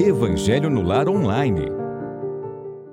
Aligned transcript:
Evangelho 0.00 0.68
no 0.68 0.82
Lar 0.82 1.08
Online. 1.08 1.70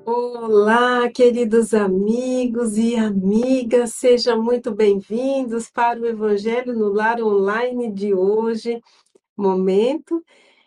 Olá, 0.05 1.09
queridos 1.09 1.73
amigos 1.73 2.77
e 2.77 2.95
amigas, 2.95 3.95
sejam 3.95 4.41
muito 4.41 4.71
bem-vindos 4.71 5.69
para 5.69 5.99
o 5.99 6.05
Evangelho 6.05 6.73
no 6.77 6.89
Lar 6.89 7.19
Online 7.19 7.91
de 7.91 8.13
hoje, 8.13 8.79
momento 9.35 10.23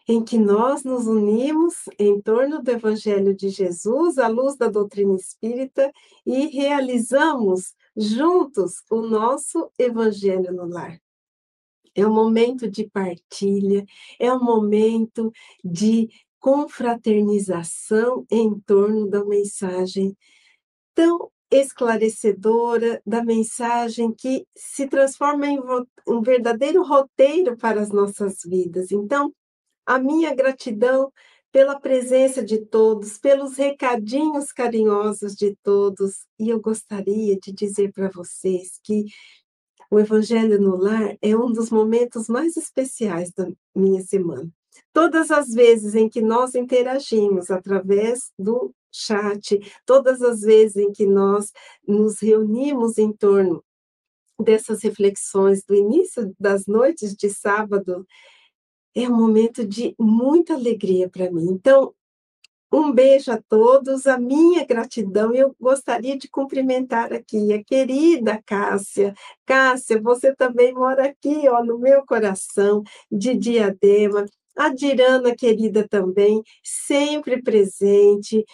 em 0.08 0.22
que 0.22 0.36
nós 0.36 0.82
nos 0.82 1.06
unimos 1.06 1.74
em 1.98 2.20
torno 2.20 2.62
do 2.62 2.70
Evangelho 2.70 3.34
de 3.34 3.48
Jesus, 3.48 4.18
à 4.18 4.26
luz 4.26 4.56
da 4.56 4.68
doutrina 4.68 5.14
espírita, 5.14 5.90
e 6.26 6.46
realizamos 6.48 7.74
juntos 7.96 8.82
o 8.90 9.02
nosso 9.02 9.70
Evangelho 9.78 10.52
no 10.52 10.66
Lar. 10.66 11.03
É 11.94 12.06
um 12.06 12.12
momento 12.12 12.68
de 12.68 12.88
partilha, 12.88 13.84
é 14.18 14.32
um 14.32 14.42
momento 14.42 15.32
de 15.64 16.08
confraternização 16.40 18.26
em 18.30 18.58
torno 18.60 19.08
da 19.08 19.24
mensagem 19.24 20.16
tão 20.94 21.30
esclarecedora, 21.50 23.00
da 23.06 23.24
mensagem 23.24 24.12
que 24.12 24.46
se 24.56 24.88
transforma 24.88 25.46
em 25.46 25.58
um 26.06 26.20
verdadeiro 26.20 26.82
roteiro 26.82 27.56
para 27.56 27.80
as 27.80 27.90
nossas 27.90 28.38
vidas. 28.44 28.90
Então, 28.90 29.32
a 29.86 29.98
minha 29.98 30.34
gratidão 30.34 31.12
pela 31.52 31.78
presença 31.78 32.44
de 32.44 32.58
todos, 32.58 33.16
pelos 33.16 33.56
recadinhos 33.56 34.50
carinhosos 34.50 35.36
de 35.36 35.56
todos, 35.62 36.26
e 36.36 36.48
eu 36.48 36.60
gostaria 36.60 37.38
de 37.38 37.52
dizer 37.52 37.92
para 37.92 38.08
vocês 38.08 38.80
que 38.82 39.04
o 39.90 39.98
Evangelho 39.98 40.60
no 40.60 40.76
Lar 40.76 41.16
é 41.20 41.36
um 41.36 41.52
dos 41.52 41.70
momentos 41.70 42.28
mais 42.28 42.56
especiais 42.56 43.32
da 43.32 43.48
minha 43.74 44.02
semana. 44.02 44.50
Todas 44.92 45.30
as 45.30 45.48
vezes 45.48 45.94
em 45.94 46.08
que 46.08 46.20
nós 46.20 46.54
interagimos 46.54 47.50
através 47.50 48.32
do 48.38 48.72
chat, 48.92 49.60
todas 49.84 50.22
as 50.22 50.40
vezes 50.40 50.76
em 50.76 50.92
que 50.92 51.06
nós 51.06 51.52
nos 51.86 52.20
reunimos 52.20 52.98
em 52.98 53.12
torno 53.12 53.62
dessas 54.40 54.82
reflexões 54.82 55.64
do 55.64 55.74
início 55.74 56.34
das 56.38 56.66
noites 56.66 57.14
de 57.14 57.30
sábado, 57.30 58.06
é 58.94 59.08
um 59.08 59.16
momento 59.16 59.66
de 59.66 59.94
muita 59.98 60.54
alegria 60.54 61.08
para 61.08 61.30
mim. 61.30 61.46
Então, 61.50 61.94
um 62.74 62.92
beijo 62.92 63.30
a 63.30 63.40
todos, 63.48 64.06
a 64.06 64.18
minha 64.18 64.64
gratidão. 64.66 65.32
Eu 65.34 65.54
gostaria 65.60 66.18
de 66.18 66.28
cumprimentar 66.28 67.12
aqui 67.12 67.52
a 67.52 67.62
querida 67.62 68.42
Cássia. 68.44 69.14
Cássia, 69.46 70.00
você 70.00 70.34
também 70.34 70.74
mora 70.74 71.06
aqui, 71.06 71.48
ó, 71.48 71.62
no 71.64 71.78
meu 71.78 72.04
coração, 72.04 72.82
de 73.10 73.34
Diadema. 73.34 74.26
A 74.56 74.68
Dirana, 74.68 75.34
querida 75.34 75.86
também, 75.88 76.42
sempre 76.62 77.42
presente, 77.42 78.44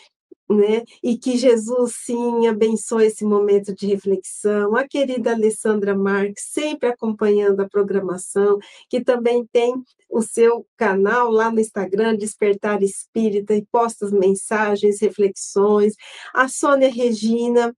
né? 0.51 0.83
E 1.03 1.17
que 1.17 1.37
Jesus, 1.37 1.95
sim, 2.05 2.49
abençoe 2.49 3.07
esse 3.07 3.25
momento 3.25 3.73
de 3.75 3.87
reflexão. 3.87 4.75
A 4.75 4.87
querida 4.87 5.33
Alessandra 5.33 5.97
Marques, 5.97 6.45
sempre 6.51 6.89
acompanhando 6.89 7.61
a 7.61 7.69
programação, 7.69 8.59
que 8.89 9.03
também 9.03 9.47
tem 9.53 9.75
o 10.11 10.23
seu 10.23 10.67
canal 10.77 11.31
lá 11.31 11.51
no 11.53 11.61
Instagram, 11.61 12.17
Despertar 12.17 12.83
Espírita, 12.83 13.55
e 13.55 13.65
posta 13.71 14.11
mensagens, 14.11 15.01
reflexões. 15.01 15.95
A 16.35 16.49
Sônia 16.49 16.91
Regina, 16.91 17.73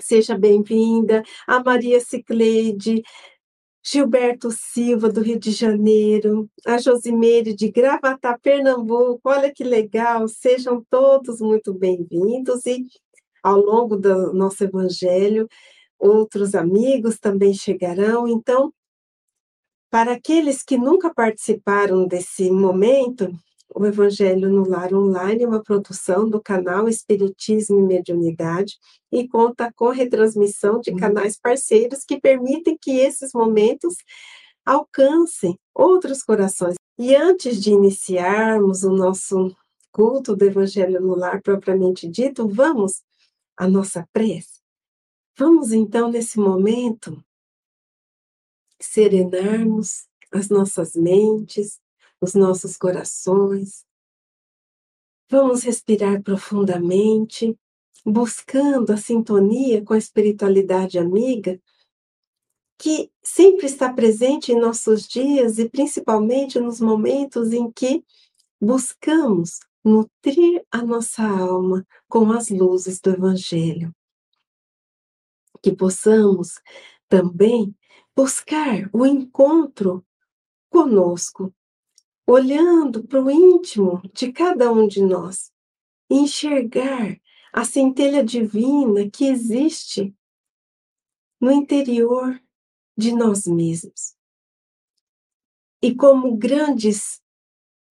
seja 0.00 0.36
bem-vinda. 0.36 1.22
A 1.46 1.62
Maria 1.62 2.00
Cicleide, 2.00 3.02
Gilberto 3.84 4.50
Silva, 4.52 5.08
do 5.08 5.20
Rio 5.20 5.40
de 5.40 5.50
Janeiro, 5.50 6.48
a 6.64 6.78
Josimeire 6.78 7.52
de 7.52 7.68
Gravatá, 7.68 8.38
Pernambuco, 8.38 9.20
olha 9.24 9.52
que 9.52 9.64
legal, 9.64 10.28
sejam 10.28 10.86
todos 10.88 11.40
muito 11.40 11.74
bem-vindos 11.74 12.64
e 12.64 12.86
ao 13.42 13.58
longo 13.58 13.96
do 13.96 14.32
nosso 14.32 14.62
evangelho, 14.62 15.48
outros 15.98 16.54
amigos 16.54 17.18
também 17.18 17.52
chegarão. 17.52 18.28
Então, 18.28 18.72
para 19.90 20.12
aqueles 20.12 20.62
que 20.62 20.78
nunca 20.78 21.12
participaram 21.12 22.06
desse 22.06 22.52
momento, 22.52 23.32
o 23.74 23.86
Evangelho 23.86 24.50
no 24.50 24.68
Lar 24.68 24.92
Online 24.92 25.44
é 25.44 25.48
uma 25.48 25.62
produção 25.62 26.28
do 26.28 26.40
canal 26.40 26.88
Espiritismo 26.88 27.80
e 27.80 27.82
Mediunidade 27.82 28.78
e 29.10 29.26
conta 29.26 29.72
com 29.72 29.88
retransmissão 29.88 30.80
de 30.80 30.90
uhum. 30.90 30.98
canais 30.98 31.38
parceiros 31.38 32.04
que 32.04 32.20
permitem 32.20 32.76
que 32.80 32.98
esses 32.98 33.32
momentos 33.32 33.96
alcancem 34.64 35.58
outros 35.74 36.22
corações. 36.22 36.74
E 36.98 37.16
antes 37.16 37.60
de 37.60 37.70
iniciarmos 37.70 38.84
o 38.84 38.92
nosso 38.92 39.54
culto 39.90 40.36
do 40.36 40.44
Evangelho 40.44 41.00
no 41.00 41.16
Lar 41.16 41.42
propriamente 41.42 42.06
dito, 42.06 42.46
vamos 42.46 43.02
à 43.56 43.66
nossa 43.66 44.06
prece. 44.12 44.60
Vamos 45.36 45.72
então, 45.72 46.10
nesse 46.10 46.38
momento, 46.38 47.22
serenarmos 48.80 50.06
as 50.30 50.48
nossas 50.48 50.94
mentes, 50.94 51.78
os 52.22 52.34
nossos 52.34 52.76
corações. 52.76 53.84
Vamos 55.28 55.64
respirar 55.64 56.22
profundamente, 56.22 57.58
buscando 58.06 58.92
a 58.92 58.96
sintonia 58.96 59.84
com 59.84 59.92
a 59.92 59.98
espiritualidade 59.98 60.98
amiga 60.98 61.60
que 62.78 63.12
sempre 63.22 63.66
está 63.66 63.92
presente 63.92 64.52
em 64.52 64.58
nossos 64.58 65.06
dias 65.06 65.58
e 65.58 65.68
principalmente 65.68 66.58
nos 66.58 66.80
momentos 66.80 67.52
em 67.52 67.70
que 67.70 68.04
buscamos 68.60 69.60
nutrir 69.84 70.64
a 70.70 70.82
nossa 70.82 71.22
alma 71.22 71.86
com 72.08 72.32
as 72.32 72.50
luzes 72.50 73.00
do 73.00 73.10
Evangelho. 73.10 73.94
Que 75.62 75.74
possamos 75.74 76.60
também 77.08 77.74
buscar 78.16 78.90
o 78.92 79.06
encontro 79.06 80.04
conosco, 80.68 81.54
olhando 82.26 83.04
para 83.06 83.22
o 83.22 83.30
íntimo 83.30 84.00
de 84.12 84.32
cada 84.32 84.70
um 84.72 84.86
de 84.86 85.02
nós, 85.02 85.52
enxergar 86.10 87.20
a 87.52 87.64
centelha 87.64 88.24
divina 88.24 89.10
que 89.10 89.26
existe 89.26 90.14
no 91.40 91.50
interior 91.50 92.40
de 92.96 93.12
nós 93.12 93.46
mesmos. 93.46 94.16
E 95.82 95.94
como 95.94 96.36
grandes 96.36 97.20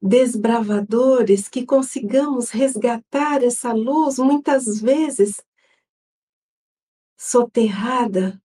desbravadores 0.01 1.49
que 1.49 1.67
consigamos 1.67 2.51
resgatar 2.51 3.43
essa 3.43 3.73
luz, 3.73 4.19
muitas 4.19 4.81
vezes 4.81 5.45
soterrada 7.19 8.41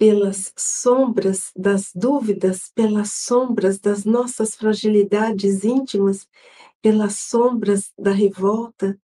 pelas 0.00 0.50
sombras 0.56 1.52
das 1.54 1.92
dúvidas, 1.94 2.72
pelas 2.74 3.12
sombras 3.12 3.78
das 3.78 4.06
nossas 4.06 4.54
fragilidades 4.54 5.62
íntimas, 5.62 6.26
pelas 6.80 7.16
sombras 7.16 7.92
da 7.98 8.10
revolta, 8.10 8.98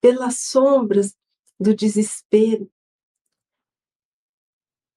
pelas 0.00 0.38
sombras 0.38 1.16
do 1.58 1.74
desespero, 1.74 2.70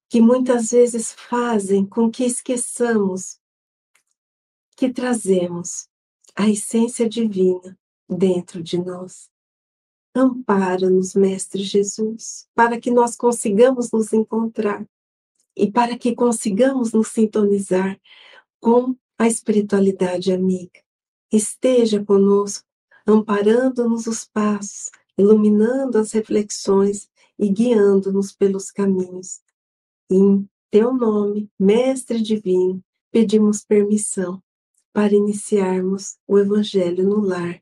que 0.08 0.22
muitas 0.22 0.70
vezes 0.70 1.14
fazem 1.14 1.84
com 1.84 2.12
que 2.12 2.26
esqueçamos 2.26 3.40
que 4.78 4.94
trazemos 4.94 5.90
a 6.36 6.48
essência 6.48 7.10
divina 7.10 7.76
dentro 8.08 8.62
de 8.62 8.78
nós. 8.78 9.31
Ampara-nos, 10.14 11.16
Mestre 11.16 11.64
Jesus, 11.64 12.48
para 12.54 12.80
que 12.80 12.92
nós 12.92 13.16
consigamos 13.16 13.90
nos 13.92 14.14
encontrar 14.14 14.88
e 15.59 15.70
para 15.70 15.97
que 15.97 16.16
consigamos 16.16 16.94
nos 16.94 17.09
sintonizar 17.09 18.00
com 18.62 18.96
a 19.18 19.28
espiritualidade 19.28 20.31
amiga. 20.31 20.80
Esteja 21.30 22.04
conosco, 22.04 22.66
amparando-nos 23.06 24.07
os 24.07 24.24
passos, 24.24 24.89
iluminando 25.18 25.98
as 25.98 26.13
reflexões 26.13 27.10
e 27.38 27.50
guiando-nos 27.50 28.31
pelos 28.31 28.72
caminhos. 28.72 29.42
Em 30.10 30.48
teu 30.72 30.94
nome, 30.94 31.51
Mestre 31.60 32.22
Divino, 32.22 32.81
pedimos 33.12 33.66
permissão 33.66 34.42
para 34.94 35.13
iniciarmos 35.13 36.18
o 36.25 36.39
Evangelho 36.39 37.04
no 37.04 37.19
lar 37.19 37.62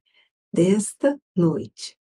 desta 0.54 1.20
noite. 1.36 1.98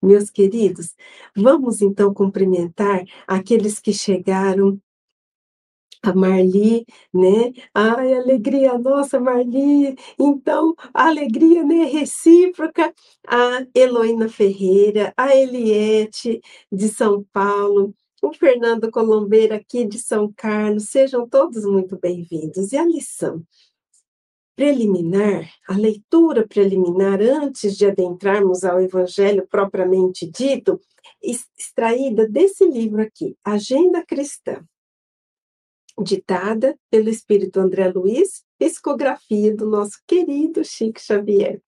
Meus 0.00 0.30
queridos, 0.30 0.94
vamos 1.34 1.82
então 1.82 2.14
cumprimentar 2.14 3.04
aqueles 3.26 3.80
que 3.80 3.92
chegaram 3.92 4.80
a 6.02 6.14
Marli, 6.14 6.84
né? 7.14 7.52
Ai, 7.74 8.14
alegria 8.14 8.76
nossa, 8.78 9.20
Marli. 9.20 9.96
Então, 10.18 10.74
a 10.92 11.06
alegria 11.08 11.64
né, 11.64 11.84
recíproca. 11.84 12.92
A 13.26 13.66
Heloína 13.74 14.28
Ferreira, 14.28 15.12
a 15.16 15.34
Eliette 15.34 16.40
de 16.70 16.88
São 16.88 17.24
Paulo, 17.32 17.94
o 18.20 18.32
Fernando 18.34 18.90
Colombeira 18.90 19.56
aqui 19.56 19.84
de 19.84 19.98
São 19.98 20.32
Carlos. 20.36 20.88
Sejam 20.90 21.28
todos 21.28 21.64
muito 21.64 21.98
bem-vindos. 21.98 22.72
E 22.72 22.76
a 22.76 22.84
lição? 22.84 23.44
preliminar, 24.54 25.50
a 25.66 25.76
leitura 25.76 26.46
preliminar, 26.46 27.20
antes 27.20 27.76
de 27.76 27.86
adentrarmos 27.86 28.64
ao 28.64 28.80
Evangelho 28.80 29.46
propriamente 29.48 30.30
dito, 30.30 30.78
extraída 31.22 32.28
desse 32.28 32.64
livro 32.66 33.02
aqui, 33.02 33.36
Agenda 33.42 34.04
Cristã, 34.04 34.62
ditada 36.00 36.78
pelo 36.90 37.08
Espírito 37.08 37.60
André 37.60 37.88
Luiz, 37.88 38.44
psicografia 38.58 39.54
do 39.54 39.68
nosso 39.68 40.00
querido 40.06 40.64
Chico 40.64 41.00
Xavier. 41.00 41.60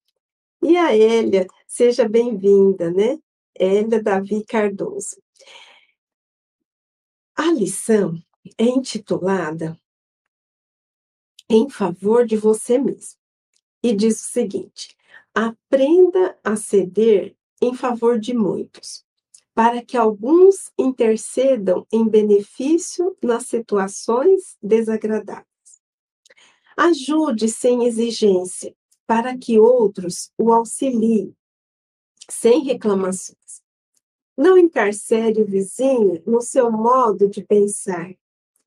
E 0.62 0.76
a 0.76 0.97
Hélia, 0.97 1.47
seja 1.67 2.09
bem-vinda, 2.09 2.91
né? 2.91 3.19
Hélia 3.55 4.03
Davi 4.03 4.44
Cardoso. 4.44 5.17
A 7.37 7.50
lição 7.53 8.15
é 8.56 8.65
intitulada 8.65 9.79
Em 11.49 11.69
favor 11.69 12.26
de 12.26 12.37
você 12.37 12.79
mesmo. 12.79 13.19
E 13.82 13.94
diz 13.94 14.21
o 14.21 14.31
seguinte: 14.31 14.97
aprenda 15.35 16.38
a 16.43 16.56
ceder 16.56 17.37
em 17.61 17.75
favor 17.75 18.19
de 18.19 18.32
muitos, 18.32 19.03
para 19.54 19.84
que 19.84 19.96
alguns 19.96 20.72
intercedam 20.76 21.86
em 21.92 22.06
benefício 22.08 23.16
nas 23.22 23.46
situações 23.46 24.56
desagradáveis. 24.60 25.46
Ajude 26.76 27.48
sem 27.48 27.84
exigência, 27.84 28.74
para 29.06 29.38
que 29.38 29.58
outros 29.60 30.32
o 30.36 30.52
auxiliem, 30.52 31.34
sem 32.28 32.64
reclamações. 32.64 33.62
Não 34.36 34.58
encarcere 34.58 35.40
o 35.40 35.46
vizinho 35.46 36.20
no 36.26 36.40
seu 36.40 36.72
modo 36.72 37.28
de 37.28 37.44
pensar. 37.44 38.12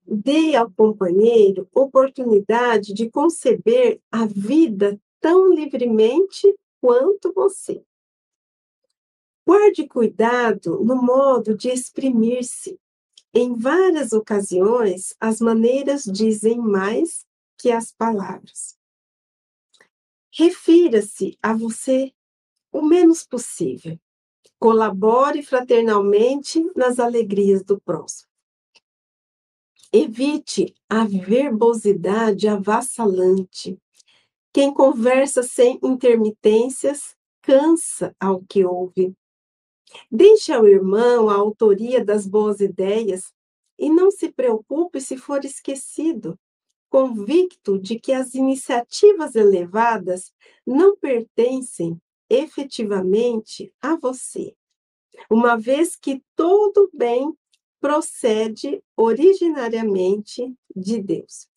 Dê 0.06 0.56
ao 0.56 0.72
companheiro 0.72 1.68
oportunidade 1.74 2.94
de 2.94 3.10
conceber 3.10 4.00
a 4.10 4.26
vida 4.26 4.98
tão 5.20 5.54
livremente 5.54 6.56
quanto 6.80 7.34
você. 7.34 7.84
Guarde 9.48 9.88
cuidado 9.88 10.84
no 10.84 11.02
modo 11.02 11.56
de 11.56 11.70
exprimir-se. 11.70 12.78
Em 13.34 13.56
várias 13.56 14.12
ocasiões, 14.12 15.16
as 15.22 15.40
maneiras 15.40 16.04
dizem 16.04 16.58
mais 16.58 17.26
que 17.58 17.72
as 17.72 17.90
palavras. 17.90 18.78
Refira-se 20.34 21.38
a 21.42 21.54
você 21.54 22.12
o 22.74 22.82
menos 22.82 23.26
possível. 23.26 23.98
Colabore 24.60 25.42
fraternalmente 25.42 26.62
nas 26.76 27.00
alegrias 27.00 27.64
do 27.64 27.80
próximo. 27.80 28.30
Evite 29.94 30.76
a 30.90 31.06
verbosidade 31.06 32.50
avassalante. 32.50 33.78
Quem 34.52 34.74
conversa 34.74 35.42
sem 35.42 35.80
intermitências 35.82 37.16
cansa 37.42 38.14
ao 38.20 38.44
que 38.44 38.66
ouve. 38.66 39.16
Deixe 40.12 40.52
ao 40.52 40.68
irmão 40.68 41.30
a 41.30 41.36
autoria 41.36 42.04
das 42.04 42.28
boas 42.28 42.60
ideias 42.60 43.34
e 43.78 43.90
não 43.90 44.12
se 44.12 44.32
preocupe 44.32 45.00
se 45.00 45.18
for 45.18 45.46
esquecido, 45.46 46.38
convicto 46.90 47.78
de 47.80 48.00
que 48.00 48.14
as 48.14 48.34
iniciativas 48.34 49.36
elevadas 49.36 50.34
não 50.66 50.96
pertencem 50.98 52.00
efetivamente 52.30 53.74
a 53.82 53.96
você, 53.96 54.56
uma 55.30 55.56
vez 55.58 55.96
que 55.96 56.22
todo 56.36 56.90
bem 56.94 57.34
procede 57.80 58.82
originariamente 58.96 60.54
de 60.76 61.02
Deus. 61.02 61.48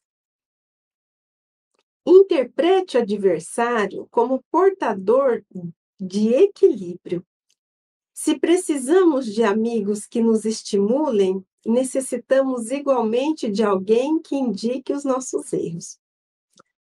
Interprete 2.06 2.96
o 2.96 3.00
adversário 3.00 4.06
como 4.10 4.42
portador 4.50 5.44
de 5.98 6.34
equilíbrio. 6.34 7.24
Se 8.22 8.38
precisamos 8.38 9.24
de 9.24 9.42
amigos 9.42 10.04
que 10.04 10.20
nos 10.20 10.44
estimulem, 10.44 11.42
necessitamos 11.64 12.70
igualmente 12.70 13.50
de 13.50 13.62
alguém 13.62 14.20
que 14.20 14.36
indique 14.36 14.92
os 14.92 15.04
nossos 15.04 15.50
erros. 15.54 15.98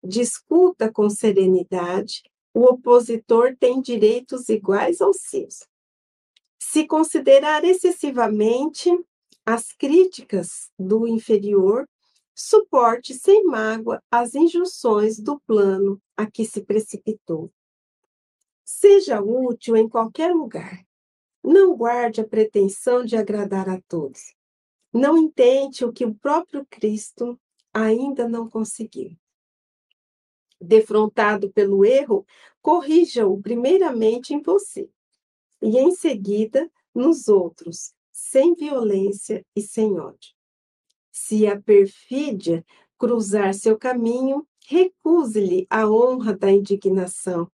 Discuta 0.03 0.93
com 0.93 1.09
serenidade, 1.09 2.25
o 2.53 2.65
opositor 2.65 3.57
tem 3.57 3.81
direitos 3.81 4.49
iguais 4.49 5.01
aos 5.01 5.19
seus. 5.21 5.69
Se 6.59 6.85
considerar 6.85 7.63
excessivamente 7.63 8.91
as 9.47 9.71
críticas 9.71 10.69
do 10.77 11.07
inferior, 11.07 11.89
suporte 12.35 13.15
sem 13.15 13.45
mágoa 13.45 14.03
as 14.11 14.35
injunções 14.35 15.21
do 15.21 15.39
plano 15.47 16.03
a 16.17 16.29
que 16.29 16.45
se 16.45 16.61
precipitou. 16.61 17.53
Seja 18.65 19.23
útil 19.23 19.77
em 19.77 19.89
qualquer 19.89 20.35
lugar. 20.35 20.90
Não 21.43 21.77
guarde 21.77 22.21
a 22.21 22.29
pretensão 22.29 23.05
de 23.05 23.17
agradar 23.17 23.69
a 23.69 23.81
todos. 23.89 24.35
Não 24.93 25.17
intente 25.17 25.85
o 25.85 25.93
que 25.93 26.05
o 26.05 26.15
próprio 26.15 26.67
Cristo 26.69 27.39
ainda 27.73 28.29
não 28.29 28.49
conseguiu 28.49 29.17
defrontado 30.61 31.51
pelo 31.51 31.85
erro, 31.85 32.27
corrija-o 32.61 33.41
primeiramente 33.41 34.35
em 34.35 34.43
você 34.43 34.89
e 35.63 35.79
em 35.79 35.91
seguida 35.93 36.71
nos 36.95 37.29
outros, 37.29 37.95
sem 38.13 38.55
violência 38.55 39.45
e 39.57 39.63
sem 39.63 39.99
ódio. 39.99 40.35
Se 41.11 41.47
a 41.47 41.61
perfídia 41.61 42.65
cruzar 42.99 43.55
seu 43.55 43.79
caminho, 43.79 44.47
recuse-lhe 44.67 45.67
a 45.71 45.89
honra 45.89 46.37
da 46.37 46.51
indignação. 46.51 47.51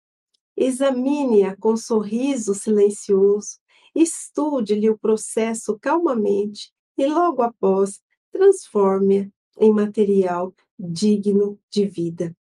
Examine-a 0.55 1.55
com 1.57 1.75
sorriso 1.75 2.53
silencioso, 2.53 3.57
estude-lhe 3.93 4.89
o 4.89 4.97
processo 4.97 5.77
calmamente 5.79 6.71
e 6.97 7.05
logo 7.05 7.41
após 7.41 8.01
transforme-a 8.31 9.27
em 9.63 9.71
material 9.71 10.53
digno 10.77 11.59
de 11.69 11.85
vida 11.85 12.35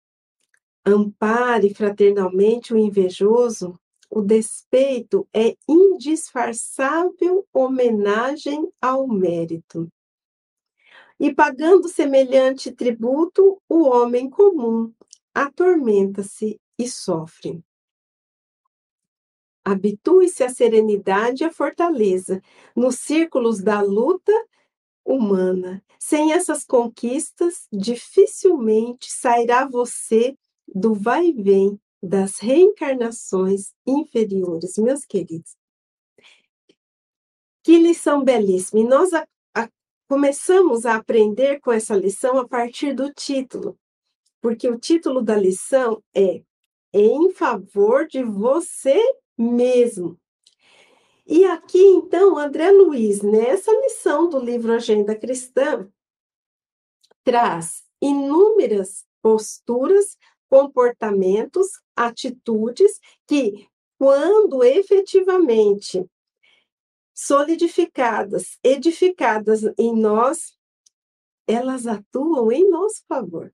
ampare 0.88 1.74
fraternalmente 1.74 2.72
o 2.72 2.78
invejoso, 2.78 3.78
o 4.10 4.22
despeito 4.22 5.28
é 5.34 5.54
indisfarçável 5.68 7.46
homenagem 7.52 8.70
ao 8.80 9.06
mérito. 9.06 9.88
E 11.20 11.34
pagando 11.34 11.88
semelhante 11.88 12.72
tributo, 12.72 13.60
o 13.68 13.82
homem 13.82 14.30
comum 14.30 14.92
atormenta-se 15.34 16.58
e 16.78 16.88
sofre. 16.88 17.62
Habitue-se 19.68 20.42
à 20.42 20.48
serenidade 20.48 21.44
e 21.44 21.46
à 21.46 21.52
fortaleza 21.52 22.42
nos 22.74 22.96
círculos 23.00 23.62
da 23.62 23.82
luta 23.82 24.32
humana. 25.04 25.84
Sem 25.98 26.32
essas 26.32 26.64
conquistas, 26.64 27.68
dificilmente 27.70 29.12
sairá 29.12 29.66
você 29.66 30.34
do 30.66 30.94
vai 30.94 31.26
e 31.26 31.32
vem 31.34 31.80
das 32.02 32.38
reencarnações 32.38 33.74
inferiores, 33.86 34.78
meus 34.78 35.04
queridos. 35.04 35.54
Que 37.62 37.76
lição 37.76 38.24
belíssima! 38.24 38.80
E 38.80 38.84
nós 38.84 39.12
a, 39.12 39.26
a, 39.54 39.68
começamos 40.08 40.86
a 40.86 40.94
aprender 40.94 41.60
com 41.60 41.72
essa 41.72 41.94
lição 41.94 42.38
a 42.38 42.48
partir 42.48 42.94
do 42.94 43.12
título, 43.12 43.78
porque 44.40 44.66
o 44.66 44.78
título 44.78 45.20
da 45.20 45.36
lição 45.36 46.02
é 46.14 46.42
Em 46.90 47.30
favor 47.32 48.06
de 48.06 48.22
você 48.22 48.98
mesmo. 49.38 50.18
E 51.26 51.44
aqui, 51.44 51.82
então, 51.82 52.38
André 52.38 52.70
Luiz, 52.70 53.22
nessa 53.22 53.70
lição 53.70 54.28
do 54.28 54.38
livro 54.38 54.72
Agenda 54.72 55.14
Cristã, 55.14 55.88
traz 57.22 57.84
inúmeras 58.00 59.06
posturas 59.22 60.16
comportamentos, 60.48 61.68
atitudes 61.94 62.98
que, 63.26 63.68
quando 63.98 64.64
efetivamente 64.64 66.08
solidificadas, 67.14 68.58
edificadas 68.62 69.64
em 69.76 69.94
nós, 69.94 70.56
elas 71.46 71.86
atuam 71.86 72.50
em 72.50 72.70
nosso 72.70 73.02
favor. 73.06 73.52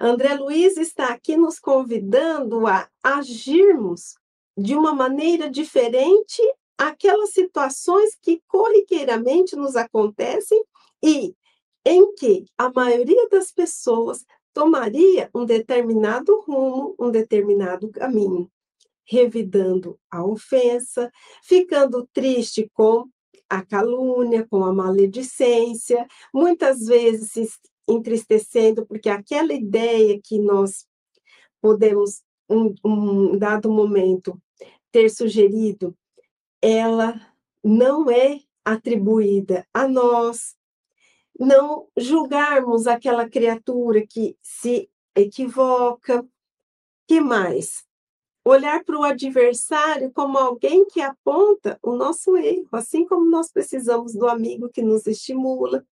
André 0.00 0.34
Luiz 0.34 0.76
está 0.76 1.12
aqui 1.12 1.36
nos 1.36 1.58
convidando 1.58 2.66
a 2.66 2.88
agirmos 3.02 4.16
de 4.56 4.74
uma 4.74 4.94
maneira 4.94 5.50
diferente 5.50 6.42
aquelas 6.76 7.30
situações 7.30 8.16
que 8.20 8.42
corriqueiramente 8.46 9.54
nos 9.56 9.76
acontecem 9.76 10.62
e 11.02 11.34
em 11.84 12.14
que 12.14 12.44
a 12.56 12.70
maioria 12.70 13.28
das 13.28 13.50
pessoas 13.50 14.24
tomaria 14.52 15.30
um 15.34 15.44
determinado 15.44 16.40
rumo, 16.42 16.94
um 16.98 17.10
determinado 17.10 17.90
caminho, 17.90 18.50
revidando 19.04 19.98
a 20.10 20.24
ofensa, 20.24 21.10
ficando 21.42 22.08
triste 22.12 22.70
com 22.74 23.08
a 23.48 23.64
calúnia, 23.64 24.46
com 24.48 24.64
a 24.64 24.72
maledicência, 24.72 26.06
muitas 26.32 26.86
vezes 26.86 27.32
se 27.32 27.48
entristecendo 27.88 28.86
porque 28.86 29.08
aquela 29.08 29.52
ideia 29.52 30.18
que 30.22 30.38
nós 30.38 30.86
podemos, 31.60 32.22
um, 32.52 32.74
um 32.84 33.38
dado 33.38 33.70
momento, 33.70 34.40
ter 34.90 35.08
sugerido, 35.08 35.96
ela 36.60 37.20
não 37.64 38.10
é 38.10 38.40
atribuída 38.64 39.66
a 39.72 39.88
nós, 39.88 40.54
não 41.38 41.88
julgarmos 41.96 42.86
aquela 42.86 43.28
criatura 43.28 44.06
que 44.06 44.36
se 44.42 44.88
equivoca. 45.14 46.26
Que 47.06 47.20
mais? 47.20 47.84
Olhar 48.44 48.84
para 48.84 48.98
o 48.98 49.04
adversário 49.04 50.12
como 50.12 50.38
alguém 50.38 50.84
que 50.86 51.00
aponta 51.00 51.78
o 51.82 51.94
nosso 51.94 52.36
erro, 52.36 52.68
assim 52.72 53.06
como 53.06 53.28
nós 53.28 53.50
precisamos 53.50 54.14
do 54.14 54.28
amigo 54.28 54.68
que 54.68 54.82
nos 54.82 55.06
estimula. 55.06 55.84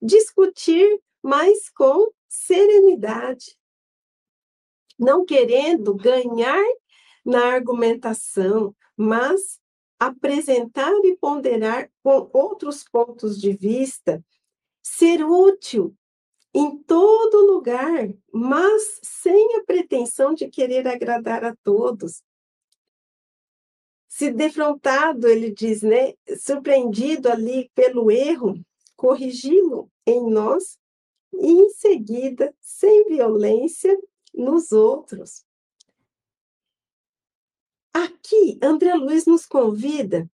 Discutir, 0.00 1.00
mas 1.22 1.68
com 1.70 2.10
serenidade, 2.28 3.58
não 5.00 5.24
querendo 5.24 5.94
ganhar 5.94 6.62
na 7.24 7.46
argumentação, 7.46 8.76
mas 8.94 9.58
apresentar 9.98 10.92
e 11.04 11.16
ponderar 11.16 11.90
com 12.02 12.30
outros 12.32 12.84
pontos 12.84 13.40
de 13.40 13.52
vista, 13.54 14.22
ser 14.82 15.24
útil 15.24 15.94
em 16.52 16.78
todo 16.82 17.46
lugar, 17.46 18.08
mas 18.32 19.00
sem 19.02 19.56
a 19.56 19.64
pretensão 19.64 20.34
de 20.34 20.48
querer 20.48 20.86
agradar 20.86 21.44
a 21.44 21.56
todos. 21.62 22.22
Se 24.08 24.30
defrontado, 24.30 25.28
ele 25.28 25.50
diz, 25.50 25.82
né, 25.82 26.12
surpreendido 26.38 27.30
ali 27.30 27.70
pelo 27.74 28.10
erro, 28.10 28.60
corrigi-lo 28.96 29.90
em 30.04 30.28
nós 30.30 30.76
e 31.32 31.52
em 31.52 31.70
seguida, 31.70 32.54
sem 32.60 33.04
violência, 33.04 33.96
nos 34.40 34.72
outros. 34.72 35.44
Aqui, 37.92 38.58
André 38.62 38.94
Luiz 38.94 39.26
nos 39.26 39.46
convida 39.46 40.30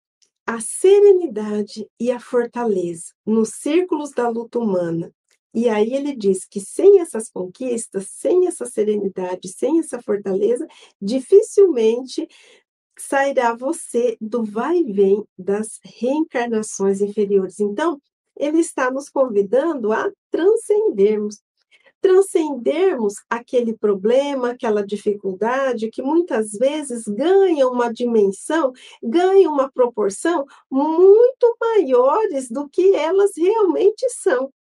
à 0.46 0.60
serenidade 0.60 1.88
e 1.98 2.10
à 2.10 2.18
fortaleza 2.18 3.12
nos 3.24 3.50
círculos 3.50 4.10
da 4.10 4.28
luta 4.28 4.58
humana. 4.58 5.12
E 5.52 5.68
aí 5.68 5.94
ele 5.94 6.14
diz 6.14 6.44
que 6.44 6.60
sem 6.60 7.00
essas 7.00 7.28
conquistas, 7.28 8.06
sem 8.08 8.46
essa 8.46 8.66
serenidade, 8.66 9.48
sem 9.48 9.80
essa 9.80 10.00
fortaleza, 10.00 10.66
dificilmente 11.00 12.28
sairá 12.98 13.54
você 13.54 14.16
do 14.20 14.44
vai 14.44 14.78
e 14.78 14.92
vem 14.92 15.24
das 15.36 15.80
reencarnações 15.82 17.00
inferiores. 17.00 17.58
Então, 17.58 18.00
ele 18.36 18.60
está 18.60 18.90
nos 18.90 19.08
convidando 19.08 19.92
a 19.92 20.10
transcendermos, 20.30 21.40
transcendermos 22.00 23.14
aquele 23.28 23.76
problema, 23.76 24.50
aquela 24.50 24.84
dificuldade 24.84 25.90
que 25.90 26.02
muitas 26.02 26.52
vezes 26.52 27.04
ganha 27.06 27.68
uma 27.68 27.92
dimensão, 27.92 28.72
ganha 29.02 29.48
uma 29.48 29.70
proporção 29.70 30.44
muito 30.70 31.56
maiores 31.60 32.50
do 32.50 32.68
que 32.68 32.94
elas 32.94 33.32
realmente 33.36 34.08
são. 34.10 34.52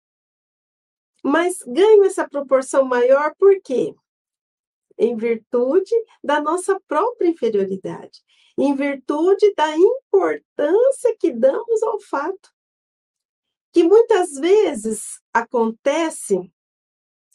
Mas 1.24 1.58
ganham 1.66 2.06
essa 2.06 2.28
proporção 2.28 2.84
maior 2.84 3.34
por 3.38 3.60
quê? 3.62 3.94
Em 4.98 5.16
virtude 5.16 5.94
da 6.24 6.42
nossa 6.42 6.80
própria 6.88 7.28
inferioridade, 7.28 8.22
em 8.58 8.76
virtude 8.76 9.54
da 9.56 9.76
importância 9.78 11.16
que 11.18 11.32
damos 11.32 11.82
ao 11.84 12.00
fato, 12.02 12.50
que 13.72 13.84
muitas 13.84 14.34
vezes 14.34 15.22
acontece 15.34 16.52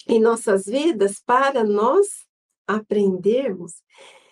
em 0.08 0.20
nossas 0.20 0.66
vidas 0.66 1.20
para 1.24 1.64
nós 1.64 2.26
aprendermos, 2.66 3.82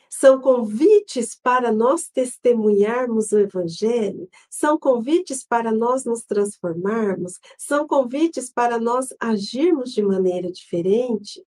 são 0.09 0.41
convites 0.41 1.35
para 1.35 1.73
nós 1.73 2.09
testemunharmos 2.09 3.33
o 3.33 3.39
Evangelho, 3.39 4.29
são 4.51 4.79
convites 4.79 5.43
para 5.43 5.73
nós 5.73 6.05
nos 6.05 6.23
transformarmos, 6.23 7.41
são 7.59 7.87
convites 7.87 8.51
para 8.51 8.79
nós 8.79 9.09
agirmos 9.19 9.91
de 9.91 10.03
maneira 10.03 10.53
diferente. 10.53 11.43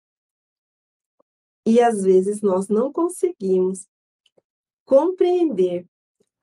E 1.66 1.80
às 1.80 2.02
vezes 2.02 2.40
nós 2.40 2.68
não 2.68 2.92
conseguimos 2.92 3.88
compreender 4.84 5.86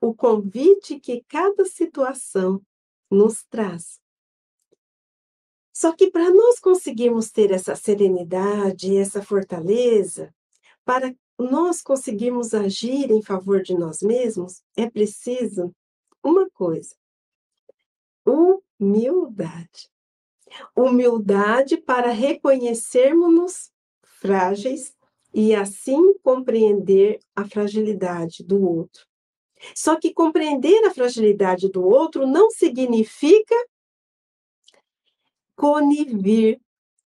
o 0.00 0.14
convite 0.14 1.00
que 1.00 1.24
cada 1.26 1.64
situação 1.64 2.60
nos 3.10 3.44
traz. 3.44 3.98
Só 5.80 5.94
que 5.94 6.10
para 6.10 6.28
nós 6.28 6.60
conseguirmos 6.60 7.30
ter 7.30 7.50
essa 7.52 7.74
serenidade, 7.74 8.98
essa 8.98 9.22
fortaleza, 9.22 10.30
para 10.84 11.10
nós 11.38 11.80
conseguirmos 11.80 12.52
agir 12.52 13.10
em 13.10 13.22
favor 13.22 13.62
de 13.62 13.72
nós 13.72 14.02
mesmos, 14.02 14.62
é 14.76 14.90
preciso 14.90 15.74
uma 16.22 16.50
coisa: 16.50 16.94
humildade. 18.78 19.88
Humildade 20.76 21.78
para 21.78 22.10
reconhecermos-nos 22.10 23.70
frágeis 24.02 24.94
e 25.32 25.54
assim 25.54 26.12
compreender 26.18 27.20
a 27.34 27.48
fragilidade 27.48 28.44
do 28.44 28.62
outro. 28.62 29.06
Só 29.74 29.96
que 29.98 30.12
compreender 30.12 30.84
a 30.84 30.92
fragilidade 30.92 31.70
do 31.70 31.82
outro 31.82 32.26
não 32.26 32.50
significa 32.50 33.54
conivir, 35.60 36.58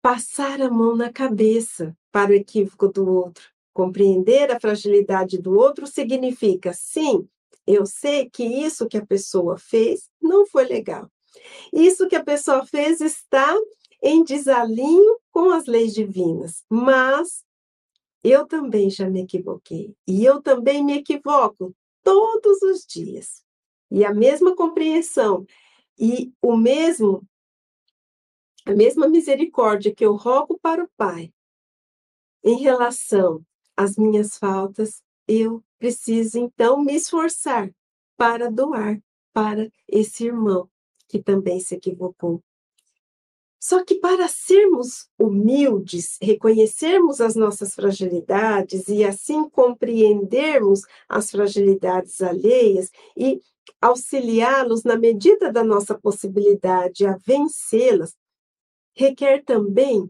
passar 0.00 0.62
a 0.62 0.70
mão 0.70 0.96
na 0.96 1.12
cabeça 1.12 1.94
para 2.10 2.30
o 2.30 2.34
equívoco 2.34 2.88
do 2.88 3.06
outro. 3.06 3.44
Compreender 3.70 4.50
a 4.50 4.58
fragilidade 4.58 5.36
do 5.36 5.58
outro 5.58 5.86
significa, 5.86 6.72
sim, 6.72 7.28
eu 7.66 7.84
sei 7.84 8.30
que 8.30 8.42
isso 8.42 8.88
que 8.88 8.96
a 8.96 9.04
pessoa 9.04 9.58
fez 9.58 10.08
não 10.22 10.46
foi 10.46 10.64
legal. 10.64 11.06
Isso 11.70 12.08
que 12.08 12.16
a 12.16 12.24
pessoa 12.24 12.64
fez 12.64 13.02
está 13.02 13.54
em 14.02 14.24
desalinho 14.24 15.18
com 15.30 15.50
as 15.50 15.66
leis 15.66 15.92
divinas, 15.92 16.64
mas 16.70 17.44
eu 18.24 18.46
também 18.46 18.88
já 18.88 19.08
me 19.08 19.20
equivoquei 19.20 19.94
e 20.08 20.24
eu 20.24 20.40
também 20.40 20.82
me 20.82 20.94
equivoco 20.94 21.74
todos 22.02 22.62
os 22.62 22.86
dias. 22.86 23.42
E 23.90 24.02
a 24.02 24.14
mesma 24.14 24.56
compreensão 24.56 25.44
e 25.98 26.32
o 26.40 26.56
mesmo 26.56 27.22
a 28.66 28.74
mesma 28.74 29.08
misericórdia 29.08 29.94
que 29.94 30.04
eu 30.04 30.14
rogo 30.14 30.58
para 30.60 30.84
o 30.84 30.88
Pai 30.96 31.32
em 32.42 32.58
relação 32.58 33.44
às 33.76 33.96
minhas 33.96 34.36
faltas, 34.36 35.02
eu 35.28 35.62
preciso 35.78 36.38
então 36.38 36.82
me 36.82 36.94
esforçar 36.94 37.70
para 38.16 38.50
doar 38.50 39.00
para 39.32 39.70
esse 39.88 40.26
irmão 40.26 40.68
que 41.08 41.22
também 41.22 41.60
se 41.60 41.74
equivocou. 41.74 42.42
Só 43.62 43.84
que 43.84 43.96
para 43.96 44.26
sermos 44.26 45.08
humildes, 45.18 46.16
reconhecermos 46.20 47.20
as 47.20 47.36
nossas 47.36 47.74
fragilidades 47.74 48.88
e 48.88 49.04
assim 49.04 49.48
compreendermos 49.50 50.80
as 51.06 51.30
fragilidades 51.30 52.22
alheias 52.22 52.90
e 53.14 53.42
auxiliá-los 53.80 54.82
na 54.82 54.96
medida 54.96 55.52
da 55.52 55.62
nossa 55.62 55.98
possibilidade 55.98 57.06
a 57.06 57.18
vencê-las, 57.18 58.16
requer 59.00 59.42
também 59.44 60.08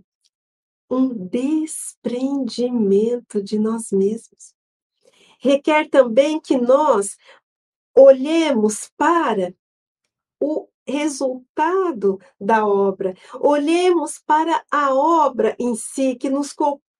um 0.90 1.14
desprendimento 1.28 3.40
de 3.40 3.56
nós 3.56 3.92
mesmos. 3.92 4.52
Requer 5.38 5.88
também 5.88 6.40
que 6.40 6.58
nós 6.58 7.16
olhemos 7.96 8.90
para 8.96 9.54
o 10.40 10.66
resultado 10.84 12.18
da 12.40 12.66
obra, 12.66 13.14
olhemos 13.34 14.18
para 14.18 14.64
a 14.68 14.92
obra 14.92 15.54
em 15.56 15.76
si, 15.76 16.16
que 16.16 16.28
nos 16.28 16.52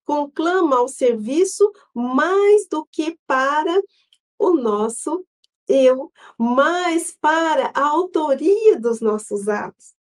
conclama 0.05 0.77
ao 0.77 0.87
serviço 0.87 1.69
mais 1.93 2.69
do 2.69 2.85
que 2.85 3.19
para 3.27 3.81
o 4.39 4.53
nosso 4.53 5.25
eu, 5.67 6.09
mais 6.39 7.13
para 7.19 7.69
a 7.75 7.85
autoria 7.85 8.79
dos 8.79 9.01
nossos 9.01 9.49
atos. 9.49 9.93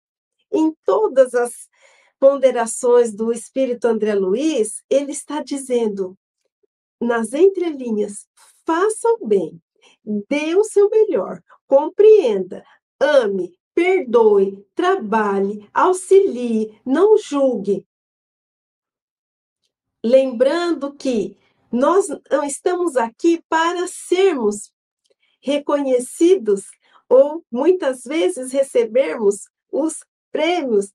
Em 0.51 0.71
todas 0.85 1.33
as 1.33 1.67
ponderações 2.19 3.13
do 3.13 3.31
espírito 3.31 3.85
André 3.85 4.13
Luiz, 4.13 4.83
ele 4.89 5.11
está 5.11 5.41
dizendo, 5.41 6.17
nas 6.99 7.33
entrelinhas, 7.33 8.27
faça 8.65 9.07
o 9.19 9.25
bem, 9.25 9.61
dê 10.29 10.55
o 10.55 10.63
seu 10.63 10.89
melhor, 10.89 11.41
compreenda, 11.65 12.63
ame, 12.99 13.57
perdoe, 13.73 14.65
trabalhe, 14.75 15.67
auxilie, 15.73 16.79
não 16.85 17.17
julgue. 17.17 17.87
Lembrando 20.03 20.93
que 20.93 21.37
nós 21.71 22.07
não 22.29 22.43
estamos 22.43 22.97
aqui 22.97 23.41
para 23.47 23.87
sermos 23.87 24.71
reconhecidos 25.41 26.65
ou 27.07 27.43
muitas 27.51 28.03
vezes 28.03 28.51
recebermos 28.51 29.43
os 29.71 30.03
prêmios 30.31 30.93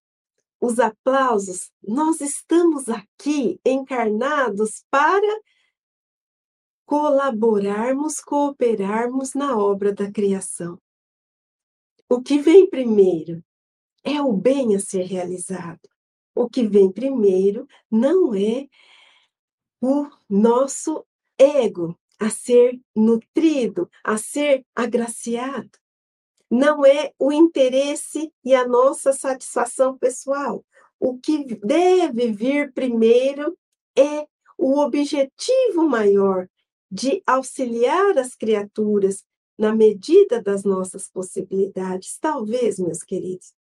os 0.64 0.78
aplausos, 0.78 1.70
nós 1.82 2.22
estamos 2.22 2.88
aqui 2.88 3.60
encarnados 3.66 4.82
para 4.90 5.42
colaborarmos, 6.86 8.18
cooperarmos 8.20 9.34
na 9.34 9.58
obra 9.58 9.92
da 9.92 10.10
criação. 10.10 10.80
O 12.08 12.22
que 12.22 12.38
vem 12.38 12.68
primeiro 12.68 13.44
é 14.02 14.22
o 14.22 14.32
bem 14.32 14.74
a 14.74 14.80
ser 14.80 15.02
realizado. 15.02 15.86
O 16.34 16.48
que 16.48 16.66
vem 16.66 16.90
primeiro 16.90 17.68
não 17.90 18.34
é 18.34 18.66
o 19.82 20.08
nosso 20.28 21.06
ego 21.38 21.98
a 22.18 22.30
ser 22.30 22.80
nutrido, 22.96 23.90
a 24.02 24.16
ser 24.16 24.64
agraciado. 24.74 25.83
Não 26.54 26.86
é 26.86 27.12
o 27.18 27.32
interesse 27.32 28.32
e 28.44 28.54
a 28.54 28.64
nossa 28.64 29.12
satisfação 29.12 29.98
pessoal. 29.98 30.64
O 31.00 31.18
que 31.18 31.56
deve 31.56 32.30
vir 32.30 32.72
primeiro 32.72 33.58
é 33.98 34.24
o 34.56 34.78
objetivo 34.78 35.88
maior 35.88 36.48
de 36.88 37.20
auxiliar 37.26 38.16
as 38.16 38.36
criaturas 38.36 39.24
na 39.58 39.74
medida 39.74 40.40
das 40.40 40.62
nossas 40.62 41.10
possibilidades. 41.10 42.18
Talvez, 42.20 42.78
meus 42.78 43.02
queridos, 43.02 43.52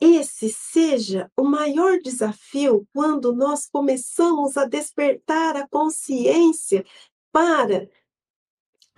esse 0.00 0.48
seja 0.48 1.30
o 1.36 1.44
maior 1.44 1.98
desafio 1.98 2.88
quando 2.94 3.34
nós 3.34 3.66
começamos 3.66 4.56
a 4.56 4.64
despertar 4.64 5.54
a 5.54 5.68
consciência 5.68 6.82
para 7.30 7.86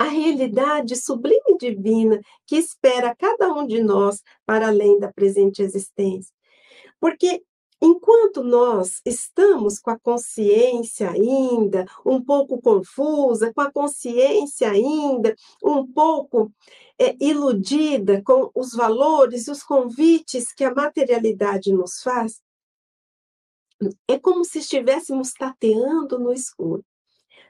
a 0.03 0.09
realidade 0.09 0.97
sublime 0.97 1.57
divina 1.57 2.21
que 2.45 2.57
espera 2.57 3.15
cada 3.15 3.55
um 3.55 3.65
de 3.65 3.81
nós 3.81 4.21
para 4.45 4.67
além 4.67 4.99
da 4.99 5.13
presente 5.13 5.63
existência. 5.63 6.35
Porque 6.99 7.45
enquanto 7.81 8.43
nós 8.43 9.01
estamos 9.07 9.79
com 9.79 9.93
a 9.93 9.99
consciência 10.01 11.09
ainda 11.09 11.87
um 12.05 12.21
pouco 12.21 12.61
confusa, 12.61 13.55
com 13.55 13.61
a 13.61 13.71
consciência 13.71 14.73
ainda 14.73 15.37
um 15.63 15.87
pouco 15.87 16.51
é, 16.99 17.15
iludida 17.21 18.21
com 18.25 18.51
os 18.57 18.73
valores 18.73 19.47
e 19.47 19.53
os 19.53 19.63
convites 19.63 20.53
que 20.53 20.65
a 20.65 20.75
materialidade 20.75 21.73
nos 21.73 22.03
faz, 22.03 22.43
é 24.09 24.19
como 24.19 24.45
se 24.45 24.59
estivéssemos 24.59 25.33
tateando 25.33 26.19
no 26.19 26.33
escuro. 26.33 26.85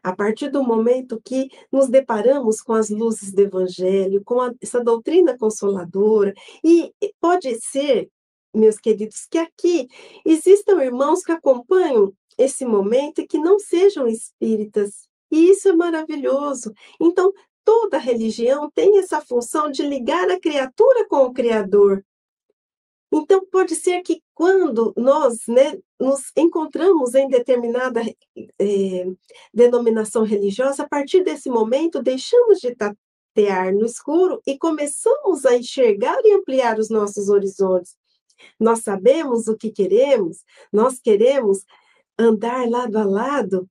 A 0.03 0.15
partir 0.15 0.49
do 0.51 0.65
momento 0.65 1.21
que 1.25 1.49
nos 1.71 1.89
deparamos 1.89 2.61
com 2.61 2.73
as 2.73 2.91
luzes 2.91 3.33
do 3.33 3.43
Evangelho, 3.43 4.23
com 4.25 4.41
a, 4.41 4.53
essa 4.61 4.83
doutrina 4.83 5.39
consoladora, 5.39 6.35
e 6.65 6.93
pode 7.21 7.55
ser, 7.61 8.09
meus 8.53 8.79
queridos, 8.79 9.27
que 9.31 9.39
aqui 9.39 9.89
existam 10.25 10.83
irmãos 10.83 11.23
que 11.23 11.33
acompanham 11.33 12.13
esse 12.37 12.65
momento 12.65 13.21
e 13.21 13.27
que 13.27 13.39
não 13.39 13.59
sejam 13.59 14.09
espíritas, 14.09 15.07
e 15.31 15.51
isso 15.51 15.69
é 15.69 15.73
maravilhoso. 15.73 16.73
Então, 17.01 17.33
toda 17.65 17.97
religião 17.97 18.71
tem 18.75 18.99
essa 18.99 19.21
função 19.21 19.71
de 19.71 19.83
ligar 19.83 20.29
a 20.31 20.41
criatura 20.41 21.07
com 21.09 21.25
o 21.25 21.33
Criador. 21.33 22.05
Então, 23.13 23.45
pode 23.51 23.77
ser 23.77 24.01
que 24.03 24.23
quando 24.35 24.95
nós 24.97 25.41
né, 25.47 25.79
nos 26.01 26.33
encontramos 26.35 27.15
em 27.15 27.29
determinada 27.29 28.01
eh, 28.59 29.07
denominação 29.53 30.25
religiosa, 30.25 30.85
a 30.85 30.89
partir 30.89 31.23
desse 31.23 31.51
momento, 31.51 32.03
deixamos 32.03 32.59
de 32.59 32.75
tatear 32.75 33.75
no 33.75 33.85
escuro 33.85 34.41
e 34.47 34.57
começamos 34.57 35.45
a 35.45 35.55
enxergar 35.57 36.17
e 36.25 36.33
ampliar 36.33 36.79
os 36.79 36.89
nossos 36.89 37.29
horizontes. 37.29 37.95
Nós 38.59 38.81
sabemos 38.81 39.47
o 39.47 39.57
que 39.57 39.71
queremos, 39.71 40.39
nós 40.73 40.99
queremos 40.99 41.67
andar 42.19 42.67
lado 42.69 42.97
a 42.97 43.05
lado 43.05 43.69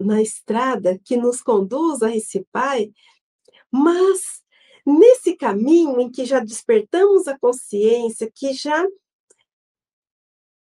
na 0.00 0.20
estrada 0.20 0.98
que 1.04 1.16
nos 1.16 1.40
conduz 1.40 2.02
a 2.02 2.14
esse 2.14 2.44
Pai, 2.50 2.90
mas 3.70 4.42
nesse 4.86 5.34
caminho 5.34 6.00
em 6.00 6.08
que 6.08 6.24
já 6.24 6.38
despertamos 6.38 7.26
a 7.26 7.36
consciência, 7.36 8.30
que 8.32 8.52
já 8.52 8.86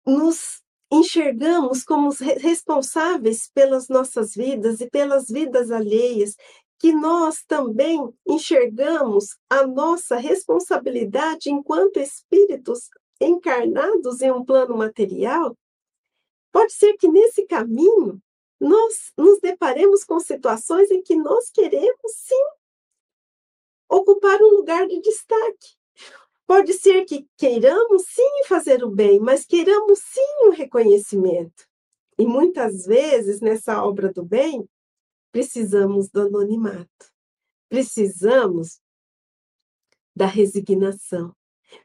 nos 0.05 0.61
enxergamos 0.91 1.83
como 1.83 2.11
responsáveis 2.37 3.49
pelas 3.51 3.87
nossas 3.87 4.35
vidas 4.35 4.79
e 4.79 4.89
pelas 4.89 5.27
vidas 5.27 5.71
alheias, 5.71 6.35
que 6.77 6.93
nós 6.93 7.43
também 7.47 7.97
enxergamos 8.27 9.37
a 9.49 9.65
nossa 9.65 10.17
responsabilidade 10.17 11.49
enquanto 11.49 11.97
espíritos 11.97 12.89
encarnados 13.19 14.21
em 14.21 14.31
um 14.31 14.43
plano 14.43 14.77
material, 14.77 15.57
pode 16.51 16.73
ser 16.73 16.93
que 16.97 17.07
nesse 17.07 17.47
caminho 17.47 18.21
nós 18.59 19.11
nos 19.17 19.39
deparemos 19.39 20.03
com 20.03 20.19
situações 20.19 20.91
em 20.91 21.01
que 21.01 21.15
nós 21.15 21.49
queremos 21.49 22.11
sim 22.11 22.45
ocupar 24.23 24.41
um 24.41 24.55
lugar 24.55 24.87
de 24.87 25.01
destaque. 25.01 25.75
Pode 26.47 26.73
ser 26.73 27.05
que 27.05 27.27
queiramos 27.37 28.03
sim 28.07 28.43
fazer 28.47 28.83
o 28.83 28.89
bem, 28.89 29.19
mas 29.19 29.45
queiramos 29.45 29.99
sim 29.99 30.47
o 30.47 30.51
reconhecimento. 30.51 31.67
E 32.17 32.25
muitas 32.25 32.85
vezes 32.85 33.41
nessa 33.41 33.83
obra 33.83 34.11
do 34.11 34.23
bem, 34.23 34.67
precisamos 35.31 36.09
do 36.09 36.21
anonimato. 36.21 37.11
Precisamos 37.69 38.79
da 40.15 40.25
resignação. 40.25 41.35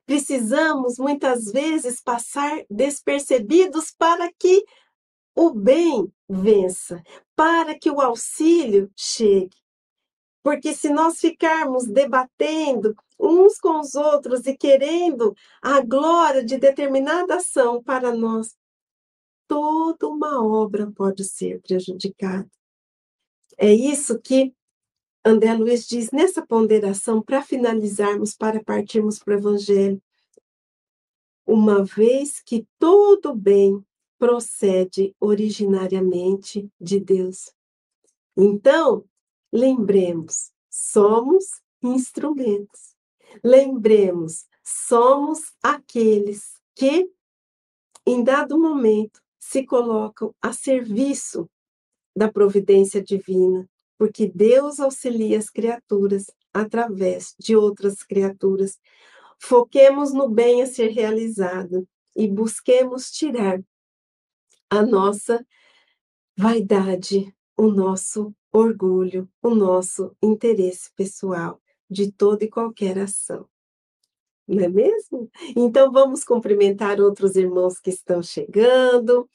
Precisamos 0.05 0.99
muitas 0.99 1.51
vezes 1.51 2.01
passar 2.01 2.65
despercebidos 2.69 3.91
para 3.97 4.31
que 4.39 4.65
o 5.35 5.51
bem 5.51 6.13
vença, 6.29 7.03
para 7.35 7.79
que 7.79 7.91
o 7.91 8.01
auxílio 8.01 8.91
chegue. 8.95 9.57
Porque 10.49 10.73
se 10.73 10.89
nós 10.89 11.21
ficarmos 11.21 11.85
debatendo 11.85 12.97
uns 13.21 13.59
com 13.59 13.81
os 13.81 13.95
outros 13.95 14.47
e 14.47 14.57
querendo 14.57 15.37
a 15.61 15.83
glória 15.83 16.43
de 16.43 16.57
determinada 16.57 17.35
ação 17.37 17.83
para 17.83 18.17
nós, 18.17 18.57
toda 19.47 20.09
uma 20.09 20.43
obra 20.43 20.91
pode 20.91 21.23
ser 21.25 21.61
prejudicada. 21.61 22.49
É 23.59 23.71
isso 23.75 24.19
que 24.19 24.55
André 25.23 25.53
Luiz 25.53 25.87
diz 25.87 26.11
nessa 26.13 26.41
ponderação, 26.41 27.21
para 27.21 27.43
finalizarmos, 27.43 28.35
para 28.35 28.65
partirmos 28.65 29.19
para 29.19 29.35
o 29.35 29.39
Evangelho. 29.39 30.03
Uma 31.47 31.85
vez 31.85 32.41
que 32.41 32.67
todo 32.79 33.35
bem 33.35 33.85
procede 34.19 35.15
originariamente 35.21 36.73
de 36.81 36.99
Deus. 36.99 37.53
Então, 38.35 39.05
lembremos, 39.53 40.53
somos 40.71 41.45
instrumentos. 41.83 42.95
Lembremos, 43.45 44.47
somos 44.65 45.53
aqueles 45.63 46.61
que, 46.75 47.11
em 48.07 48.23
dado 48.23 48.59
momento, 48.59 49.21
se 49.39 49.65
colocam 49.65 50.35
a 50.41 50.53
serviço 50.53 51.49
da 52.15 52.31
providência 52.31 53.03
divina, 53.03 53.69
porque 53.97 54.27
Deus 54.27 54.81
auxilia 54.81 55.39
as 55.39 55.49
criaturas 55.49 56.27
através 56.53 57.35
de 57.39 57.57
outras 57.57 58.03
criaturas. 58.03 58.79
Foquemos 59.39 60.13
no 60.13 60.29
bem 60.29 60.63
a 60.63 60.67
ser 60.67 60.89
realizado 60.89 61.89
e 62.17 62.27
busquemos 62.29 63.11
tirar 63.11 63.63
a 64.69 64.83
nossa 64.83 65.47
vaidade, 66.37 67.35
o 67.57 67.69
nosso 67.69 68.35
orgulho, 68.53 69.29
o 69.43 69.55
nosso 69.55 70.17
interesse 70.23 70.91
pessoal 70.97 71.61
de 71.91 72.13
toda 72.13 72.45
e 72.45 72.51
qualquer 72.51 72.99
ação. 72.99 73.47
Não 74.47 74.65
é 74.65 74.69
mesmo? 74.69 75.31
Então 75.55 75.93
vamos 75.93 76.25
cumprimentar 76.25 77.01
outros 77.01 77.37
irmãos 77.37 77.79
que 77.79 77.91
estão 77.91 78.23
chegando. 78.23 79.29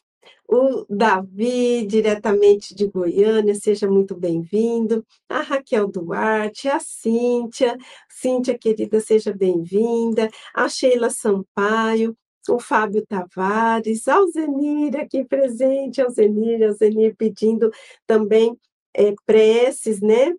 O 0.47 0.86
Davi, 0.89 1.86
diretamente 1.86 2.73
de 2.73 2.88
Goiânia, 2.88 3.54
seja 3.56 3.89
muito 3.89 4.15
bem-vindo. 4.15 5.06
A 5.30 5.41
Raquel 5.41 5.88
Duarte, 5.88 6.67
a 6.67 6.80
Cíntia, 6.80 7.78
Cíntia 8.10 8.58
querida, 8.58 8.99
seja 8.99 9.34
bem-vinda. 9.34 10.30
A 10.54 10.67
Sheila 10.67 11.10
Sampaio, 11.10 12.17
o 12.49 12.60
Fábio 12.60 13.06
Tavares, 13.06 14.08
Alzenir 14.08 14.97
aqui 14.97 15.23
presente, 15.23 16.02
Alzenir, 16.02 16.63
Alzenir 16.63 17.15
pedindo 17.15 17.71
também 18.06 18.58
é, 18.95 19.13
preces, 19.25 20.01
né? 20.01 20.34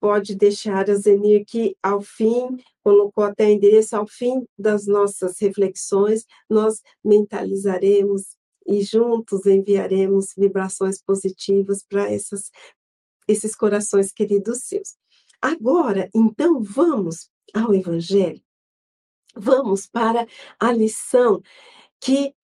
Pode 0.00 0.34
deixar 0.34 0.88
a 0.90 0.94
Zenir 0.94 1.44
que 1.46 1.76
ao 1.82 2.00
fim, 2.00 2.56
colocou 2.82 3.24
até 3.24 3.50
endereço, 3.50 3.96
ao 3.96 4.06
fim 4.06 4.46
das 4.58 4.86
nossas 4.86 5.38
reflexões, 5.38 6.24
nós 6.48 6.80
mentalizaremos 7.04 8.36
e 8.66 8.82
juntos 8.82 9.46
enviaremos 9.46 10.32
vibrações 10.36 11.02
positivas 11.02 11.82
para 11.82 12.10
esses 13.28 13.54
corações 13.56 14.12
queridos 14.12 14.62
seus. 14.62 14.96
Agora, 15.42 16.08
então, 16.14 16.62
vamos 16.62 17.30
ao 17.54 17.74
Evangelho. 17.74 18.42
Vamos 19.34 19.86
para 19.86 20.26
a 20.58 20.72
lição 20.72 21.42
que 22.00 22.34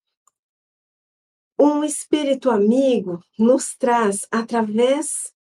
um 1.59 1.83
espírito 1.83 2.49
amigo 2.49 3.19
nos 3.37 3.75
traz 3.75 4.27
através 4.31 5.33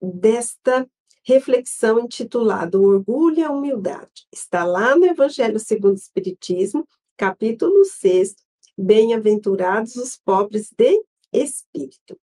desta 0.00 0.88
reflexão 1.24 1.98
intitulada 1.98 2.78
Orgulho 2.78 3.38
e 3.38 3.42
a 3.42 3.50
Humildade. 3.50 4.26
Está 4.32 4.64
lá 4.64 4.96
no 4.96 5.04
Evangelho 5.04 5.58
segundo 5.58 5.94
o 5.94 5.98
Espiritismo, 5.98 6.86
capítulo 7.16 7.84
6, 7.84 8.36
Bem-aventurados 8.78 9.96
os 9.96 10.16
pobres 10.18 10.70
de 10.70 11.02
espírito. 11.32 12.18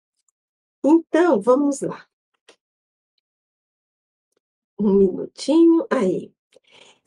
Então, 0.84 1.40
vamos 1.40 1.82
lá. 1.82 2.06
Um 4.80 4.94
minutinho 4.96 5.86
aí. 5.90 6.34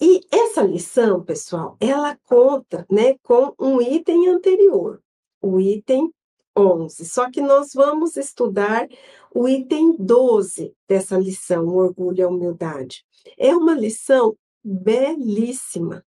E 0.00 0.20
essa 0.30 0.62
lição, 0.62 1.24
pessoal, 1.24 1.76
ela 1.80 2.16
conta, 2.24 2.86
né, 2.90 3.18
com 3.22 3.54
um 3.58 3.80
item 3.80 4.28
anterior, 4.28 5.02
o 5.40 5.60
item 5.60 6.12
11. 6.56 7.04
Só 7.04 7.30
que 7.30 7.40
nós 7.40 7.72
vamos 7.74 8.16
estudar 8.16 8.88
o 9.34 9.48
item 9.48 9.96
12 9.98 10.74
dessa 10.88 11.16
lição, 11.18 11.68
orgulho 11.68 12.20
e 12.20 12.24
humildade. 12.24 13.04
É 13.38 13.54
uma 13.54 13.74
lição 13.74 14.36
belíssima, 14.62 16.04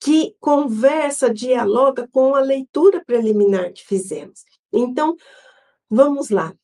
que 0.00 0.34
conversa, 0.40 1.32
dialoga 1.32 2.08
com 2.12 2.34
a 2.34 2.40
leitura 2.40 3.02
preliminar 3.04 3.72
que 3.72 3.84
fizemos. 3.84 4.44
Então, 4.72 5.16
vamos 5.88 6.30
lá. 6.30 6.54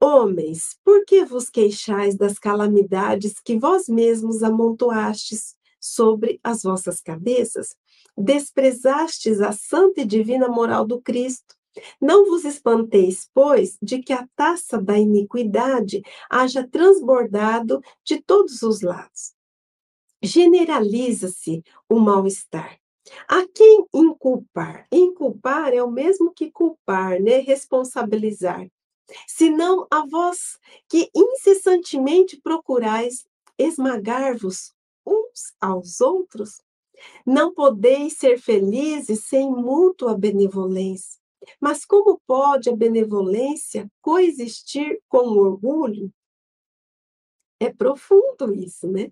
Homens, 0.00 0.78
por 0.84 1.04
que 1.04 1.24
vos 1.24 1.50
queixais 1.50 2.16
das 2.16 2.38
calamidades 2.38 3.40
que 3.40 3.58
vós 3.58 3.88
mesmos 3.88 4.44
amontoastes 4.44 5.56
sobre 5.80 6.38
as 6.42 6.62
vossas 6.62 7.00
cabeças? 7.00 7.74
Desprezastes 8.16 9.40
a 9.40 9.50
santa 9.50 10.02
e 10.02 10.04
divina 10.04 10.48
moral 10.48 10.86
do 10.86 11.00
Cristo. 11.00 11.57
Não 12.00 12.26
vos 12.26 12.44
espanteis, 12.44 13.28
pois, 13.32 13.78
de 13.82 14.00
que 14.00 14.12
a 14.12 14.26
taça 14.36 14.80
da 14.80 14.98
iniquidade 14.98 16.02
haja 16.30 16.66
transbordado 16.66 17.80
de 18.04 18.20
todos 18.20 18.62
os 18.62 18.80
lados. 18.80 19.34
Generaliza-se 20.22 21.62
o 21.88 21.98
mal-estar. 21.98 22.78
A 23.26 23.46
quem 23.54 23.86
inculpar? 23.94 24.86
Inculpar 24.92 25.72
é 25.72 25.82
o 25.82 25.90
mesmo 25.90 26.32
que 26.32 26.50
culpar, 26.50 27.20
né? 27.20 27.38
Responsabilizar 27.38 28.68
senão 29.26 29.86
a 29.90 30.04
vós 30.06 30.58
que 30.88 31.10
incessantemente 31.14 32.40
procurais 32.40 33.26
esmagar-vos 33.58 34.72
uns 35.06 35.54
aos 35.60 36.00
outros? 36.00 36.62
Não 37.24 37.54
podeis 37.54 38.14
ser 38.14 38.38
felizes 38.38 39.24
sem 39.24 39.50
mútua 39.50 40.16
benevolência. 40.16 41.18
Mas 41.60 41.84
como 41.84 42.20
pode 42.26 42.70
a 42.70 42.76
benevolência 42.76 43.90
coexistir 44.00 45.00
com 45.08 45.18
o 45.18 45.38
orgulho? 45.38 46.12
É 47.60 47.72
profundo 47.72 48.54
isso, 48.54 48.86
né? 48.90 49.10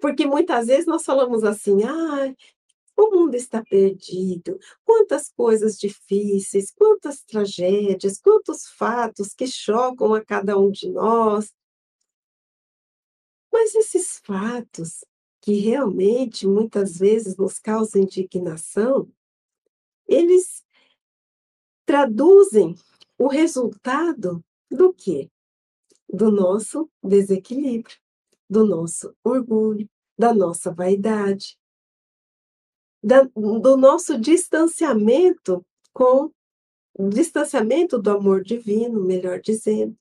Porque 0.00 0.26
muitas 0.26 0.66
vezes 0.66 0.86
nós 0.86 1.04
falamos 1.04 1.44
assim, 1.44 1.84
ah, 1.84 2.34
o 2.96 3.10
mundo 3.10 3.34
está 3.34 3.62
perdido. 3.62 4.58
Quantas 4.84 5.30
coisas 5.30 5.78
difíceis, 5.78 6.70
quantas 6.70 7.22
tragédias, 7.22 8.18
quantos 8.18 8.66
fatos 8.66 9.34
que 9.34 9.46
chocam 9.46 10.14
a 10.14 10.24
cada 10.24 10.58
um 10.58 10.70
de 10.70 10.88
nós. 10.88 11.52
Mas 13.52 13.74
esses 13.74 14.18
fatos, 14.24 15.04
que 15.40 15.54
realmente 15.54 16.46
muitas 16.46 16.98
vezes 16.98 17.36
nos 17.36 17.58
causam 17.58 18.02
indignação, 18.02 19.08
eles 20.08 20.64
traduzem 21.84 22.74
o 23.18 23.28
resultado 23.28 24.44
do 24.70 24.92
quê? 24.92 25.30
Do 26.08 26.30
nosso 26.30 26.90
desequilíbrio, 27.02 27.96
do 28.48 28.66
nosso 28.66 29.14
orgulho, 29.22 29.88
da 30.18 30.32
nossa 30.32 30.72
vaidade, 30.72 31.58
da, 33.02 33.22
do 33.22 33.76
nosso 33.76 34.18
distanciamento 34.18 35.64
com 35.92 36.30
distanciamento 36.98 37.98
do 37.98 38.10
amor 38.10 38.42
divino, 38.42 39.02
melhor 39.02 39.40
dizendo. 39.40 39.96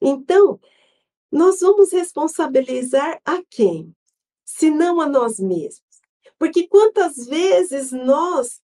Então, 0.00 0.60
nós 1.30 1.60
vamos 1.60 1.92
responsabilizar 1.92 3.20
a 3.24 3.42
quem? 3.48 3.94
Se 4.44 4.70
não 4.70 5.00
a 5.00 5.08
nós 5.08 5.38
mesmos. 5.38 5.82
Porque 6.38 6.66
quantas 6.68 7.26
vezes 7.26 7.90
nós 7.92 8.60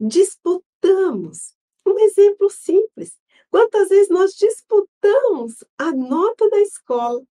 disputamos, 0.00 1.55
um 1.86 1.98
exemplo 1.98 2.50
simples, 2.50 3.18
quantas 3.50 3.88
vezes 3.88 4.08
nós 4.08 4.32
disputamos 4.34 5.64
a 5.78 5.92
nota 5.92 6.48
da 6.50 6.60
escola, 6.60 7.22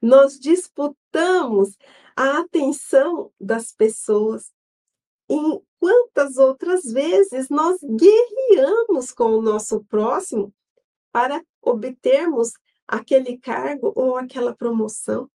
nós 0.00 0.38
disputamos 0.38 1.76
a 2.16 2.38
atenção 2.38 3.32
das 3.40 3.72
pessoas, 3.72 4.52
em 5.28 5.62
quantas 5.78 6.36
outras 6.36 6.84
vezes 6.84 7.48
nós 7.48 7.78
guerreamos 7.82 9.12
com 9.12 9.32
o 9.32 9.42
nosso 9.42 9.82
próximo 9.84 10.52
para 11.10 11.42
obtermos 11.60 12.52
aquele 12.86 13.38
cargo 13.38 13.92
ou 13.94 14.16
aquela 14.16 14.54
promoção. 14.54 15.30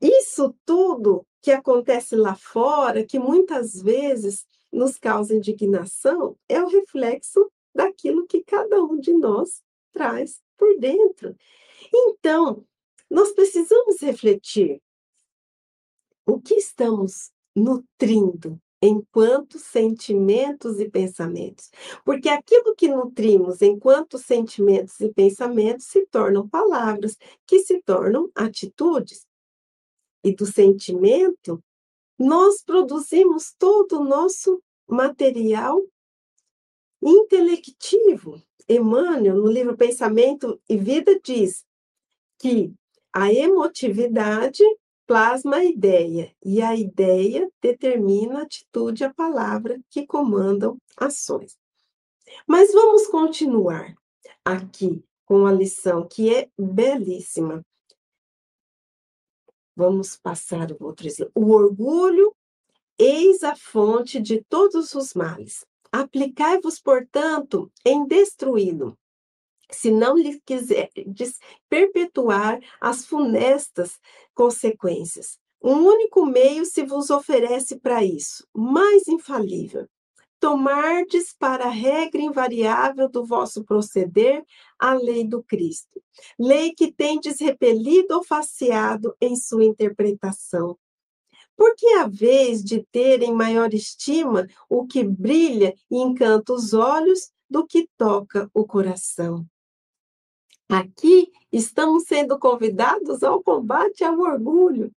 Isso 0.00 0.54
tudo 0.64 1.26
que 1.40 1.52
acontece 1.52 2.16
lá 2.16 2.34
fora, 2.34 3.04
que 3.04 3.18
muitas 3.18 3.80
vezes 3.80 4.46
nos 4.72 4.98
causa 4.98 5.34
indignação, 5.34 6.36
é 6.48 6.62
o 6.62 6.68
reflexo 6.68 7.50
daquilo 7.74 8.26
que 8.26 8.42
cada 8.42 8.82
um 8.82 8.98
de 8.98 9.12
nós 9.12 9.62
traz 9.92 10.40
por 10.56 10.78
dentro. 10.78 11.36
Então, 11.92 12.64
nós 13.10 13.32
precisamos 13.32 14.00
refletir 14.00 14.80
o 16.24 16.40
que 16.40 16.54
estamos 16.54 17.30
nutrindo 17.54 18.58
enquanto 18.80 19.58
sentimentos 19.58 20.80
e 20.80 20.90
pensamentos. 20.90 21.70
Porque 22.04 22.28
aquilo 22.28 22.74
que 22.74 22.88
nutrimos 22.88 23.62
enquanto 23.62 24.18
sentimentos 24.18 24.98
e 25.00 25.12
pensamentos 25.12 25.86
se 25.86 26.04
tornam 26.06 26.48
palavras, 26.48 27.16
que 27.46 27.60
se 27.60 27.80
tornam 27.82 28.30
atitudes. 28.34 29.24
E 30.24 30.34
do 30.34 30.46
sentimento, 30.46 31.62
nós 32.18 32.62
produzimos 32.62 33.54
todo 33.58 34.00
o 34.00 34.04
nosso 34.04 34.62
material 34.88 35.80
intelectivo. 37.02 38.40
Emmanuel, 38.68 39.36
no 39.36 39.50
livro 39.50 39.76
Pensamento 39.76 40.60
e 40.68 40.76
Vida, 40.76 41.18
diz 41.22 41.64
que 42.38 42.72
a 43.12 43.32
emotividade 43.32 44.62
plasma 45.06 45.56
a 45.56 45.64
ideia, 45.64 46.34
e 46.42 46.62
a 46.62 46.74
ideia 46.74 47.50
determina 47.60 48.38
a 48.38 48.42
atitude 48.42 49.02
e 49.02 49.06
a 49.06 49.12
palavra 49.12 49.78
que 49.90 50.06
comandam 50.06 50.78
ações. 50.96 51.58
Mas 52.46 52.72
vamos 52.72 53.06
continuar 53.08 53.94
aqui 54.44 55.04
com 55.26 55.44
a 55.44 55.52
lição 55.52 56.06
que 56.08 56.34
é 56.34 56.48
belíssima. 56.58 57.62
Vamos 59.74 60.16
passar 60.16 60.70
o 60.72 60.84
outro 60.84 61.06
exemplo. 61.06 61.32
O 61.34 61.50
orgulho, 61.52 62.34
eis 62.98 63.42
a 63.42 63.56
fonte 63.56 64.20
de 64.20 64.42
todos 64.42 64.94
os 64.94 65.14
males. 65.14 65.64
Aplicai-vos, 65.90 66.80
portanto, 66.80 67.70
em 67.84 68.06
destruí-lo 68.06 68.96
se 69.72 69.90
não 69.90 70.16
lhe 70.16 70.40
quiserdes 70.40 71.38
perpetuar 71.68 72.60
as 72.80 73.06
funestas 73.06 73.98
consequências. 74.34 75.38
Um 75.62 75.86
único 75.86 76.26
meio 76.26 76.64
se 76.64 76.84
vos 76.84 77.10
oferece 77.10 77.78
para 77.78 78.04
isso, 78.04 78.46
mais 78.54 79.08
infalível. 79.08 79.88
Tomardes 80.42 81.32
para 81.32 81.66
a 81.66 81.70
regra 81.70 82.20
invariável 82.20 83.08
do 83.08 83.24
vosso 83.24 83.62
proceder 83.62 84.44
a 84.76 84.92
lei 84.92 85.24
do 85.24 85.40
Cristo, 85.40 86.02
lei 86.36 86.74
que 86.74 86.90
tendes 86.90 87.38
repelido 87.38 88.16
ou 88.16 88.24
faceado 88.24 89.14
em 89.20 89.36
sua 89.36 89.64
interpretação. 89.64 90.76
Porque 91.56 91.86
a 91.90 92.08
vez 92.08 92.60
de 92.60 92.84
ter 92.90 93.22
em 93.22 93.32
maior 93.32 93.72
estima 93.72 94.48
o 94.68 94.84
que 94.84 95.04
brilha 95.04 95.76
e 95.88 95.98
encanta 95.98 96.52
os 96.52 96.74
olhos 96.74 97.30
do 97.48 97.64
que 97.64 97.88
toca 97.96 98.50
o 98.52 98.66
coração. 98.66 99.46
Aqui 100.68 101.30
estamos 101.52 102.02
sendo 102.08 102.36
convidados 102.36 103.22
ao 103.22 103.40
combate 103.44 104.02
ao 104.02 104.18
orgulho, 104.18 104.92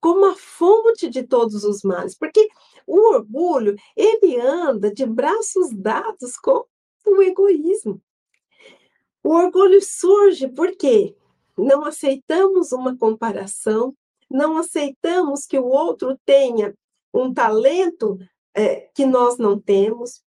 como 0.00 0.24
a 0.24 0.34
fonte 0.34 1.10
de 1.10 1.22
todos 1.22 1.64
os 1.64 1.82
males, 1.82 2.16
porque 2.16 2.48
o 2.90 3.14
orgulho, 3.14 3.76
ele 3.96 4.40
anda 4.40 4.92
de 4.92 5.06
braços 5.06 5.70
dados 5.72 6.36
com 6.36 6.66
o 7.06 7.22
egoísmo. 7.22 8.02
O 9.22 9.30
orgulho 9.30 9.80
surge 9.80 10.48
porque 10.48 11.14
não 11.56 11.84
aceitamos 11.84 12.72
uma 12.72 12.96
comparação, 12.96 13.94
não 14.28 14.58
aceitamos 14.58 15.46
que 15.46 15.56
o 15.56 15.66
outro 15.66 16.18
tenha 16.24 16.74
um 17.14 17.32
talento 17.32 18.18
é, 18.52 18.88
que 18.92 19.06
nós 19.06 19.38
não 19.38 19.60
temos. 19.60 20.22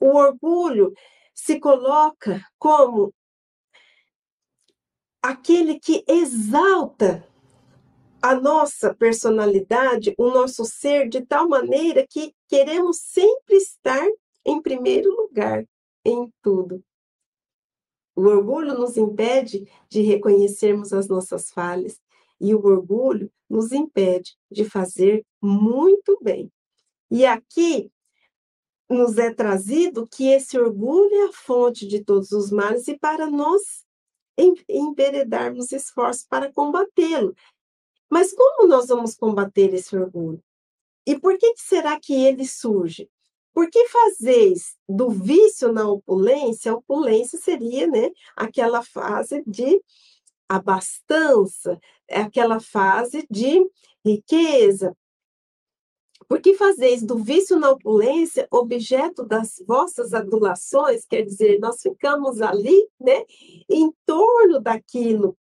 O 0.00 0.16
orgulho 0.16 0.92
se 1.32 1.60
coloca 1.60 2.44
como 2.58 3.14
aquele 5.22 5.78
que 5.78 6.04
exalta 6.08 7.24
a 8.22 8.34
nossa 8.34 8.94
personalidade, 8.94 10.14
o 10.18 10.28
nosso 10.30 10.64
ser, 10.64 11.08
de 11.08 11.24
tal 11.24 11.48
maneira 11.48 12.06
que 12.08 12.34
queremos 12.48 12.98
sempre 12.98 13.56
estar 13.56 14.06
em 14.44 14.60
primeiro 14.60 15.10
lugar 15.14 15.66
em 16.04 16.32
tudo. 16.42 16.82
O 18.14 18.22
orgulho 18.22 18.74
nos 18.74 18.96
impede 18.96 19.66
de 19.88 20.02
reconhecermos 20.02 20.92
as 20.92 21.08
nossas 21.08 21.50
falhas 21.50 22.00
e 22.40 22.54
o 22.54 22.64
orgulho 22.64 23.30
nos 23.48 23.72
impede 23.72 24.36
de 24.50 24.64
fazer 24.64 25.24
muito 25.40 26.18
bem. 26.22 26.50
E 27.10 27.24
aqui 27.24 27.90
nos 28.88 29.18
é 29.18 29.32
trazido 29.32 30.06
que 30.06 30.28
esse 30.28 30.58
orgulho 30.58 31.14
é 31.14 31.24
a 31.28 31.32
fonte 31.32 31.86
de 31.86 32.04
todos 32.04 32.32
os 32.32 32.50
males 32.50 32.88
e 32.88 32.98
para 32.98 33.30
nós 33.30 33.84
enveredarmos 34.68 35.70
esforços 35.72 36.24
para 36.26 36.52
combatê-lo. 36.52 37.34
Mas 38.10 38.34
como 38.34 38.66
nós 38.66 38.88
vamos 38.88 39.14
combater 39.14 39.72
esse 39.72 39.96
orgulho? 39.96 40.42
E 41.06 41.18
por 41.18 41.38
que 41.38 41.54
será 41.56 41.98
que 41.98 42.12
ele 42.12 42.46
surge? 42.46 43.08
Por 43.54 43.70
que 43.70 43.88
fazeis 43.88 44.76
do 44.88 45.10
vício 45.10 45.72
na 45.72 45.88
opulência? 45.88 46.72
A 46.72 46.76
opulência 46.76 47.38
seria 47.38 47.86
né, 47.86 48.10
aquela 48.36 48.82
fase 48.82 49.42
de 49.46 49.80
abastança, 50.48 51.80
aquela 52.10 52.60
fase 52.60 53.26
de 53.30 53.64
riqueza. 54.04 54.96
Por 56.28 56.40
que 56.40 56.54
fazeis 56.54 57.02
do 57.02 57.18
vício 57.18 57.58
na 57.58 57.70
opulência 57.70 58.46
objeto 58.50 59.24
das 59.24 59.62
vossas 59.66 60.14
adulações? 60.14 61.04
Quer 61.04 61.22
dizer, 61.22 61.58
nós 61.58 61.82
ficamos 61.82 62.40
ali, 62.40 62.88
né, 63.00 63.24
em 63.68 63.92
torno 64.06 64.60
daquilo, 64.60 65.36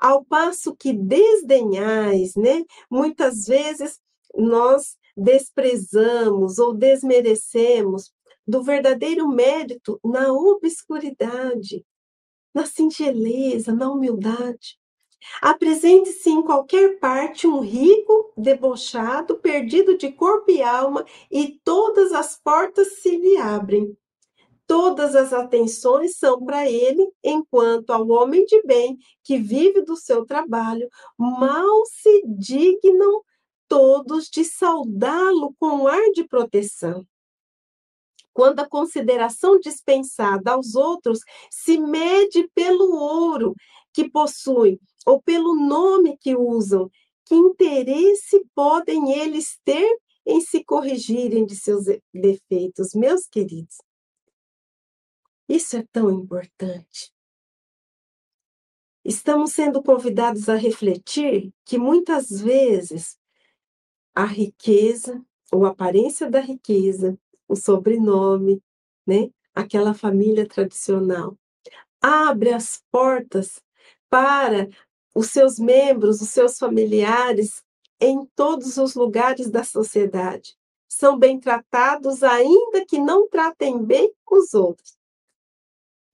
ao 0.00 0.24
passo 0.24 0.74
que 0.74 0.92
desdenhais, 0.92 2.34
né? 2.34 2.64
Muitas 2.90 3.46
vezes 3.46 4.00
nós 4.34 4.96
desprezamos 5.16 6.58
ou 6.58 6.72
desmerecemos 6.72 8.10
do 8.46 8.62
verdadeiro 8.62 9.28
mérito 9.28 10.00
na 10.02 10.32
obscuridade, 10.32 11.84
na 12.54 12.64
singeleza, 12.64 13.74
na 13.74 13.92
humildade. 13.92 14.78
Apresente-se 15.42 16.30
em 16.30 16.42
qualquer 16.42 16.98
parte 16.98 17.46
um 17.46 17.60
rico, 17.60 18.32
debochado, 18.36 19.36
perdido 19.38 19.96
de 19.96 20.10
corpo 20.10 20.50
e 20.50 20.62
alma, 20.62 21.04
e 21.30 21.60
todas 21.62 22.12
as 22.12 22.40
portas 22.42 23.00
se 23.00 23.16
lhe 23.16 23.36
abrem. 23.36 23.94
Todas 24.70 25.16
as 25.16 25.32
atenções 25.32 26.16
são 26.16 26.44
para 26.44 26.70
ele, 26.70 27.04
enquanto 27.24 27.90
ao 27.90 28.08
homem 28.08 28.44
de 28.44 28.62
bem 28.62 28.96
que 29.24 29.36
vive 29.36 29.82
do 29.82 29.96
seu 29.96 30.24
trabalho, 30.24 30.88
mal 31.18 31.84
se 31.86 32.22
dignam 32.24 33.20
todos 33.66 34.30
de 34.30 34.44
saudá-lo 34.44 35.56
com 35.58 35.88
ar 35.88 36.12
de 36.12 36.22
proteção. 36.22 37.04
Quando 38.32 38.60
a 38.60 38.68
consideração 38.68 39.58
dispensada 39.58 40.52
aos 40.52 40.76
outros 40.76 41.18
se 41.50 41.76
mede 41.76 42.48
pelo 42.54 42.94
ouro 42.94 43.56
que 43.92 44.08
possuem 44.08 44.78
ou 45.04 45.20
pelo 45.20 45.56
nome 45.56 46.16
que 46.16 46.36
usam, 46.36 46.88
que 47.24 47.34
interesse 47.34 48.40
podem 48.54 49.18
eles 49.18 49.58
ter 49.64 49.98
em 50.24 50.40
se 50.40 50.62
corrigirem 50.62 51.44
de 51.44 51.56
seus 51.56 51.86
defeitos, 52.14 52.94
meus 52.94 53.26
queridos? 53.26 53.89
Isso 55.50 55.76
é 55.76 55.84
tão 55.90 56.08
importante. 56.12 57.12
Estamos 59.04 59.50
sendo 59.52 59.82
convidados 59.82 60.48
a 60.48 60.54
refletir 60.54 61.52
que 61.64 61.76
muitas 61.76 62.30
vezes 62.40 63.18
a 64.14 64.24
riqueza, 64.24 65.20
ou 65.50 65.64
a 65.64 65.70
aparência 65.70 66.30
da 66.30 66.38
riqueza, 66.38 67.18
o 67.48 67.56
sobrenome, 67.56 68.62
né? 69.04 69.32
Aquela 69.52 69.92
família 69.92 70.46
tradicional. 70.46 71.36
Abre 72.00 72.52
as 72.52 72.84
portas 72.88 73.60
para 74.08 74.68
os 75.12 75.30
seus 75.30 75.58
membros, 75.58 76.20
os 76.22 76.28
seus 76.28 76.58
familiares, 76.58 77.64
em 78.00 78.24
todos 78.36 78.76
os 78.76 78.94
lugares 78.94 79.50
da 79.50 79.64
sociedade. 79.64 80.56
São 80.88 81.18
bem 81.18 81.40
tratados, 81.40 82.22
ainda 82.22 82.86
que 82.86 83.00
não 83.00 83.28
tratem 83.28 83.84
bem 83.84 84.14
os 84.30 84.54
outros. 84.54 84.99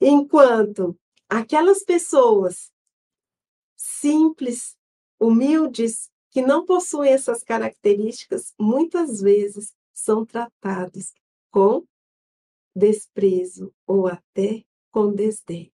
Enquanto 0.01 0.99
aquelas 1.29 1.83
pessoas 1.83 2.73
simples, 3.75 4.77
humildes, 5.19 6.11
que 6.31 6.43
não 6.43 6.67
possuem 6.67 7.13
essas 7.13 7.43
características, 7.43 8.55
muitas 8.59 9.21
vezes 9.21 9.75
são 9.93 10.25
tratados 10.25 11.15
com 11.51 11.87
desprezo 12.75 13.75
ou 13.87 14.07
até 14.07 14.63
com 14.91 15.15
desdém. 15.15 15.73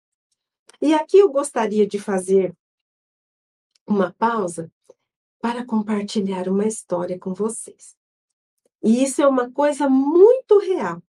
E 0.81 0.93
aqui 0.93 1.17
eu 1.17 1.31
gostaria 1.31 1.87
de 1.87 1.97
fazer 1.97 2.53
uma 3.87 4.13
pausa 4.13 4.71
para 5.39 5.65
compartilhar 5.65 6.49
uma 6.49 6.67
história 6.67 7.17
com 7.17 7.33
vocês. 7.33 7.95
E 8.83 9.03
isso 9.03 9.21
é 9.21 9.27
uma 9.27 9.49
coisa 9.51 9.89
muito 9.89 10.59
real. 10.59 11.01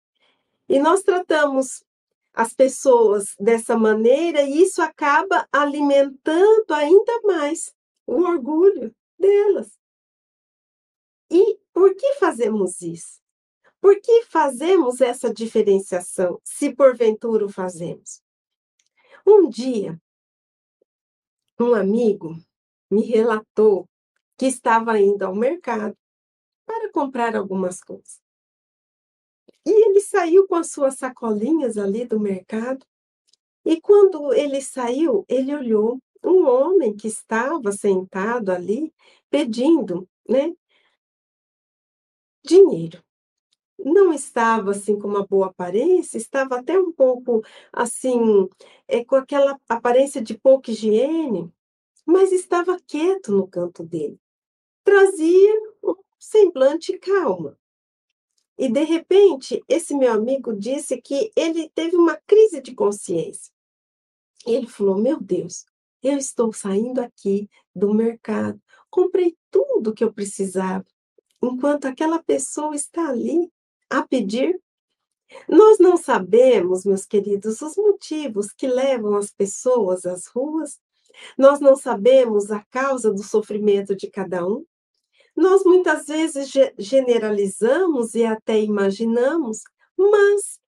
E 0.68 0.78
nós 0.78 1.02
tratamos 1.02 1.84
as 2.32 2.54
pessoas 2.54 3.34
dessa 3.38 3.76
maneira 3.76 4.42
e 4.42 4.62
isso 4.62 4.80
acaba 4.80 5.46
alimentando 5.52 6.72
ainda 6.72 7.20
mais 7.22 7.74
o 8.06 8.22
orgulho 8.22 8.94
delas. 9.18 9.78
E 11.30 11.58
por 11.72 11.94
que 11.94 12.14
fazemos 12.14 12.80
isso? 12.80 13.20
Por 13.80 14.00
que 14.00 14.24
fazemos 14.26 15.00
essa 15.00 15.32
diferenciação, 15.32 16.40
se 16.44 16.74
porventura 16.74 17.46
o 17.46 17.48
fazemos? 17.48 18.20
Um 19.26 19.48
dia, 19.48 19.98
um 21.58 21.74
amigo 21.74 22.36
me 22.90 23.02
relatou 23.02 23.88
que 24.36 24.46
estava 24.46 24.98
indo 24.98 25.22
ao 25.24 25.34
mercado 25.34 25.96
para 26.66 26.90
comprar 26.90 27.36
algumas 27.36 27.80
coisas. 27.82 28.20
E 29.70 29.72
ele 29.72 30.00
saiu 30.00 30.48
com 30.48 30.56
as 30.56 30.72
suas 30.72 30.96
sacolinhas 30.96 31.78
ali 31.78 32.04
do 32.04 32.18
mercado. 32.18 32.84
E 33.64 33.80
quando 33.80 34.34
ele 34.34 34.60
saiu, 34.60 35.24
ele 35.28 35.54
olhou 35.54 36.00
um 36.24 36.44
homem 36.44 36.92
que 36.92 37.06
estava 37.06 37.70
sentado 37.70 38.50
ali 38.50 38.92
pedindo, 39.30 40.08
né, 40.28 40.52
dinheiro. 42.44 43.00
Não 43.78 44.12
estava 44.12 44.72
assim 44.72 44.98
com 44.98 45.06
uma 45.06 45.24
boa 45.24 45.46
aparência, 45.46 46.18
estava 46.18 46.58
até 46.58 46.76
um 46.76 46.90
pouco 46.90 47.40
assim, 47.72 48.48
é, 48.88 49.04
com 49.04 49.14
aquela 49.14 49.56
aparência 49.68 50.20
de 50.20 50.36
pouca 50.36 50.72
higiene, 50.72 51.48
mas 52.04 52.32
estava 52.32 52.76
quieto 52.88 53.30
no 53.30 53.46
canto 53.46 53.84
dele. 53.84 54.18
Trazia 54.82 55.54
um 55.84 55.94
semblante 56.18 56.98
calma. 56.98 57.56
E 58.60 58.70
de 58.70 58.84
repente, 58.84 59.64
esse 59.66 59.96
meu 59.96 60.12
amigo 60.12 60.54
disse 60.54 61.00
que 61.00 61.32
ele 61.34 61.70
teve 61.70 61.96
uma 61.96 62.18
crise 62.26 62.60
de 62.60 62.74
consciência. 62.74 63.50
E 64.46 64.52
ele 64.52 64.66
falou: 64.66 64.98
Meu 64.98 65.18
Deus, 65.18 65.64
eu 66.02 66.18
estou 66.18 66.52
saindo 66.52 67.00
aqui 67.00 67.48
do 67.74 67.94
mercado, 67.94 68.60
comprei 68.90 69.34
tudo 69.50 69.94
que 69.94 70.04
eu 70.04 70.12
precisava, 70.12 70.84
enquanto 71.42 71.86
aquela 71.86 72.22
pessoa 72.22 72.76
está 72.76 73.08
ali 73.08 73.50
a 73.88 74.06
pedir. 74.06 74.60
Nós 75.48 75.78
não 75.78 75.96
sabemos, 75.96 76.84
meus 76.84 77.06
queridos, 77.06 77.62
os 77.62 77.76
motivos 77.78 78.52
que 78.52 78.66
levam 78.66 79.16
as 79.16 79.30
pessoas 79.30 80.04
às 80.04 80.26
ruas, 80.26 80.78
nós 81.38 81.60
não 81.60 81.76
sabemos 81.76 82.50
a 82.50 82.62
causa 82.64 83.10
do 83.10 83.22
sofrimento 83.22 83.96
de 83.96 84.10
cada 84.10 84.46
um. 84.46 84.66
Nós 85.40 85.64
muitas 85.64 86.04
vezes 86.06 86.52
generalizamos 86.76 88.14
e 88.14 88.26
até 88.26 88.60
imaginamos, 88.60 89.62
mas 89.96 90.60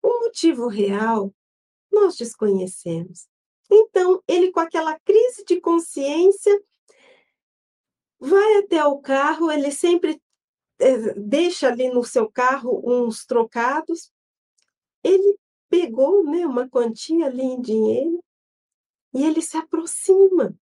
o 0.00 0.20
motivo 0.20 0.68
real 0.68 1.34
nós 1.90 2.14
desconhecemos. 2.14 3.26
Então, 3.68 4.22
ele, 4.28 4.52
com 4.52 4.60
aquela 4.60 4.96
crise 5.00 5.44
de 5.44 5.60
consciência, 5.60 6.56
vai 8.20 8.58
até 8.58 8.84
o 8.84 9.00
carro, 9.00 9.50
ele 9.50 9.72
sempre 9.72 10.22
é, 10.78 11.14
deixa 11.14 11.66
ali 11.66 11.90
no 11.90 12.04
seu 12.04 12.30
carro 12.30 12.80
uns 12.84 13.26
trocados. 13.26 14.12
Ele 15.02 15.36
pegou 15.68 16.22
né, 16.22 16.46
uma 16.46 16.68
quantia 16.68 17.26
ali 17.26 17.42
em 17.42 17.60
dinheiro 17.60 18.22
e 19.12 19.24
ele 19.24 19.42
se 19.42 19.56
aproxima 19.56 20.56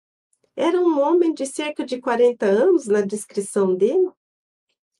era 0.55 0.79
um 0.79 0.99
homem 0.99 1.33
de 1.33 1.45
cerca 1.45 1.85
de 1.85 1.99
40 1.99 2.45
anos, 2.45 2.87
na 2.87 3.01
descrição 3.01 3.75
dele, 3.75 4.11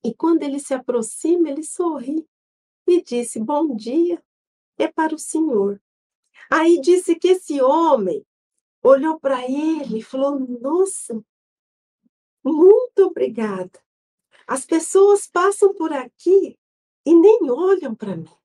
E 0.06 0.14
quando 0.14 0.44
ele 0.44 0.60
se 0.60 0.74
aproxima, 0.74 1.50
ele 1.50 1.64
sorri 1.64 2.28
e 2.88 3.02
disse: 3.02 3.40
Bom 3.40 3.74
dia, 3.76 4.22
é 4.78 4.88
para 4.88 5.16
o 5.16 5.20
senhor. 5.20 5.82
Aí 6.52 6.82
disse 6.82 7.16
que 7.16 7.30
esse 7.30 7.62
homem 7.62 8.26
olhou 8.84 9.20
para 9.20 9.44
ele 9.44 10.00
e 10.00 10.04
falou: 10.04 10.38
Nossa, 10.40 11.24
muito 12.44 13.00
obrigada. 13.06 13.82
As 14.46 14.66
pessoas 14.66 15.26
passam 15.28 15.74
por 15.74 15.94
aqui 15.94 16.60
e 17.06 17.16
nem 17.16 17.50
olham 17.50 17.96
para 17.96 18.18
mim. 18.18 18.36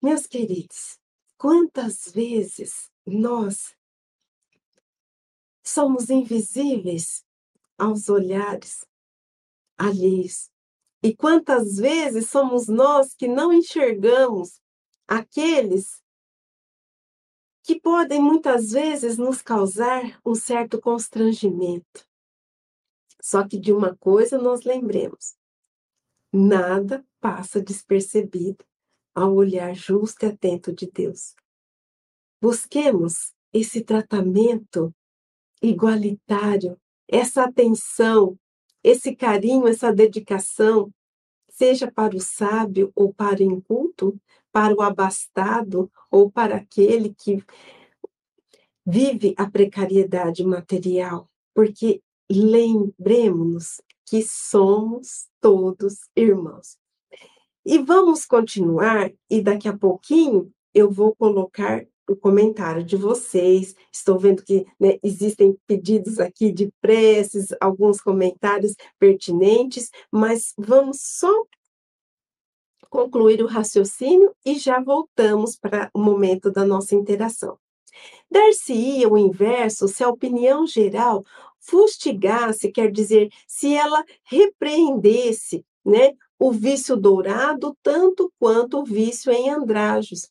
Meus 0.00 0.26
queridos, 0.26 0.98
quantas 1.36 2.10
vezes 2.10 2.90
nós 3.08 3.76
somos 5.62 6.10
invisíveis 6.10 7.24
aos 7.76 8.08
olhares 8.08 8.86
alheios? 9.76 10.50
E 11.02 11.14
quantas 11.14 11.76
vezes 11.76 12.28
somos 12.28 12.66
nós 12.66 13.14
que 13.14 13.28
não 13.28 13.52
enxergamos 13.52 14.60
aqueles 15.06 16.02
que 17.62 17.80
podem 17.80 18.20
muitas 18.20 18.70
vezes 18.70 19.16
nos 19.16 19.40
causar 19.40 20.20
um 20.24 20.34
certo 20.34 20.80
constrangimento? 20.80 22.06
Só 23.20 23.46
que 23.46 23.58
de 23.58 23.72
uma 23.72 23.96
coisa 23.96 24.38
nós 24.38 24.62
lembremos: 24.64 25.36
nada 26.32 27.04
passa 27.20 27.60
despercebido 27.60 28.64
ao 29.14 29.34
olhar 29.34 29.74
justo 29.74 30.24
e 30.24 30.28
atento 30.28 30.72
de 30.72 30.90
Deus. 30.90 31.34
Busquemos 32.40 33.32
esse 33.52 33.82
tratamento 33.82 34.94
igualitário, 35.62 36.78
essa 37.08 37.44
atenção, 37.44 38.38
esse 38.82 39.14
carinho, 39.16 39.66
essa 39.66 39.92
dedicação, 39.92 40.92
seja 41.48 41.90
para 41.90 42.14
o 42.14 42.20
sábio 42.20 42.92
ou 42.94 43.12
para 43.12 43.40
o 43.40 43.42
inculto, 43.42 44.20
para 44.52 44.74
o 44.74 44.80
abastado 44.82 45.90
ou 46.10 46.30
para 46.30 46.56
aquele 46.56 47.14
que 47.14 47.42
vive 48.86 49.34
a 49.36 49.50
precariedade 49.50 50.44
material, 50.44 51.28
porque 51.52 52.02
lembremos-nos 52.30 53.80
que 54.06 54.22
somos 54.22 55.28
todos 55.40 56.08
irmãos. 56.16 56.78
E 57.66 57.78
vamos 57.78 58.24
continuar, 58.24 59.12
e 59.28 59.42
daqui 59.42 59.68
a 59.68 59.76
pouquinho 59.76 60.50
eu 60.72 60.90
vou 60.90 61.14
colocar 61.14 61.84
o 62.08 62.16
comentário 62.16 62.82
de 62.82 62.96
vocês. 62.96 63.74
Estou 63.92 64.18
vendo 64.18 64.42
que 64.42 64.66
né, 64.80 64.98
existem 65.02 65.56
pedidos 65.66 66.18
aqui 66.18 66.50
de 66.50 66.72
preces, 66.80 67.48
alguns 67.60 68.00
comentários 68.00 68.74
pertinentes, 68.98 69.90
mas 70.10 70.54
vamos 70.56 70.98
só 71.00 71.32
concluir 72.88 73.42
o 73.42 73.46
raciocínio 73.46 74.34
e 74.44 74.54
já 74.58 74.80
voltamos 74.80 75.56
para 75.56 75.90
o 75.92 76.00
momento 76.00 76.50
da 76.50 76.64
nossa 76.64 76.94
interação. 76.94 77.58
Dar-se-ia 78.30 79.08
o 79.08 79.18
inverso 79.18 79.88
se 79.88 80.02
a 80.02 80.08
opinião 80.08 80.66
geral 80.66 81.24
fustigasse, 81.60 82.70
quer 82.70 82.90
dizer, 82.90 83.28
se 83.46 83.74
ela 83.74 84.04
repreendesse 84.24 85.64
né, 85.84 86.12
o 86.38 86.52
vício 86.52 86.96
dourado 86.96 87.76
tanto 87.82 88.32
quanto 88.38 88.80
o 88.80 88.84
vício 88.84 89.32
em 89.32 89.50
andrajos. 89.50 90.30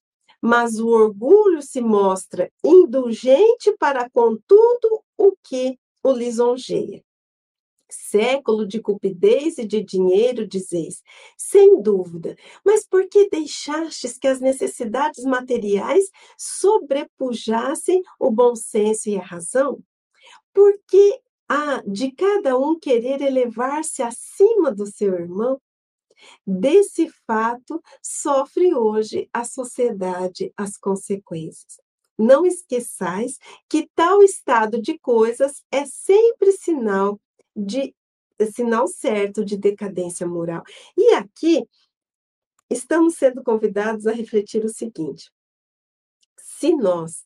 Mas 0.50 0.80
o 0.80 0.88
orgulho 0.88 1.62
se 1.62 1.82
mostra 1.82 2.50
indulgente 2.64 3.76
para 3.78 4.10
com 4.10 4.38
tudo 4.48 5.04
o 5.18 5.34
que 5.44 5.78
o 6.02 6.14
lisonjeia. 6.14 7.04
Século 7.90 8.66
de 8.66 8.80
cupidez 8.80 9.58
e 9.58 9.68
de 9.68 9.84
dinheiro, 9.84 10.48
dizeis, 10.48 11.04
sem 11.38 11.82
dúvida, 11.82 12.34
mas 12.64 12.88
por 12.88 13.10
que 13.10 13.28
deixastes 13.28 14.18
que 14.18 14.26
as 14.26 14.40
necessidades 14.40 15.26
materiais 15.26 16.06
sobrepujassem 16.38 18.02
o 18.18 18.32
bom 18.32 18.56
senso 18.56 19.10
e 19.10 19.18
a 19.18 19.22
razão? 19.22 19.84
Porque 20.54 21.20
há 21.50 21.84
de 21.86 22.10
cada 22.14 22.58
um 22.58 22.80
querer 22.80 23.22
elevar-se 23.22 24.02
acima 24.02 24.72
do 24.72 24.86
seu 24.86 25.14
irmão? 25.14 25.60
Desse 26.46 27.10
fato 27.26 27.82
sofre 28.02 28.74
hoje 28.74 29.30
a 29.34 29.44
sociedade 29.44 30.52
as 30.56 30.78
consequências. 30.78 31.80
Não 32.18 32.46
esqueçais 32.46 33.38
que 33.70 33.90
tal 33.94 34.24
estado 34.24 34.82
de 34.82 34.98
coisas 34.98 35.64
é 35.72 35.86
sempre 35.86 36.52
sinal 36.52 37.20
de 37.56 37.96
sinal 38.54 38.88
certo 38.88 39.44
de 39.44 39.58
decadência 39.58 40.28
moral. 40.28 40.64
E 40.96 41.14
aqui 41.14 41.68
estamos 42.70 43.16
sendo 43.16 43.44
convidados 43.44 44.08
a 44.08 44.12
refletir 44.12 44.64
o 44.64 44.70
seguinte: 44.70 45.32
se 46.38 46.76
nós 46.76 47.26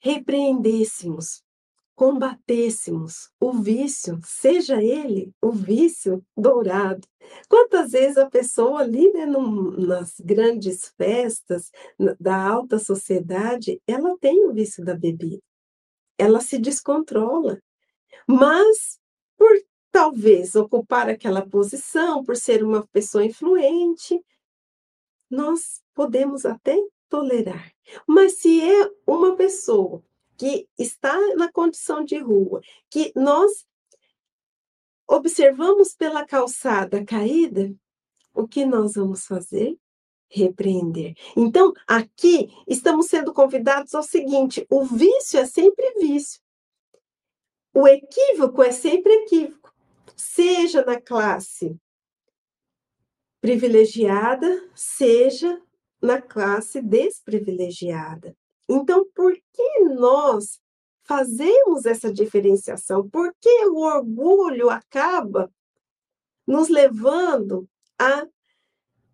repreendêssemos 0.00 1.42
combatêssemos 1.94 3.30
o 3.40 3.52
vício, 3.52 4.18
seja 4.24 4.82
ele 4.82 5.32
o 5.40 5.50
vício 5.50 6.24
dourado. 6.36 7.06
Quantas 7.48 7.92
vezes 7.92 8.18
a 8.18 8.28
pessoa 8.28 8.80
ali 8.80 9.12
né, 9.12 9.26
num, 9.26 9.70
nas 9.72 10.18
grandes 10.20 10.92
festas 10.96 11.70
da 12.18 12.36
alta 12.36 12.78
sociedade, 12.78 13.80
ela 13.86 14.16
tem 14.18 14.44
o 14.46 14.52
vício 14.52 14.84
da 14.84 14.94
bebida, 14.94 15.42
ela 16.18 16.40
se 16.40 16.58
descontrola, 16.58 17.60
mas 18.26 18.98
por 19.36 19.52
talvez 19.90 20.56
ocupar 20.56 21.08
aquela 21.08 21.46
posição, 21.46 22.24
por 22.24 22.36
ser 22.36 22.64
uma 22.64 22.86
pessoa 22.88 23.24
influente, 23.24 24.20
nós 25.30 25.82
podemos 25.94 26.44
até 26.46 26.76
tolerar. 27.08 27.72
Mas 28.06 28.38
se 28.38 28.62
é 28.62 28.90
uma 29.06 29.36
pessoa 29.36 30.02
que 30.42 30.68
está 30.76 31.16
na 31.36 31.52
condição 31.52 32.04
de 32.04 32.18
rua, 32.18 32.60
que 32.90 33.12
nós 33.14 33.64
observamos 35.06 35.94
pela 35.94 36.26
calçada 36.26 37.04
caída, 37.04 37.72
o 38.34 38.48
que 38.48 38.66
nós 38.66 38.94
vamos 38.94 39.24
fazer? 39.24 39.78
Repreender. 40.28 41.14
Então, 41.36 41.72
aqui 41.86 42.50
estamos 42.66 43.06
sendo 43.06 43.32
convidados 43.32 43.94
ao 43.94 44.02
seguinte: 44.02 44.66
o 44.68 44.84
vício 44.84 45.38
é 45.38 45.46
sempre 45.46 45.94
vício. 46.00 46.40
O 47.72 47.86
equívoco 47.86 48.64
é 48.64 48.72
sempre 48.72 49.12
equívoco, 49.12 49.72
seja 50.16 50.84
na 50.84 51.00
classe 51.00 51.78
privilegiada, 53.40 54.68
seja 54.74 55.62
na 56.02 56.20
classe 56.20 56.82
desprivilegiada. 56.82 58.36
Então, 58.74 59.06
por 59.14 59.34
que 59.34 59.80
nós 59.80 60.58
fazemos 61.04 61.84
essa 61.84 62.10
diferenciação? 62.10 63.06
Por 63.06 63.34
que 63.38 63.66
o 63.66 63.80
orgulho 63.80 64.70
acaba 64.70 65.52
nos 66.46 66.70
levando 66.70 67.68
a 67.98 68.26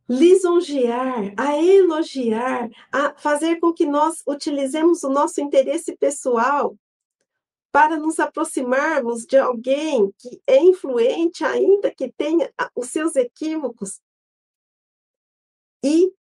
lisonjear, 0.08 1.34
a 1.36 1.60
elogiar, 1.60 2.70
a 2.92 3.14
fazer 3.14 3.58
com 3.58 3.72
que 3.72 3.84
nós 3.84 4.22
utilizemos 4.26 5.02
o 5.02 5.10
nosso 5.10 5.40
interesse 5.40 5.96
pessoal 5.96 6.78
para 7.72 7.96
nos 7.96 8.20
aproximarmos 8.20 9.26
de 9.26 9.36
alguém 9.36 10.12
que 10.18 10.40
é 10.46 10.58
influente, 10.58 11.44
ainda 11.44 11.92
que 11.92 12.12
tenha 12.12 12.50
os 12.76 12.90
seus 12.90 13.16
equívocos. 13.16 14.00
E 15.82 16.12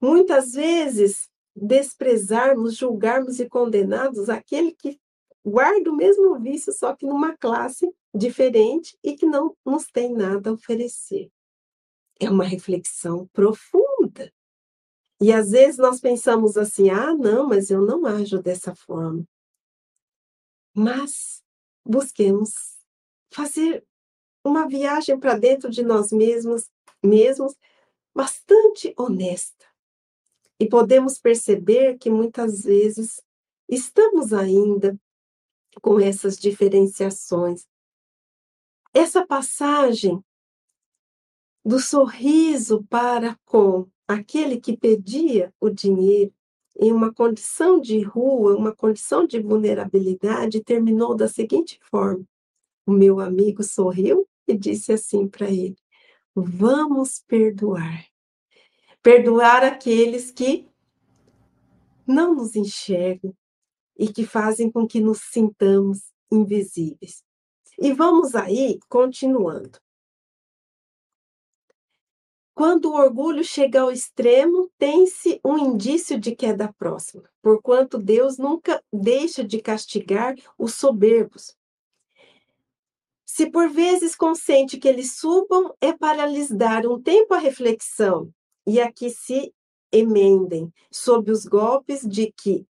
muitas 0.00 0.52
vezes 0.52 1.28
desprezarmos, 1.60 2.76
julgarmos 2.76 3.40
e 3.40 3.48
condenarmos 3.48 4.28
aquele 4.28 4.72
que 4.72 5.00
guarda 5.44 5.90
o 5.90 5.96
mesmo 5.96 6.38
vício, 6.38 6.72
só 6.72 6.94
que 6.94 7.06
numa 7.06 7.36
classe 7.36 7.90
diferente 8.14 8.98
e 9.02 9.16
que 9.16 9.26
não 9.26 9.56
nos 9.64 9.86
tem 9.86 10.12
nada 10.12 10.50
a 10.50 10.52
oferecer. 10.52 11.30
É 12.20 12.28
uma 12.28 12.44
reflexão 12.44 13.26
profunda. 13.32 14.32
E 15.20 15.32
às 15.32 15.50
vezes 15.50 15.78
nós 15.78 16.00
pensamos 16.00 16.56
assim: 16.56 16.90
ah, 16.90 17.14
não, 17.14 17.48
mas 17.48 17.70
eu 17.70 17.82
não 17.82 18.06
ajo 18.06 18.40
dessa 18.40 18.74
forma. 18.74 19.24
Mas 20.74 21.42
busquemos 21.84 22.78
fazer 23.32 23.84
uma 24.44 24.66
viagem 24.68 25.18
para 25.18 25.36
dentro 25.36 25.70
de 25.70 25.82
nós 25.82 26.12
mesmos, 26.12 26.70
mesmos, 27.02 27.54
bastante 28.14 28.94
honesta 28.96 29.67
e 30.60 30.68
podemos 30.68 31.18
perceber 31.18 31.98
que 31.98 32.10
muitas 32.10 32.62
vezes 32.62 33.22
estamos 33.68 34.32
ainda 34.32 34.98
com 35.80 36.00
essas 36.00 36.36
diferenciações. 36.36 37.66
Essa 38.92 39.26
passagem 39.26 40.22
do 41.64 41.78
sorriso 41.78 42.84
para 42.88 43.38
com 43.44 43.86
aquele 44.06 44.58
que 44.58 44.76
pedia 44.76 45.52
o 45.60 45.68
dinheiro 45.68 46.32
em 46.80 46.92
uma 46.92 47.12
condição 47.12 47.80
de 47.80 48.00
rua, 48.00 48.56
uma 48.56 48.74
condição 48.74 49.26
de 49.26 49.40
vulnerabilidade, 49.40 50.62
terminou 50.62 51.14
da 51.14 51.28
seguinte 51.28 51.78
forma: 51.82 52.24
O 52.86 52.92
meu 52.92 53.20
amigo 53.20 53.62
sorriu 53.62 54.26
e 54.46 54.56
disse 54.56 54.92
assim 54.92 55.28
para 55.28 55.50
ele: 55.50 55.76
Vamos 56.34 57.22
perdoar. 57.26 58.07
Perdoar 59.02 59.64
aqueles 59.64 60.30
que 60.30 60.68
não 62.06 62.34
nos 62.34 62.56
enxergam 62.56 63.34
e 63.96 64.12
que 64.12 64.24
fazem 64.24 64.70
com 64.70 64.86
que 64.86 65.00
nos 65.00 65.20
sintamos 65.20 66.12
invisíveis. 66.30 67.22
E 67.78 67.92
vamos 67.92 68.34
aí, 68.34 68.78
continuando. 68.88 69.78
Quando 72.54 72.86
o 72.86 72.94
orgulho 72.94 73.44
chega 73.44 73.82
ao 73.82 73.92
extremo, 73.92 74.68
tem-se 74.76 75.40
um 75.44 75.56
indício 75.56 76.18
de 76.18 76.34
queda 76.34 76.72
próxima, 76.72 77.22
porquanto 77.40 77.98
Deus 77.98 78.36
nunca 78.36 78.82
deixa 78.92 79.44
de 79.44 79.60
castigar 79.60 80.34
os 80.58 80.74
soberbos. 80.74 81.56
Se 83.24 83.48
por 83.48 83.68
vezes 83.68 84.16
consente 84.16 84.76
que 84.76 84.88
eles 84.88 85.16
subam, 85.16 85.72
é 85.80 85.92
para 85.92 86.26
lhes 86.26 86.50
dar 86.50 86.84
um 86.84 87.00
tempo 87.00 87.32
à 87.32 87.38
reflexão 87.38 88.32
e 88.68 88.78
a 88.82 88.92
que 88.92 89.08
se 89.08 89.50
emendem 89.90 90.70
sob 90.92 91.32
os 91.32 91.46
golpes 91.46 92.02
de 92.06 92.30
que, 92.30 92.66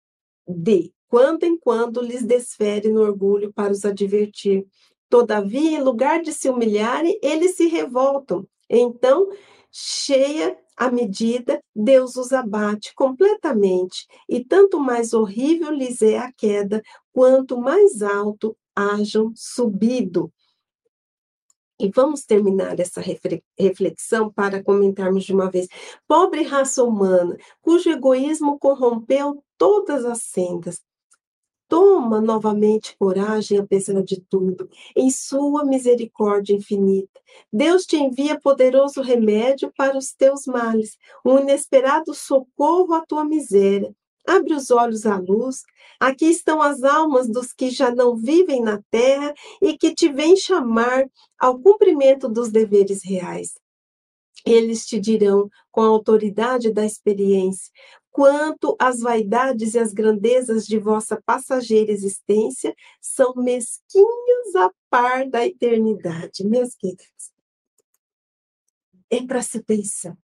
de 0.46 0.94
quando 1.08 1.42
em 1.42 1.58
quando, 1.58 2.00
lhes 2.00 2.22
desfere 2.22 2.88
no 2.88 3.00
orgulho 3.00 3.52
para 3.52 3.72
os 3.72 3.84
advertir. 3.84 4.64
Todavia, 5.08 5.78
em 5.78 5.82
lugar 5.82 6.22
de 6.22 6.32
se 6.32 6.48
humilharem, 6.48 7.18
eles 7.20 7.56
se 7.56 7.66
revoltam. 7.66 8.46
Então, 8.70 9.28
cheia 9.72 10.56
a 10.76 10.88
medida, 10.88 11.60
Deus 11.74 12.14
os 12.14 12.32
abate 12.32 12.94
completamente, 12.94 14.06
e 14.28 14.44
tanto 14.44 14.78
mais 14.78 15.12
horrível 15.12 15.72
lhes 15.72 16.00
é 16.00 16.18
a 16.18 16.30
queda, 16.30 16.80
quanto 17.12 17.58
mais 17.58 18.02
alto 18.02 18.56
hajam 18.76 19.32
subido. 19.34 20.32
E 21.80 21.90
vamos 21.94 22.24
terminar 22.24 22.78
essa 22.80 23.00
reflexão 23.58 24.32
para 24.32 24.62
comentarmos 24.62 25.24
de 25.24 25.32
uma 25.32 25.50
vez. 25.50 25.68
Pobre 26.06 26.42
raça 26.42 26.82
humana, 26.82 27.36
cujo 27.62 27.90
egoísmo 27.90 28.58
corrompeu 28.58 29.42
todas 29.56 30.04
as 30.04 30.22
sendas, 30.22 30.80
Toma 31.68 32.18
novamente 32.18 32.96
coragem, 32.96 33.58
apesar 33.58 34.02
de 34.02 34.22
tudo, 34.22 34.70
em 34.96 35.10
sua 35.10 35.66
misericórdia 35.66 36.54
infinita. 36.54 37.20
Deus 37.52 37.84
te 37.84 37.96
envia 37.96 38.40
poderoso 38.40 39.02
remédio 39.02 39.70
para 39.76 39.98
os 39.98 40.14
teus 40.14 40.46
males, 40.46 40.96
um 41.22 41.38
inesperado 41.38 42.14
socorro 42.14 42.94
à 42.94 43.04
tua 43.04 43.22
miséria. 43.22 43.94
Abre 44.28 44.52
os 44.52 44.70
olhos 44.70 45.06
à 45.06 45.16
luz. 45.16 45.62
Aqui 45.98 46.26
estão 46.26 46.60
as 46.60 46.84
almas 46.84 47.26
dos 47.26 47.54
que 47.54 47.70
já 47.70 47.90
não 47.90 48.14
vivem 48.14 48.60
na 48.60 48.78
terra 48.90 49.32
e 49.62 49.74
que 49.78 49.94
te 49.94 50.12
vêm 50.12 50.36
chamar 50.36 51.08
ao 51.38 51.58
cumprimento 51.58 52.28
dos 52.28 52.50
deveres 52.50 53.02
reais. 53.02 53.54
Eles 54.44 54.84
te 54.84 55.00
dirão, 55.00 55.48
com 55.72 55.80
a 55.80 55.86
autoridade 55.86 56.70
da 56.70 56.84
experiência, 56.84 57.72
quanto 58.10 58.76
as 58.78 59.00
vaidades 59.00 59.72
e 59.72 59.78
as 59.78 59.94
grandezas 59.94 60.66
de 60.66 60.78
vossa 60.78 61.18
passageira 61.24 61.90
existência 61.90 62.74
são 63.00 63.32
mesquinhas 63.34 64.54
a 64.56 64.70
par 64.90 65.26
da 65.26 65.46
eternidade, 65.46 66.44
meus 66.44 66.74
queridos. 66.74 67.32
É 69.08 69.24
para 69.24 69.40
se 69.40 69.62
pensar. 69.62 70.14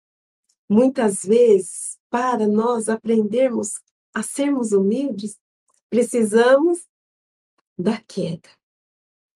Muitas 0.68 1.22
vezes, 1.22 1.98
para 2.10 2.46
nós 2.46 2.88
aprendermos 2.88 3.74
a 4.14 4.22
sermos 4.22 4.72
humildes, 4.72 5.38
precisamos 5.90 6.88
da 7.76 8.00
queda, 8.00 8.48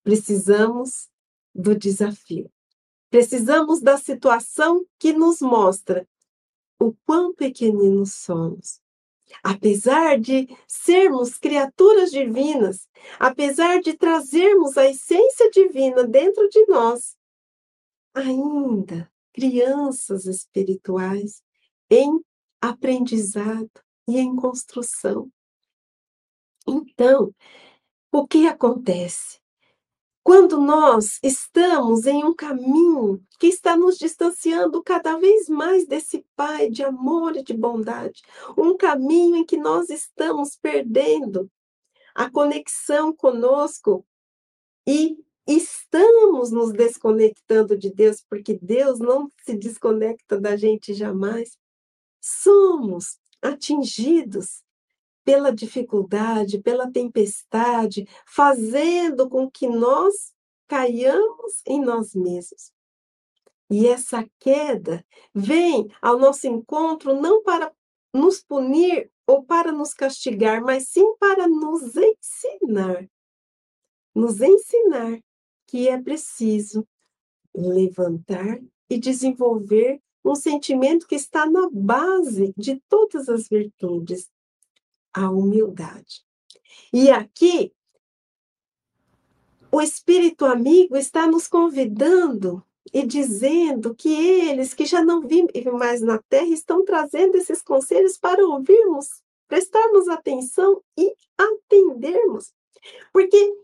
precisamos 0.05 1.09
do 1.53 1.77
desafio, 1.77 2.51
precisamos 3.11 3.81
da 3.81 3.99
situação 3.99 4.87
que 4.99 5.13
nos 5.13 5.41
mostra 5.41 6.09
o 6.81 6.95
quão 7.05 7.35
pequeninos 7.35 8.15
somos. 8.15 8.81
Apesar 9.43 10.19
de 10.19 10.49
sermos 10.67 11.37
criaturas 11.37 12.11
divinas, 12.11 12.89
apesar 13.19 13.81
de 13.81 13.95
trazermos 13.95 14.79
a 14.79 14.87
essência 14.87 15.51
divina 15.51 16.05
dentro 16.05 16.49
de 16.49 16.65
nós, 16.67 17.15
ainda 18.15 19.11
crianças 19.33 20.25
espirituais 20.25 21.43
em 21.91 22.25
aprendizado 22.61 23.71
e 24.09 24.19
em 24.19 24.35
construção. 24.35 25.31
Então, 26.67 27.33
o 28.11 28.27
que 28.27 28.47
acontece? 28.47 29.39
Quando 30.23 30.61
nós 30.61 31.19
estamos 31.23 32.07
em 32.07 32.25
um 32.25 32.35
caminho 32.35 33.23
que 33.39 33.47
está 33.47 33.77
nos 33.77 33.97
distanciando 33.99 34.83
cada 34.83 35.17
vez 35.17 35.49
mais 35.49 35.87
desse 35.87 36.25
Pai 36.37 36.69
de 36.69 36.83
amor 36.83 37.37
e 37.37 37.43
de 37.43 37.55
bondade, 37.55 38.23
um 38.57 38.77
caminho 38.77 39.37
em 39.37 39.45
que 39.45 39.57
nós 39.57 39.89
estamos 39.89 40.57
perdendo 40.57 41.51
a 42.15 42.31
conexão 42.31 43.15
conosco 43.15 44.05
e 44.87 45.17
estamos 45.47 46.51
nos 46.51 46.73
desconectando 46.73 47.77
de 47.77 47.91
Deus, 47.91 48.23
porque 48.29 48.59
Deus 48.61 48.99
não 48.99 49.33
se 49.45 49.55
desconecta 49.55 50.39
da 50.39 50.57
gente 50.57 50.93
jamais. 50.93 51.57
Somos 52.21 53.19
atingidos 53.43 54.63
pela 55.25 55.53
dificuldade, 55.53 56.59
pela 56.59 56.91
tempestade, 56.91 58.09
fazendo 58.27 59.29
com 59.29 59.51
que 59.51 59.69
nós 59.69 60.33
caiamos 60.67 61.63
em 61.67 61.81
nós 61.81 62.15
mesmos. 62.15 62.73
E 63.71 63.87
essa 63.87 64.27
queda 64.39 65.05
vem 65.35 65.91
ao 66.01 66.19
nosso 66.19 66.47
encontro 66.47 67.21
não 67.21 67.43
para 67.43 67.71
nos 68.15 68.43
punir 68.43 69.11
ou 69.27 69.45
para 69.45 69.71
nos 69.71 69.93
castigar, 69.93 70.63
mas 70.63 70.89
sim 70.89 71.15
para 71.17 71.47
nos 71.47 71.95
ensinar. 71.95 73.07
Nos 74.15 74.41
ensinar 74.41 75.23
que 75.67 75.89
é 75.89 76.01
preciso 76.01 76.89
levantar 77.55 78.59
e 78.89 78.99
desenvolver 78.99 80.01
um 80.25 80.35
sentimento 80.35 81.07
que 81.07 81.15
está 81.15 81.47
na 81.47 81.69
base 81.71 82.53
de 82.57 82.83
todas 82.89 83.29
as 83.29 83.49
virtudes, 83.49 84.31
a 85.13 85.31
humildade. 85.31 86.25
E 86.93 87.11
aqui, 87.11 87.73
o 89.71 89.81
Espírito 89.81 90.45
Amigo 90.45 90.97
está 90.97 91.27
nos 91.27 91.47
convidando 91.47 92.65
e 92.93 93.07
dizendo 93.07 93.95
que 93.95 94.09
eles, 94.09 94.73
que 94.73 94.87
já 94.87 95.05
não 95.05 95.21
vivem 95.21 95.71
mais 95.73 96.01
na 96.01 96.19
terra, 96.19 96.49
estão 96.49 96.85
trazendo 96.85 97.37
esses 97.37 97.61
conselhos 97.61 98.17
para 98.17 98.47
ouvirmos, 98.47 99.23
prestarmos 99.47 100.09
atenção 100.09 100.83
e 100.97 101.15
atendermos. 101.37 102.53
Porque 103.13 103.55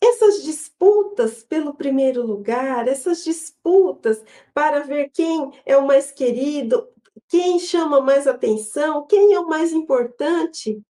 essas 0.00 0.42
disputas 0.42 1.44
pelo 1.44 1.74
primeiro 1.74 2.26
lugar, 2.26 2.88
essas 2.88 3.22
disputas 3.22 4.24
para 4.54 4.80
ver 4.80 5.10
quem 5.10 5.52
é 5.66 5.76
o 5.76 5.86
mais 5.86 6.10
querido, 6.10 6.88
quem 7.28 7.58
chama 7.58 8.00
mais 8.00 8.26
atenção, 8.26 9.06
quem 9.06 9.34
é 9.34 9.40
o 9.40 9.46
mais 9.46 9.72
importante, 9.72 10.82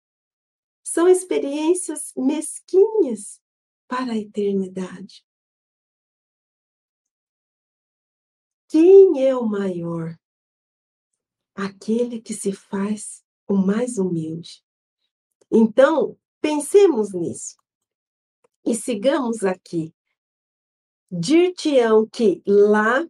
são 0.83 1.09
experiências 1.09 2.13
mesquinhas 2.17 3.41
para 3.89 4.13
a 4.13 4.17
eternidade. 4.17 5.25
Quem 8.69 9.27
é 9.27 9.35
o 9.37 9.45
maior? 9.45 10.17
Aquele 11.55 12.21
que 12.21 12.33
se 12.33 12.53
faz 12.53 13.25
o 13.49 13.55
mais 13.55 13.99
humilde. 13.99 14.65
Então, 15.51 16.17
pensemos 16.41 17.13
nisso 17.13 17.61
e 18.65 18.75
sigamos 18.75 19.45
aqui. 19.45 19.93
Dir-te-ão 21.11 22.07
que 22.07 22.43
lá, 22.47 23.05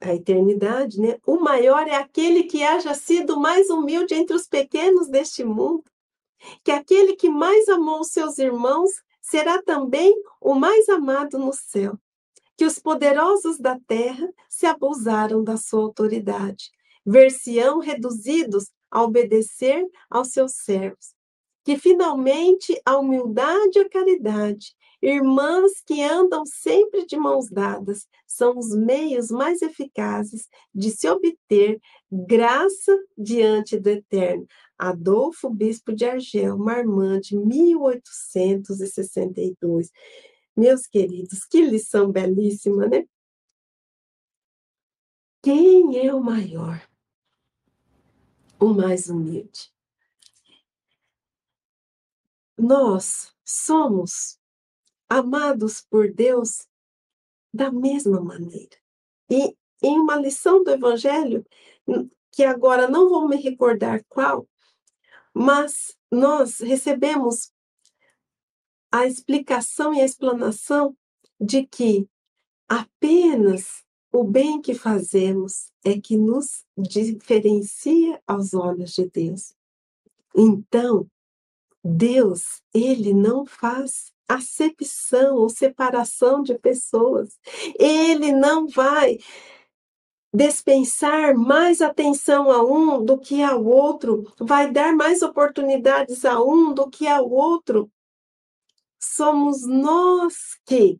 a 0.00 0.14
eternidade, 0.14 1.00
né? 1.00 1.18
O 1.26 1.38
maior 1.38 1.86
é 1.86 1.94
aquele 1.94 2.44
que 2.44 2.62
haja 2.62 2.94
sido 2.94 3.38
mais 3.38 3.68
humilde 3.70 4.14
entre 4.14 4.34
os 4.34 4.48
pequenos 4.48 5.08
deste 5.08 5.44
mundo 5.44 5.84
que 6.64 6.70
aquele 6.70 7.16
que 7.16 7.28
mais 7.28 7.68
amou 7.68 8.04
seus 8.04 8.38
irmãos 8.38 8.90
será 9.20 9.62
também 9.62 10.14
o 10.40 10.54
mais 10.54 10.88
amado 10.88 11.38
no 11.38 11.52
céu. 11.52 11.98
Que 12.56 12.64
os 12.64 12.78
poderosos 12.78 13.58
da 13.58 13.78
terra 13.86 14.28
se 14.48 14.66
abusaram 14.66 15.42
da 15.42 15.56
sua 15.56 15.82
autoridade, 15.82 16.70
ver-se-ão 17.04 17.78
reduzidos 17.78 18.70
a 18.90 19.02
obedecer 19.02 19.84
aos 20.10 20.28
seus 20.28 20.52
servos. 20.56 21.14
Que 21.64 21.78
finalmente 21.78 22.80
a 22.84 22.98
humildade 22.98 23.78
e 23.78 23.80
a 23.80 23.88
caridade, 23.88 24.74
irmãs 25.02 25.82
que 25.84 26.00
andam 26.00 26.46
sempre 26.46 27.04
de 27.04 27.16
mãos 27.16 27.50
dadas, 27.50 28.06
são 28.26 28.56
os 28.56 28.72
meios 28.74 29.32
mais 29.32 29.60
eficazes 29.60 30.48
de 30.72 30.92
se 30.92 31.08
obter 31.08 31.80
graça 32.10 32.96
diante 33.18 33.80
do 33.80 33.88
Eterno, 33.88 34.46
Adolfo 34.78 35.50
Bispo 35.50 35.92
de 35.92 36.04
Argel, 36.04 36.56
Marmande, 36.56 37.36
1862. 37.36 39.90
Meus 40.56 40.86
queridos, 40.86 41.44
que 41.44 41.60
lição 41.62 42.12
belíssima, 42.12 42.86
né? 42.86 43.04
Quem 45.42 46.06
é 46.06 46.14
o 46.14 46.22
maior? 46.22 46.80
O 48.60 48.72
mais 48.72 49.08
humilde. 49.08 49.72
Nós 52.56 53.34
somos 53.44 54.40
amados 55.12 55.82
por 55.82 56.10
Deus 56.10 56.66
da 57.52 57.70
mesma 57.70 58.18
maneira. 58.18 58.76
E 59.28 59.54
em 59.82 59.98
uma 59.98 60.16
lição 60.16 60.64
do 60.64 60.70
Evangelho, 60.70 61.44
que 62.30 62.42
agora 62.44 62.88
não 62.88 63.10
vou 63.10 63.28
me 63.28 63.36
recordar 63.36 64.02
qual, 64.08 64.48
mas 65.34 65.94
nós 66.10 66.60
recebemos 66.60 67.52
a 68.90 69.06
explicação 69.06 69.92
e 69.92 70.00
a 70.00 70.04
explanação 70.04 70.96
de 71.38 71.66
que 71.66 72.08
apenas 72.66 73.84
o 74.10 74.24
bem 74.24 74.62
que 74.62 74.74
fazemos 74.74 75.70
é 75.84 76.00
que 76.00 76.16
nos 76.16 76.64
diferencia 76.78 78.22
aos 78.26 78.54
olhos 78.54 78.92
de 78.92 79.10
Deus. 79.10 79.54
Então, 80.34 81.06
Deus, 81.84 82.62
ele 82.72 83.12
não 83.12 83.44
faz 83.44 84.12
acepção 84.28 85.36
ou 85.36 85.48
separação 85.48 86.42
de 86.42 86.58
pessoas. 86.58 87.38
Ele 87.78 88.32
não 88.32 88.66
vai 88.66 89.18
dispensar 90.34 91.34
mais 91.36 91.82
atenção 91.82 92.50
a 92.50 92.64
um 92.64 93.04
do 93.04 93.18
que 93.18 93.42
ao 93.42 93.62
outro, 93.64 94.32
vai 94.40 94.70
dar 94.70 94.94
mais 94.94 95.20
oportunidades 95.20 96.24
a 96.24 96.42
um 96.42 96.72
do 96.72 96.88
que 96.88 97.06
ao 97.06 97.28
outro. 97.28 97.90
Somos 98.98 99.66
nós 99.66 100.58
que 100.64 100.98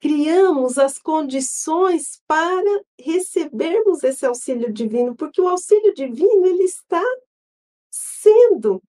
criamos 0.00 0.78
as 0.78 0.98
condições 0.98 2.22
para 2.26 2.82
recebermos 2.98 4.02
esse 4.04 4.24
auxílio 4.24 4.72
divino, 4.72 5.14
porque 5.14 5.40
o 5.40 5.48
auxílio 5.48 5.94
divino 5.94 6.46
ele 6.46 6.64
está 6.64 7.02
sendo 7.90 8.82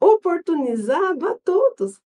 oportunizado 0.00 1.26
a 1.26 1.38
todos. 1.38 2.00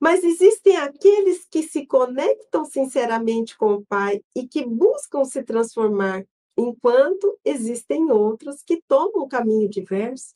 Mas 0.00 0.22
existem 0.22 0.76
aqueles 0.76 1.44
que 1.50 1.62
se 1.62 1.84
conectam 1.84 2.64
sinceramente 2.64 3.56
com 3.56 3.74
o 3.74 3.84
Pai 3.84 4.22
e 4.34 4.46
que 4.46 4.64
buscam 4.64 5.24
se 5.24 5.42
transformar, 5.42 6.24
enquanto 6.56 7.38
existem 7.44 8.10
outros 8.10 8.62
que 8.62 8.82
tomam 8.86 9.26
caminho 9.26 9.68
diverso. 9.68 10.34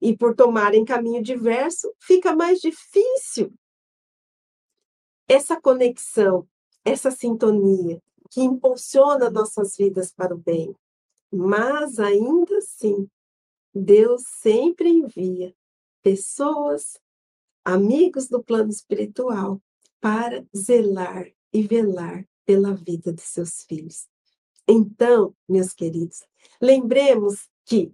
E 0.00 0.16
por 0.16 0.34
tomarem 0.34 0.84
caminho 0.84 1.22
diverso, 1.22 1.92
fica 2.00 2.34
mais 2.34 2.60
difícil 2.60 3.52
essa 5.28 5.60
conexão, 5.60 6.48
essa 6.84 7.10
sintonia 7.10 8.02
que 8.30 8.40
impulsiona 8.40 9.30
nossas 9.30 9.76
vidas 9.76 10.12
para 10.12 10.34
o 10.34 10.38
bem. 10.38 10.74
Mas 11.32 12.00
ainda 12.00 12.56
assim, 12.58 13.08
Deus 13.72 14.22
sempre 14.26 14.88
envia 14.88 15.54
pessoas, 16.02 16.98
amigos 17.64 18.28
do 18.28 18.42
plano 18.42 18.70
espiritual, 18.70 19.60
para 20.00 20.44
zelar 20.56 21.30
e 21.52 21.62
velar 21.62 22.26
pela 22.44 22.74
vida 22.74 23.12
de 23.12 23.22
seus 23.22 23.62
filhos. 23.62 24.08
Então, 24.66 25.34
meus 25.48 25.72
queridos, 25.72 26.22
lembremos 26.60 27.48
que 27.64 27.92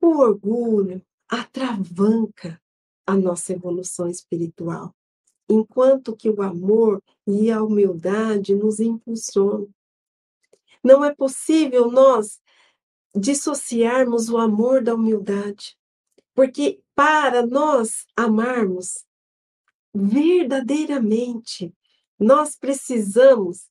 o 0.00 0.18
orgulho 0.18 1.04
atravanca 1.28 2.60
a 3.06 3.16
nossa 3.16 3.52
evolução 3.52 4.08
espiritual 4.08 4.94
enquanto 5.48 6.16
que 6.16 6.28
o 6.28 6.42
amor 6.42 7.02
e 7.26 7.50
a 7.50 7.62
humildade 7.62 8.54
nos 8.54 8.80
impulsionam. 8.80 9.68
Não 10.82 11.04
é 11.04 11.14
possível 11.14 11.90
nós 11.90 12.40
dissociarmos 13.14 14.28
o 14.28 14.38
amor 14.38 14.82
da 14.82 14.94
humildade, 14.94 15.76
porque 16.34 16.82
para 16.94 17.46
nós 17.46 18.06
amarmos 18.16 19.04
verdadeiramente, 19.94 21.72
nós 22.18 22.56
precisamos 22.56 23.70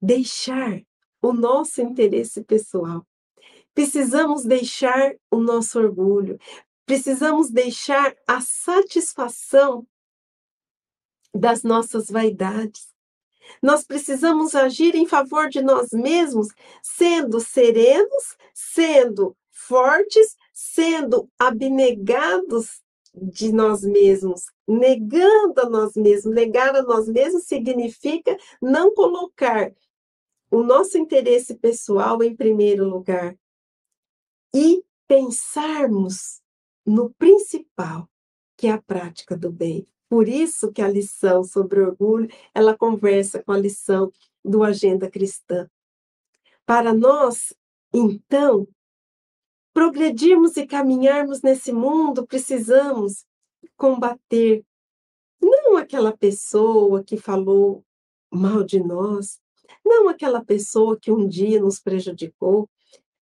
deixar 0.00 0.82
o 1.22 1.32
nosso 1.32 1.80
interesse 1.80 2.42
pessoal. 2.44 3.06
Precisamos 3.74 4.44
deixar 4.44 5.14
o 5.30 5.38
nosso 5.38 5.78
orgulho, 5.78 6.38
precisamos 6.84 7.50
deixar 7.50 8.14
a 8.26 8.40
satisfação 8.40 9.86
das 11.32 11.62
nossas 11.62 12.10
vaidades. 12.10 12.88
Nós 13.62 13.84
precisamos 13.84 14.54
agir 14.54 14.94
em 14.94 15.06
favor 15.06 15.48
de 15.48 15.62
nós 15.62 15.90
mesmos, 15.92 16.48
sendo 16.82 17.40
serenos, 17.40 18.36
sendo 18.54 19.36
fortes, 19.50 20.36
sendo 20.62 21.26
abnegados 21.38 22.82
de 23.14 23.50
nós 23.50 23.82
mesmos, 23.82 24.44
negando 24.68 25.58
a 25.62 25.70
nós 25.70 25.94
mesmos. 25.94 26.34
Negar 26.34 26.76
a 26.76 26.82
nós 26.82 27.08
mesmos 27.08 27.44
significa 27.44 28.36
não 28.60 28.94
colocar 28.94 29.72
o 30.50 30.62
nosso 30.62 30.98
interesse 30.98 31.54
pessoal 31.54 32.22
em 32.22 32.36
primeiro 32.36 32.86
lugar 32.86 33.34
e 34.54 34.84
pensarmos 35.08 36.42
no 36.84 37.08
principal, 37.14 38.06
que 38.54 38.66
é 38.66 38.72
a 38.72 38.82
prática 38.82 39.34
do 39.34 39.50
bem. 39.50 39.88
Por 40.10 40.28
isso 40.28 40.70
que 40.70 40.82
a 40.82 40.88
lição 40.88 41.42
sobre 41.42 41.80
orgulho, 41.80 42.28
ela 42.54 42.76
conversa 42.76 43.42
com 43.42 43.52
a 43.52 43.58
lição 43.58 44.12
do 44.44 44.62
Agenda 44.62 45.10
Cristã. 45.10 45.70
Para 46.66 46.92
nós, 46.92 47.54
então, 47.94 48.68
progredirmos 49.80 50.58
e 50.58 50.66
caminharmos 50.66 51.40
nesse 51.40 51.72
mundo, 51.72 52.26
precisamos 52.26 53.24
combater 53.78 54.62
não 55.40 55.78
aquela 55.78 56.14
pessoa 56.14 57.02
que 57.02 57.16
falou 57.16 57.82
mal 58.30 58.62
de 58.62 58.78
nós, 58.78 59.40
não 59.82 60.06
aquela 60.06 60.44
pessoa 60.44 60.98
que 61.00 61.10
um 61.10 61.26
dia 61.26 61.62
nos 61.62 61.80
prejudicou. 61.80 62.68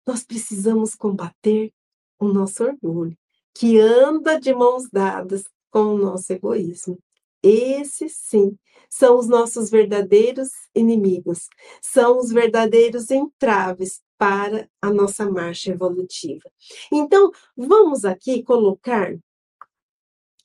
Nós 0.03 0.23
precisamos 0.23 0.95
combater 0.95 1.71
o 2.17 2.27
nosso 2.27 2.63
orgulho, 2.63 3.15
que 3.53 3.79
anda 3.79 4.39
de 4.39 4.51
mãos 4.51 4.89
dadas 4.91 5.43
com 5.69 5.93
o 5.93 5.97
nosso 5.99 6.33
egoísmo. 6.33 6.97
Esses, 7.43 8.15
sim, 8.15 8.57
são 8.89 9.17
os 9.17 9.27
nossos 9.27 9.69
verdadeiros 9.69 10.49
inimigos, 10.73 11.47
são 11.81 12.19
os 12.19 12.31
verdadeiros 12.31 13.11
entraves 13.11 14.01
para 14.17 14.67
a 14.81 14.91
nossa 14.91 15.29
marcha 15.29 15.71
evolutiva. 15.71 16.49
Então, 16.91 17.31
vamos 17.55 18.05
aqui 18.05 18.41
colocar 18.43 19.15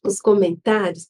os 0.05 0.21
comentários 0.21 1.09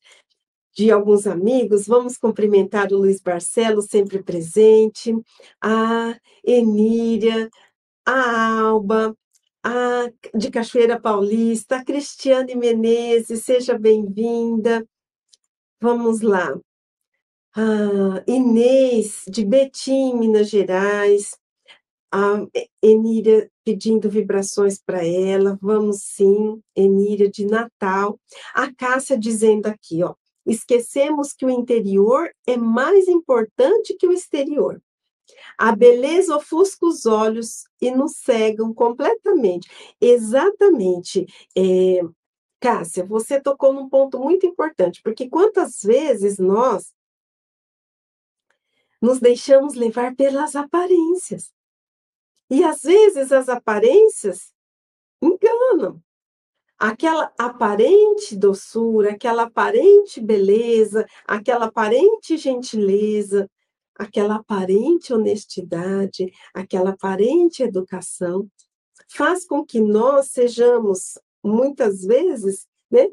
de 0.74 0.90
alguns 0.90 1.26
amigos. 1.26 1.86
Vamos 1.86 2.16
cumprimentar 2.16 2.92
o 2.92 2.98
Luiz 2.98 3.20
Barcelo, 3.20 3.82
sempre 3.82 4.22
presente, 4.22 5.14
a 5.60 6.16
Emília, 6.44 7.50
a 8.06 8.60
Alba, 8.60 9.16
a, 9.62 10.10
de 10.34 10.50
Cachoeira 10.50 11.00
Paulista, 11.00 11.76
a 11.76 11.84
Cristiane 11.84 12.54
Menezes, 12.54 13.44
seja 13.44 13.78
bem-vinda. 13.78 14.86
Vamos 15.82 16.20
lá. 16.20 16.56
A 17.56 18.22
Inês, 18.24 19.24
de 19.28 19.44
Betim, 19.44 20.14
Minas 20.14 20.48
Gerais. 20.48 21.36
A 22.12 22.46
Emília 22.80 23.50
pedindo 23.64 24.08
vibrações 24.08 24.80
para 24.80 25.04
ela. 25.04 25.58
Vamos 25.60 26.04
sim, 26.04 26.62
Emília, 26.76 27.28
de 27.28 27.44
Natal. 27.44 28.16
A 28.54 28.72
Cássia 28.72 29.18
dizendo 29.18 29.66
aqui, 29.66 30.04
ó. 30.04 30.14
Esquecemos 30.46 31.32
que 31.32 31.44
o 31.44 31.50
interior 31.50 32.30
é 32.46 32.56
mais 32.56 33.08
importante 33.08 33.96
que 33.98 34.06
o 34.06 34.12
exterior. 34.12 34.80
A 35.58 35.74
beleza 35.74 36.36
ofusca 36.36 36.86
os 36.86 37.06
olhos 37.06 37.64
e 37.80 37.90
nos 37.90 38.18
cegam 38.18 38.72
completamente. 38.72 39.68
Exatamente. 40.00 41.26
É, 41.58 42.02
Cássia, 42.62 43.04
você 43.04 43.40
tocou 43.40 43.72
num 43.72 43.88
ponto 43.88 44.20
muito 44.20 44.46
importante, 44.46 45.02
porque 45.02 45.28
quantas 45.28 45.82
vezes 45.82 46.38
nós 46.38 46.94
nos 49.02 49.18
deixamos 49.18 49.74
levar 49.74 50.14
pelas 50.14 50.54
aparências. 50.54 51.52
E 52.48 52.62
às 52.62 52.82
vezes 52.82 53.32
as 53.32 53.48
aparências 53.48 54.54
enganam. 55.20 56.00
Aquela 56.78 57.32
aparente 57.36 58.36
doçura, 58.36 59.10
aquela 59.10 59.42
aparente 59.44 60.20
beleza, 60.20 61.04
aquela 61.26 61.64
aparente 61.64 62.36
gentileza, 62.36 63.50
aquela 63.96 64.36
aparente 64.36 65.12
honestidade, 65.12 66.32
aquela 66.54 66.90
aparente 66.90 67.64
educação, 67.64 68.48
faz 69.08 69.44
com 69.44 69.64
que 69.64 69.80
nós 69.80 70.28
sejamos, 70.28 71.18
muitas 71.42 72.04
vezes, 72.04 72.66
né, 72.90 73.08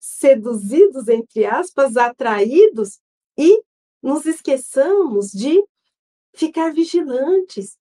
seduzidos, 0.00 1.08
entre 1.08 1.44
aspas, 1.44 1.96
atraídos 1.96 3.00
e 3.36 3.62
nos 4.02 4.26
esqueçamos 4.26 5.30
de 5.30 5.62
ficar 6.32 6.72
vigilantes, 6.72 7.76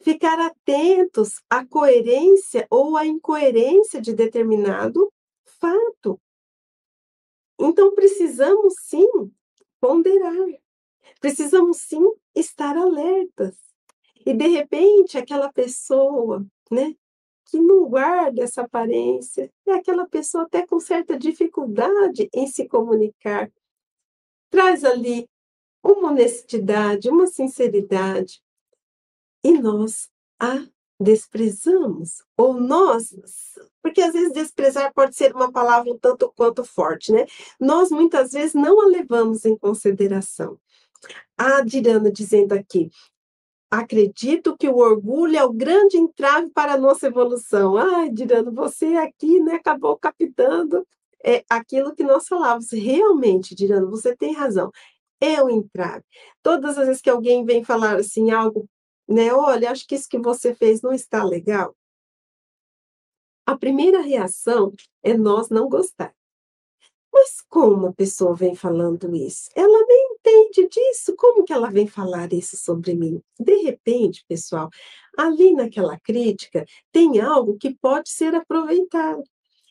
ficar 0.00 0.38
atentos 0.40 1.40
à 1.48 1.64
coerência 1.64 2.66
ou 2.68 2.96
à 2.96 3.06
incoerência 3.06 4.00
de 4.00 4.12
determinado 4.12 5.12
fato. 5.44 6.20
Então, 7.58 7.94
precisamos 7.94 8.74
sim 8.80 9.06
ponderar, 9.80 10.34
precisamos 11.20 11.78
sim 11.78 12.02
estar 12.34 12.76
alertas. 12.76 13.56
E, 14.26 14.34
de 14.34 14.48
repente, 14.48 15.16
aquela 15.16 15.52
pessoa, 15.52 16.44
né, 16.70 16.96
que 17.52 17.60
não 17.60 17.84
guarda 17.84 18.42
essa 18.42 18.62
aparência, 18.62 19.52
é 19.66 19.72
aquela 19.72 20.08
pessoa 20.08 20.44
até 20.44 20.66
com 20.66 20.80
certa 20.80 21.18
dificuldade 21.18 22.26
em 22.32 22.46
se 22.46 22.66
comunicar. 22.66 23.52
Traz 24.48 24.82
ali 24.86 25.28
uma 25.84 26.10
honestidade, 26.10 27.10
uma 27.10 27.26
sinceridade, 27.26 28.42
e 29.44 29.52
nós 29.52 30.08
a 30.40 30.66
desprezamos, 30.98 32.22
ou 32.38 32.54
nós, 32.54 33.14
porque 33.82 34.00
às 34.00 34.14
vezes 34.14 34.32
desprezar 34.32 34.90
pode 34.94 35.14
ser 35.14 35.34
uma 35.34 35.52
palavra 35.52 35.92
um 35.92 35.98
tanto 35.98 36.32
quanto 36.34 36.64
forte, 36.64 37.12
né? 37.12 37.26
Nós 37.60 37.90
muitas 37.90 38.32
vezes 38.32 38.54
não 38.54 38.80
a 38.80 38.86
levamos 38.86 39.44
em 39.44 39.58
consideração. 39.58 40.58
A 41.36 41.60
Dirana 41.60 42.10
dizendo 42.10 42.54
aqui, 42.54 42.88
acredito 43.72 44.56
que 44.56 44.68
o 44.68 44.76
orgulho 44.76 45.36
é 45.36 45.44
o 45.44 45.52
grande 45.52 45.96
entrave 45.96 46.50
para 46.50 46.74
a 46.74 46.78
nossa 46.78 47.06
evolução. 47.06 47.76
Ai, 47.76 48.10
Dirana, 48.10 48.50
você 48.50 48.96
aqui, 48.96 49.40
né, 49.40 49.54
acabou 49.54 49.96
captando 49.96 50.86
é, 51.24 51.44
aquilo 51.48 51.94
que 51.94 52.04
nós 52.04 52.28
falávamos. 52.28 52.70
Realmente, 52.70 53.54
Dirana, 53.54 53.86
você 53.86 54.14
tem 54.14 54.34
razão 54.34 54.70
é 55.22 55.40
o 55.40 55.48
entrave. 55.48 56.04
Todas 56.42 56.76
as 56.76 56.86
vezes 56.86 57.00
que 57.00 57.08
alguém 57.08 57.44
vem 57.44 57.62
falar 57.62 57.96
assim 57.96 58.32
algo, 58.32 58.68
né, 59.08 59.32
olha, 59.32 59.70
acho 59.70 59.86
que 59.86 59.94
isso 59.94 60.08
que 60.08 60.18
você 60.18 60.52
fez 60.52 60.82
não 60.82 60.92
está 60.92 61.22
legal. 61.22 61.76
A 63.46 63.56
primeira 63.56 64.00
reação 64.00 64.72
é 65.02 65.16
nós 65.16 65.48
não 65.48 65.68
gostar. 65.68 66.12
Mas 67.12 67.40
como 67.48 67.88
a 67.88 67.92
pessoa 67.92 68.34
vem 68.34 68.56
falando 68.56 69.14
isso? 69.14 69.48
Ela 69.54 69.86
disso. 70.68 71.14
Como 71.16 71.44
que 71.44 71.52
ela 71.52 71.70
vem 71.70 71.86
falar 71.86 72.32
isso 72.32 72.56
sobre 72.56 72.94
mim? 72.94 73.20
De 73.38 73.56
repente, 73.62 74.24
pessoal, 74.28 74.68
ali 75.16 75.52
naquela 75.52 75.98
crítica 75.98 76.64
tem 76.90 77.20
algo 77.20 77.56
que 77.56 77.74
pode 77.74 78.10
ser 78.10 78.34
aproveitado 78.34 79.22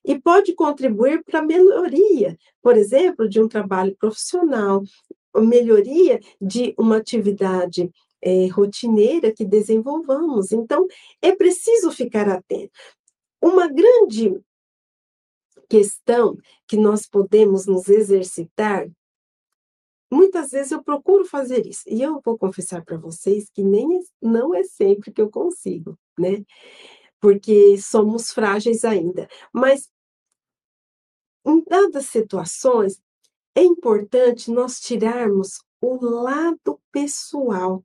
e 0.03 0.19
pode 0.19 0.53
contribuir 0.53 1.23
para 1.23 1.39
a 1.39 1.45
melhoria, 1.45 2.37
por 2.61 2.75
exemplo, 2.75 3.29
de 3.29 3.39
um 3.39 3.47
trabalho 3.47 3.95
profissional, 3.97 4.83
melhoria 5.35 6.19
de 6.41 6.73
uma 6.77 6.97
atividade 6.97 7.89
é, 8.21 8.47
rotineira 8.47 9.31
que 9.31 9.45
desenvolvamos. 9.45 10.51
Então, 10.51 10.87
é 11.21 11.35
preciso 11.35 11.91
ficar 11.91 12.27
atento. 12.27 12.71
Uma 13.41 13.67
grande 13.67 14.39
questão 15.69 16.37
que 16.67 16.75
nós 16.75 17.07
podemos 17.07 17.65
nos 17.65 17.87
exercitar, 17.87 18.87
muitas 20.11 20.51
vezes 20.51 20.71
eu 20.71 20.83
procuro 20.83 21.25
fazer 21.25 21.65
isso, 21.65 21.83
e 21.87 22.01
eu 22.01 22.21
vou 22.23 22.37
confessar 22.37 22.83
para 22.83 22.97
vocês 22.97 23.49
que 23.49 23.63
nem 23.63 23.97
é, 23.97 23.99
não 24.21 24.53
é 24.53 24.63
sempre 24.63 25.11
que 25.11 25.21
eu 25.21 25.29
consigo, 25.29 25.97
né? 26.19 26.43
Porque 27.19 27.77
somos 27.77 28.31
frágeis 28.31 28.83
ainda. 28.83 29.27
Mas 29.53 29.89
em 31.45 31.63
dadas 31.63 32.05
situações, 32.05 33.01
é 33.55 33.63
importante 33.63 34.51
nós 34.51 34.79
tirarmos 34.79 35.63
o 35.81 35.95
lado 36.05 36.79
pessoal 36.91 37.83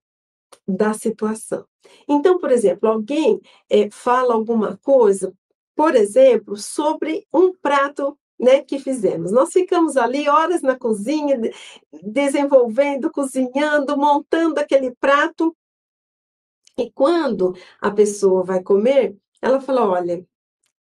da 0.66 0.92
situação. 0.92 1.66
Então, 2.08 2.38
por 2.38 2.50
exemplo, 2.50 2.88
alguém 2.88 3.40
é, 3.68 3.90
fala 3.90 4.34
alguma 4.34 4.76
coisa, 4.78 5.32
por 5.74 5.94
exemplo, 5.94 6.56
sobre 6.56 7.26
um 7.32 7.54
prato 7.54 8.18
né, 8.38 8.62
que 8.62 8.78
fizemos. 8.78 9.32
Nós 9.32 9.52
ficamos 9.52 9.96
ali 9.96 10.28
horas 10.28 10.62
na 10.62 10.76
cozinha, 10.76 11.38
desenvolvendo, 12.02 13.10
cozinhando, 13.10 13.96
montando 13.96 14.60
aquele 14.60 14.94
prato. 14.96 15.56
E 16.78 16.90
quando 16.92 17.54
a 17.80 17.90
pessoa 17.90 18.42
vai 18.44 18.62
comer, 18.62 19.16
ela 19.40 19.60
fala: 19.60 19.88
olha, 19.88 20.26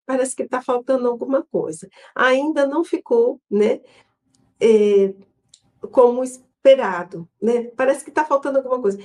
parece 0.06 0.36
que 0.36 0.42
está 0.42 0.62
faltando 0.62 1.08
alguma 1.08 1.42
coisa. 1.42 1.88
Ainda 2.14 2.66
não 2.66 2.84
ficou, 2.84 3.40
né? 3.50 3.80
é, 4.60 5.14
como 5.90 6.22
esperado, 6.22 7.28
né? 7.40 7.70
Parece 7.76 8.04
que 8.04 8.10
está 8.10 8.24
faltando 8.24 8.58
alguma 8.58 8.80
coisa. 8.80 8.98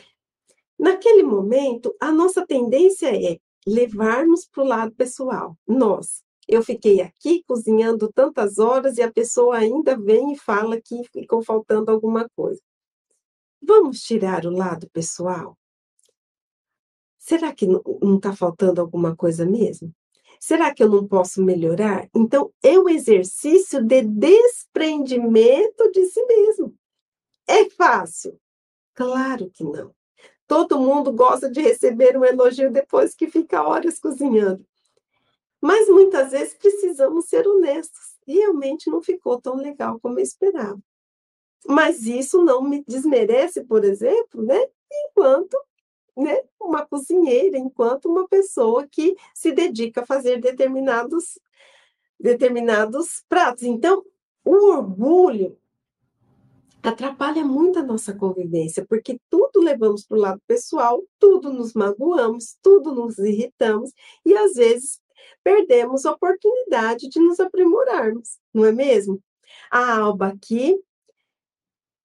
Naquele 0.77 1.23
momento, 1.23 1.95
a 1.99 2.11
nossa 2.11 2.45
tendência 2.45 3.07
é 3.15 3.39
levarmos 3.65 4.45
para 4.45 4.63
o 4.63 4.67
lado 4.67 4.91
pessoal. 4.91 5.57
Nós, 5.65 6.21
eu 6.47 6.63
fiquei 6.63 7.01
aqui 7.01 7.43
cozinhando 7.47 8.11
tantas 8.13 8.59
horas 8.59 8.97
e 8.97 9.01
a 9.01 9.11
pessoa 9.11 9.57
ainda 9.57 9.97
vem 9.97 10.33
e 10.33 10.37
fala 10.37 10.79
que 10.79 11.03
ficou 11.11 11.41
faltando 11.41 11.91
alguma 11.91 12.29
coisa. 12.35 12.61
Vamos 13.61 14.01
tirar 14.01 14.45
o 14.45 14.51
lado 14.51 14.89
pessoal? 14.91 15.57
Será 17.17 17.51
que 17.53 17.65
não 17.65 18.17
está 18.17 18.35
faltando 18.35 18.79
alguma 18.79 19.15
coisa 19.15 19.45
mesmo? 19.45 19.91
Será 20.39 20.71
que 20.71 20.83
eu 20.83 20.89
não 20.89 21.07
posso 21.07 21.43
melhorar? 21.43 22.07
Então, 22.13 22.53
é 22.61 22.77
um 22.77 22.87
exercício 22.87 23.83
de 23.83 24.03
desprendimento 24.03 25.91
de 25.91 26.05
si 26.05 26.23
mesmo. 26.25 26.75
É 27.47 27.67
fácil? 27.71 28.39
Claro 28.93 29.49
que 29.51 29.63
não. 29.63 29.91
Todo 30.47 30.79
mundo 30.79 31.11
gosta 31.11 31.49
de 31.49 31.61
receber 31.61 32.15
um 32.15 32.23
elogio 32.23 32.71
depois 32.71 33.15
que 33.15 33.27
fica 33.27 33.63
horas 33.63 33.97
cozinhando. 33.97 34.63
Mas 35.65 35.89
muitas 35.89 36.29
vezes 36.29 36.53
precisamos 36.53 37.25
ser 37.25 37.47
honestos. 37.47 38.19
Realmente 38.27 38.87
não 38.87 39.01
ficou 39.01 39.41
tão 39.41 39.55
legal 39.55 39.99
como 39.99 40.19
eu 40.19 40.23
esperava. 40.23 40.79
Mas 41.67 42.05
isso 42.05 42.43
não 42.43 42.61
me 42.61 42.83
desmerece, 42.87 43.63
por 43.63 43.83
exemplo, 43.83 44.43
né? 44.43 44.63
Enquanto 45.09 45.57
né, 46.15 46.43
uma 46.61 46.85
cozinheira, 46.85 47.57
enquanto 47.57 48.05
uma 48.05 48.27
pessoa 48.27 48.87
que 48.87 49.15
se 49.33 49.51
dedica 49.51 50.01
a 50.01 50.05
fazer 50.05 50.39
determinados, 50.39 51.39
determinados 52.19 53.23
pratos. 53.27 53.63
Então, 53.63 54.05
o 54.45 54.67
orgulho 54.71 55.57
atrapalha 56.83 57.43
muito 57.43 57.79
a 57.79 57.83
nossa 57.83 58.13
convivência, 58.13 58.85
porque 58.87 59.19
tudo 59.31 59.59
levamos 59.61 60.05
para 60.05 60.15
o 60.15 60.21
lado 60.21 60.41
pessoal, 60.45 61.03
tudo 61.17 61.51
nos 61.51 61.73
magoamos, 61.73 62.55
tudo 62.61 62.93
nos 62.93 63.17
irritamos 63.17 63.91
e 64.23 64.37
às 64.37 64.53
vezes 64.53 65.03
perdemos 65.43 66.05
a 66.05 66.11
oportunidade 66.11 67.09
de 67.09 67.19
nos 67.19 67.39
aprimorarmos, 67.39 68.37
não 68.53 68.65
é 68.65 68.71
mesmo? 68.71 69.21
A 69.71 69.97
Alba 69.99 70.27
aqui 70.27 70.75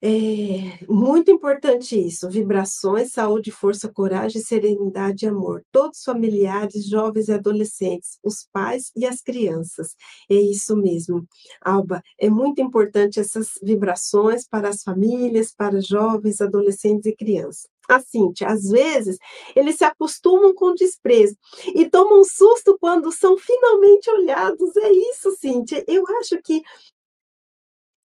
é 0.03 0.83
muito 0.89 1.31
importante 1.31 1.95
isso, 1.95 2.31
vibrações, 2.31 3.13
saúde, 3.13 3.51
força, 3.51 3.87
coragem, 3.93 4.41
serenidade 4.41 5.27
e 5.27 5.29
amor. 5.29 5.63
Todos 5.71 6.03
familiares, 6.03 6.87
jovens 6.89 7.29
e 7.29 7.33
adolescentes, 7.33 8.19
os 8.25 8.49
pais 8.51 8.91
e 8.97 9.05
as 9.05 9.21
crianças. 9.21 9.95
É 10.31 10.37
isso 10.37 10.75
mesmo. 10.75 11.27
Alba, 11.61 12.03
é 12.19 12.31
muito 12.31 12.63
importante 12.63 13.21
essas 13.21 13.51
vibrações 13.63 14.49
para 14.49 14.71
as 14.71 14.83
famílias, 14.83 15.53
para 15.53 15.83
jovens, 15.83 16.41
adolescentes 16.41 17.05
e 17.05 17.15
crianças. 17.15 17.69
A 17.91 17.99
Cíntia, 17.99 18.47
às 18.47 18.69
vezes, 18.71 19.19
eles 19.57 19.77
se 19.77 19.85
acostumam 19.85 20.55
com 20.55 20.75
desprezo 20.75 21.37
e 21.75 21.91
tomam 21.91 22.23
susto 22.23 22.79
quando 22.79 23.11
são 23.11 23.37
finalmente 23.37 24.09
olhados. 24.09 24.77
É 24.77 24.93
isso, 24.93 25.33
Cíntia. 25.33 25.85
Eu 25.89 26.05
acho 26.21 26.41
que 26.41 26.63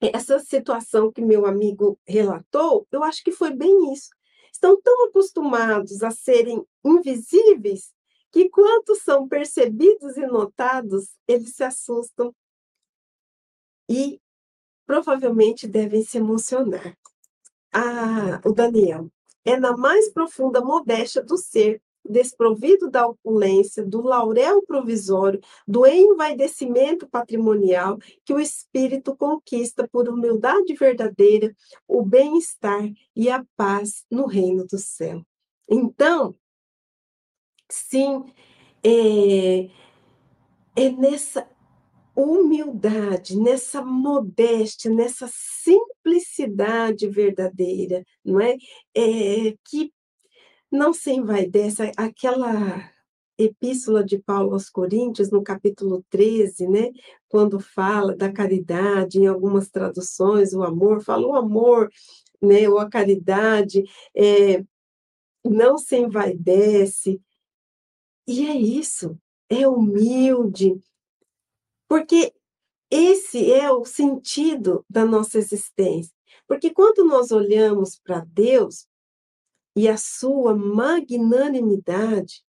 essa 0.02 0.40
situação 0.40 1.12
que 1.12 1.22
meu 1.22 1.46
amigo 1.46 2.00
relatou, 2.08 2.88
eu 2.92 3.04
acho 3.04 3.24
que 3.24 3.32
foi 3.32 3.52
bem 3.52 3.94
isso. 3.94 4.10
Estão 4.52 4.80
tão 4.82 5.06
acostumados 5.06 6.02
a 6.02 6.10
serem 6.10 6.66
invisíveis 6.84 7.94
que, 8.32 8.50
quando 8.50 8.96
são 8.96 9.28
percebidos 9.28 10.18
e 10.18 10.26
notados, 10.26 11.12
eles 11.28 11.56
se 11.56 11.64
assustam 11.64 12.34
e 13.88 14.20
provavelmente 14.86 15.68
devem 15.68 16.04
se 16.04 16.18
emocionar. 16.18 16.98
Ah, 17.72 18.42
o 18.46 18.52
Daniel, 18.54 19.12
é 19.46 19.58
na 19.58 19.78
mais 19.78 20.10
profunda 20.10 20.60
modéstia 20.60 21.24
do 21.24 21.38
ser 21.38 21.82
desprovido 22.08 22.90
da 22.90 23.08
opulência, 23.08 23.84
do 23.84 24.02
laurel 24.02 24.62
provisório, 24.64 25.42
do 25.68 25.86
envaidecimento 25.86 27.08
patrimonial, 27.08 27.98
que 28.24 28.34
o 28.34 28.40
espírito 28.40 29.16
conquista 29.16 29.88
por 29.88 30.08
humildade 30.08 30.74
verdadeira 30.76 31.56
o 31.88 32.04
bem-estar 32.04 32.92
e 33.16 33.30
a 33.30 33.44
paz 33.58 34.06
no 34.10 34.28
reino 34.28 34.66
do 34.66 34.78
céu. 34.78 35.26
Então, 35.68 36.36
sim, 37.70 38.24
é, 38.84 39.70
é 40.76 40.90
nessa 40.92 41.50
humildade, 42.16 43.38
nessa 43.38 43.82
modéstia, 43.84 44.92
nessa 44.92 45.28
simplicidade 46.06 47.08
verdadeira, 47.08 48.06
não 48.24 48.40
é? 48.40 48.56
é 48.96 49.56
que 49.66 49.92
não 50.72 50.94
se 50.94 51.12
envaidece, 51.12 51.92
aquela 51.98 52.92
epístola 53.38 54.04
de 54.04 54.18
Paulo 54.20 54.54
aos 54.54 54.70
Coríntios, 54.70 55.30
no 55.30 55.44
capítulo 55.44 56.06
13, 56.10 56.68
né, 56.68 56.92
quando 57.28 57.60
fala 57.60 58.16
da 58.16 58.32
caridade, 58.32 59.20
em 59.20 59.28
algumas 59.28 59.70
traduções, 59.70 60.54
o 60.54 60.64
amor, 60.64 61.04
fala 61.04 61.28
o 61.28 61.36
amor, 61.36 61.90
né, 62.42 62.70
ou 62.70 62.80
a 62.80 62.90
caridade, 62.90 63.84
é, 64.16 64.64
não 65.44 65.78
se 65.78 65.98
envaidece, 65.98 67.22
e 68.28 68.48
é 68.48 68.56
isso, 68.56 69.18
é 69.50 69.68
humilde, 69.68 70.82
porque 71.88 72.34
esse 72.96 73.52
é 73.52 73.72
o 73.72 73.84
sentido 73.86 74.86
da 74.90 75.06
nossa 75.06 75.38
existência. 75.38 76.14
Porque 76.48 76.70
quando 76.72 77.04
nós 77.04 77.32
olhamos 77.32 78.00
para 78.00 78.20
Deus 78.22 78.88
e 79.76 79.88
a 79.88 79.98
sua 79.98 80.56
magnanimidade, 80.56 82.44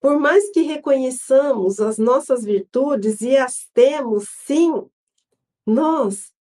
por 0.00 0.18
mais 0.18 0.50
que 0.50 0.62
reconheçamos 0.62 1.78
as 1.78 1.98
nossas 1.98 2.42
virtudes 2.42 3.20
e 3.20 3.36
as 3.36 3.68
temos, 3.74 4.28
sim, 4.46 4.72
nós 5.66 6.32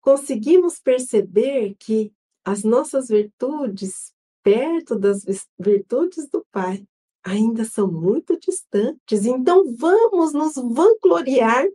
conseguimos 0.00 0.80
perceber 0.80 1.76
que 1.78 2.12
as 2.44 2.64
nossas 2.64 3.08
virtudes, 3.08 4.12
perto 4.42 4.98
das 4.98 5.24
virtudes 5.58 6.28
do 6.28 6.44
Pai, 6.50 6.86
ainda 7.24 7.64
são 7.64 7.90
muito 7.90 8.38
distantes. 8.38 9.24
Então, 9.24 9.74
vamos 9.76 10.32
nos 10.32 10.54
vangloriar, 10.54 11.66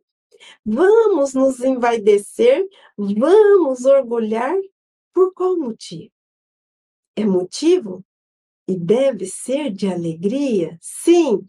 vamos 0.66 1.34
nos 1.34 1.60
envaidecer, 1.60 2.68
vamos 2.98 3.86
orgulhar. 3.86 4.56
Por 5.14 5.34
qual 5.34 5.58
motivo? 5.58 6.12
É 7.16 7.26
motivo 7.26 8.04
e 8.68 8.76
deve 8.78 9.26
ser 9.26 9.72
de 9.72 9.88
alegria? 9.88 10.78
Sim, 10.80 11.48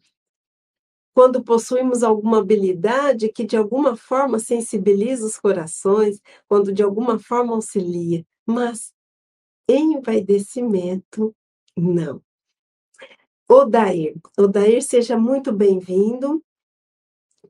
quando 1.14 1.44
possuímos 1.44 2.02
alguma 2.02 2.38
habilidade 2.38 3.28
que 3.28 3.44
de 3.44 3.56
alguma 3.56 3.96
forma 3.96 4.38
sensibiliza 4.38 5.26
os 5.26 5.38
corações, 5.38 6.20
quando 6.48 6.72
de 6.72 6.82
alguma 6.82 7.18
forma 7.18 7.54
auxilia, 7.54 8.26
mas 8.46 8.92
envaidecimento, 9.68 11.34
não. 11.76 12.22
Odair, 13.48 14.14
Odair, 14.38 14.82
seja 14.82 15.18
muito 15.18 15.52
bem-vindo 15.52 16.42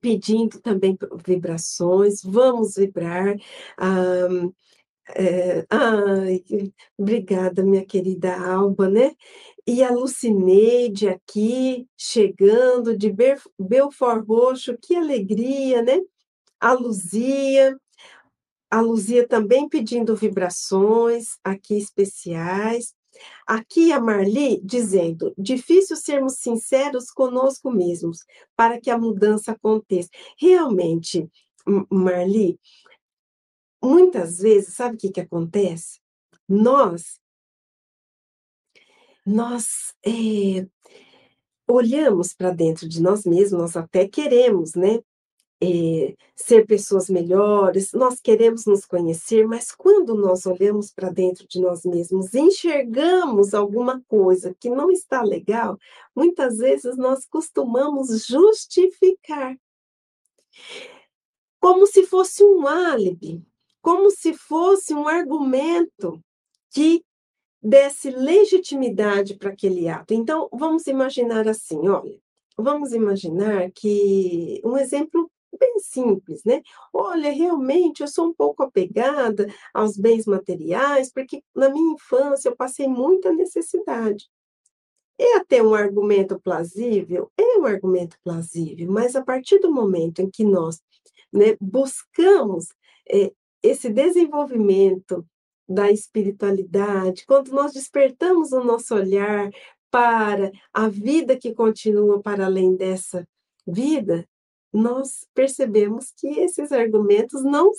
pedindo 0.02 0.60
também 0.60 0.98
vibrações, 1.24 2.22
vamos 2.22 2.74
vibrar. 2.76 3.36
Ah, 3.78 4.28
é, 5.16 5.66
ai, 5.70 6.42
obrigada, 6.98 7.64
minha 7.64 7.84
querida 7.84 8.36
Alba, 8.36 8.88
né? 8.88 9.12
E 9.66 9.82
a 9.82 9.90
Lucineide 9.90 11.08
aqui, 11.08 11.86
chegando 11.96 12.96
de 12.96 13.14
Belfort 13.58 14.24
Roxo, 14.26 14.76
que 14.80 14.94
alegria, 14.96 15.82
né? 15.82 16.00
A 16.60 16.72
Luzia, 16.72 17.76
a 18.70 18.80
Luzia 18.80 19.26
também 19.28 19.68
pedindo 19.68 20.16
vibrações 20.16 21.38
aqui 21.44 21.76
especiais. 21.76 22.94
Aqui 23.46 23.92
a 23.92 24.00
Marli 24.00 24.60
dizendo: 24.62 25.34
difícil 25.36 25.96
sermos 25.96 26.36
sinceros 26.38 27.10
conosco 27.10 27.70
mesmos 27.70 28.20
para 28.56 28.80
que 28.80 28.90
a 28.90 28.98
mudança 28.98 29.52
aconteça. 29.52 30.08
Realmente, 30.38 31.28
Marli, 31.90 32.58
muitas 33.82 34.38
vezes, 34.38 34.74
sabe 34.74 34.96
o 34.96 34.98
que, 34.98 35.10
que 35.10 35.20
acontece? 35.20 36.00
Nós, 36.48 37.20
nós 39.24 39.94
é, 40.04 40.66
olhamos 41.68 42.34
para 42.34 42.50
dentro 42.50 42.88
de 42.88 43.00
nós 43.00 43.24
mesmos, 43.24 43.60
nós 43.60 43.76
até 43.76 44.06
queremos, 44.06 44.74
né? 44.74 45.00
É, 45.64 46.16
ser 46.34 46.66
pessoas 46.66 47.08
melhores, 47.08 47.92
nós 47.92 48.20
queremos 48.20 48.66
nos 48.66 48.84
conhecer, 48.84 49.46
mas 49.46 49.70
quando 49.70 50.14
nós 50.14 50.44
olhamos 50.44 50.90
para 50.90 51.08
dentro 51.08 51.46
de 51.46 51.60
nós 51.60 51.84
mesmos, 51.84 52.34
enxergamos 52.34 53.54
alguma 53.54 54.02
coisa 54.08 54.52
que 54.58 54.68
não 54.68 54.90
está 54.90 55.22
legal, 55.22 55.78
muitas 56.16 56.58
vezes 56.58 56.96
nós 56.96 57.24
costumamos 57.26 58.26
justificar, 58.26 59.56
como 61.60 61.86
se 61.86 62.04
fosse 62.04 62.42
um 62.42 62.66
álibi 62.66 63.46
como 63.82 64.10
se 64.10 64.32
fosse 64.32 64.94
um 64.94 65.08
argumento 65.08 66.22
que 66.70 67.04
desse 67.60 68.10
legitimidade 68.10 69.34
para 69.34 69.50
aquele 69.50 69.88
ato. 69.88 70.14
Então, 70.14 70.48
vamos 70.52 70.86
imaginar 70.86 71.48
assim, 71.48 71.88
olha, 71.88 72.18
vamos 72.56 72.92
imaginar 72.92 73.70
que 73.72 74.60
um 74.64 74.78
exemplo 74.78 75.30
bem 75.58 75.78
simples, 75.78 76.42
né? 76.44 76.62
Olha, 76.92 77.30
realmente 77.30 78.02
eu 78.02 78.08
sou 78.08 78.28
um 78.28 78.34
pouco 78.34 78.62
apegada 78.62 79.46
aos 79.72 79.96
bens 79.96 80.26
materiais, 80.26 81.12
porque 81.12 81.42
na 81.54 81.68
minha 81.68 81.94
infância 81.94 82.48
eu 82.48 82.56
passei 82.56 82.88
muita 82.88 83.32
necessidade. 83.32 84.28
É 85.18 85.36
até 85.36 85.62
um 85.62 85.74
argumento 85.74 86.40
plausível? 86.40 87.30
É 87.36 87.58
um 87.58 87.66
argumento 87.66 88.16
plausível, 88.24 88.90
mas 88.90 89.14
a 89.14 89.22
partir 89.22 89.58
do 89.58 89.72
momento 89.72 90.20
em 90.20 90.30
que 90.30 90.44
nós 90.44 90.80
né, 91.32 91.56
buscamos 91.60 92.68
é, 93.08 93.32
esse 93.62 93.88
desenvolvimento 93.88 95.24
da 95.68 95.90
espiritualidade, 95.90 97.24
quando 97.26 97.52
nós 97.52 97.72
despertamos 97.72 98.52
o 98.52 98.62
nosso 98.62 98.94
olhar 98.94 99.50
para 99.90 100.50
a 100.72 100.88
vida 100.88 101.36
que 101.36 101.54
continua 101.54 102.20
para 102.20 102.46
além 102.46 102.74
dessa 102.74 103.26
vida, 103.66 104.26
nós 104.72 105.26
percebemos 105.34 106.12
que 106.16 106.28
esses 106.40 106.72
argumentos 106.72 107.42
não 107.42 107.72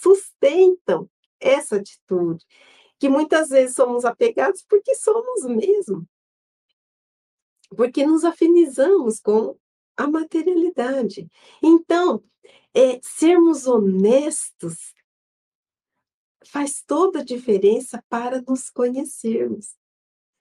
sustentam 0.00 1.08
essa 1.40 1.76
atitude, 1.76 2.44
que 2.98 3.08
muitas 3.08 3.50
vezes 3.50 3.76
somos 3.76 4.04
apegados 4.04 4.64
porque 4.68 4.94
somos 4.94 5.44
mesmo, 5.44 6.08
porque 7.76 8.06
nos 8.06 8.24
afinizamos 8.24 9.20
com 9.20 9.56
a 9.96 10.06
materialidade. 10.06 11.28
Então, 11.62 12.22
é, 12.74 13.00
sermos 13.02 13.66
honestos 13.66 14.94
faz 16.46 16.82
toda 16.82 17.20
a 17.20 17.24
diferença 17.24 18.02
para 18.08 18.40
nos 18.42 18.70
conhecermos, 18.70 19.76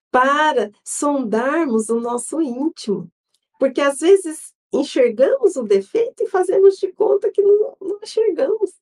para 0.09 0.71
sondarmos 0.83 1.89
o 1.89 1.99
nosso 1.99 2.41
íntimo. 2.41 3.11
Porque 3.59 3.81
às 3.81 3.99
vezes 3.99 4.53
enxergamos 4.71 5.55
o 5.55 5.63
defeito 5.63 6.23
e 6.23 6.27
fazemos 6.27 6.77
de 6.77 6.91
conta 6.91 7.31
que 7.31 7.41
não, 7.41 7.77
não 7.81 7.99
enxergamos. 8.03 8.73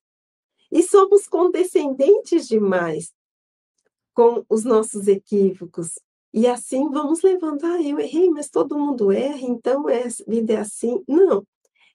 E 0.70 0.82
somos 0.82 1.26
condescendentes 1.26 2.48
demais 2.48 3.12
com 4.12 4.44
os 4.48 4.64
nossos 4.64 5.06
equívocos. 5.06 5.98
E 6.32 6.46
assim 6.46 6.90
vamos 6.90 7.22
levando, 7.22 7.64
ah, 7.64 7.82
eu 7.82 7.98
errei, 7.98 8.28
mas 8.30 8.50
todo 8.50 8.78
mundo 8.78 9.12
erra, 9.12 9.40
então 9.40 9.88
é, 9.88 10.06
vida 10.26 10.54
é 10.54 10.56
assim. 10.56 11.02
Não, 11.06 11.46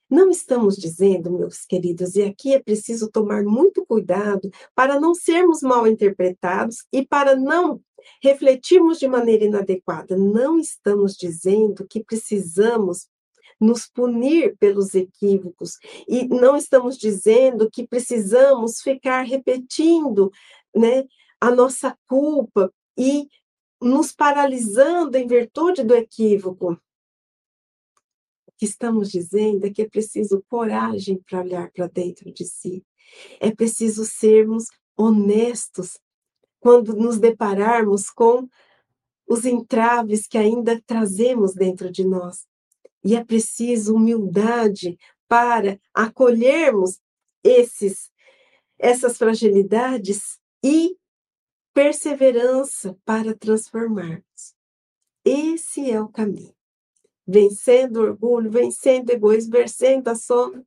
não 0.10 0.30
estamos 0.30 0.76
dizendo, 0.76 1.32
meus 1.32 1.66
queridos, 1.66 2.16
e 2.16 2.24
aqui 2.24 2.54
é 2.54 2.60
preciso 2.60 3.10
tomar 3.10 3.44
muito 3.44 3.86
cuidado 3.86 4.50
para 4.76 5.00
não 5.00 5.16
sermos 5.16 5.62
mal 5.62 5.88
interpretados 5.88 6.86
e 6.92 7.06
para 7.06 7.36
não 7.36 7.82
refletirmos 8.22 9.00
de 9.00 9.08
maneira 9.08 9.46
inadequada. 9.46 10.18
Não 10.18 10.60
estamos 10.60 11.16
dizendo 11.16 11.88
que 11.88 12.04
precisamos 12.04 13.08
nos 13.62 13.88
punir 13.88 14.58
pelos 14.58 14.96
equívocos 14.96 15.78
e 16.08 16.28
não 16.28 16.58
estamos 16.58 16.98
dizendo 16.98 17.70
que 17.70 17.88
precisamos 17.88 18.82
ficar 18.82 19.22
repetindo, 19.22 20.32
né, 20.76 21.06
a 21.40 21.52
nossa 21.52 21.96
culpa 22.08 22.74
e 22.98 23.28
nos 23.80 24.12
paralisando 24.12 25.16
em 25.18 25.28
virtude 25.28 25.84
do 25.84 25.96
equívoco 25.96 26.78
que 28.62 28.66
estamos 28.66 29.10
dizendo 29.10 29.66
é 29.66 29.72
que 29.72 29.82
é 29.82 29.90
preciso 29.90 30.44
coragem 30.48 31.20
para 31.28 31.42
olhar 31.42 31.72
para 31.72 31.88
dentro 31.88 32.32
de 32.32 32.46
si. 32.46 32.86
É 33.40 33.50
preciso 33.50 34.06
sermos 34.06 34.66
honestos 34.96 35.98
quando 36.60 36.96
nos 36.96 37.18
depararmos 37.18 38.12
com 38.12 38.48
os 39.28 39.46
entraves 39.46 40.28
que 40.28 40.38
ainda 40.38 40.80
trazemos 40.86 41.56
dentro 41.56 41.92
de 41.92 42.06
nós. 42.06 42.46
E 43.04 43.16
é 43.16 43.24
preciso 43.24 43.96
humildade 43.96 44.98
para 45.28 45.80
acolhermos 45.94 47.00
esses 47.44 48.10
essas 48.78 49.16
fragilidades 49.16 50.40
e 50.64 50.98
perseverança 51.72 52.98
para 53.06 53.36
transformarmos. 53.36 54.56
Esse 55.24 55.92
é 55.92 56.02
o 56.02 56.10
caminho 56.10 56.54
vencendo 57.28 57.98
o 57.98 58.02
orgulho, 58.02 58.52
vencendo 58.52 59.10
o 59.10 59.14
egoísmo, 59.14 59.52
vencendo 59.52 60.08
a 60.08 60.16
sombra, 60.16 60.66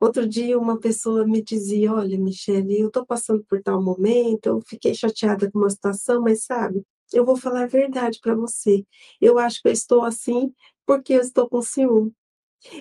Outro 0.00 0.26
dia 0.26 0.58
uma 0.58 0.80
pessoa 0.80 1.26
me 1.26 1.42
dizia: 1.42 1.92
"Olha, 1.92 2.18
Michele, 2.18 2.80
eu 2.80 2.86
estou 2.88 3.04
passando 3.04 3.44
por 3.44 3.62
tal 3.62 3.82
momento, 3.82 4.46
eu 4.46 4.60
fiquei 4.62 4.94
chateada 4.94 5.50
com 5.50 5.58
uma 5.58 5.68
situação, 5.68 6.22
mas 6.22 6.44
sabe, 6.44 6.82
eu 7.12 7.22
vou 7.24 7.36
falar 7.36 7.64
a 7.64 7.66
verdade 7.66 8.18
para 8.22 8.34
você. 8.34 8.84
Eu 9.20 9.38
acho 9.38 9.60
que 9.60 9.68
eu 9.68 9.72
estou 9.72 10.02
assim 10.02 10.54
porque 10.86 11.14
eu 11.14 11.20
estou 11.20 11.48
com 11.48 11.62
ciúme. 11.62 12.14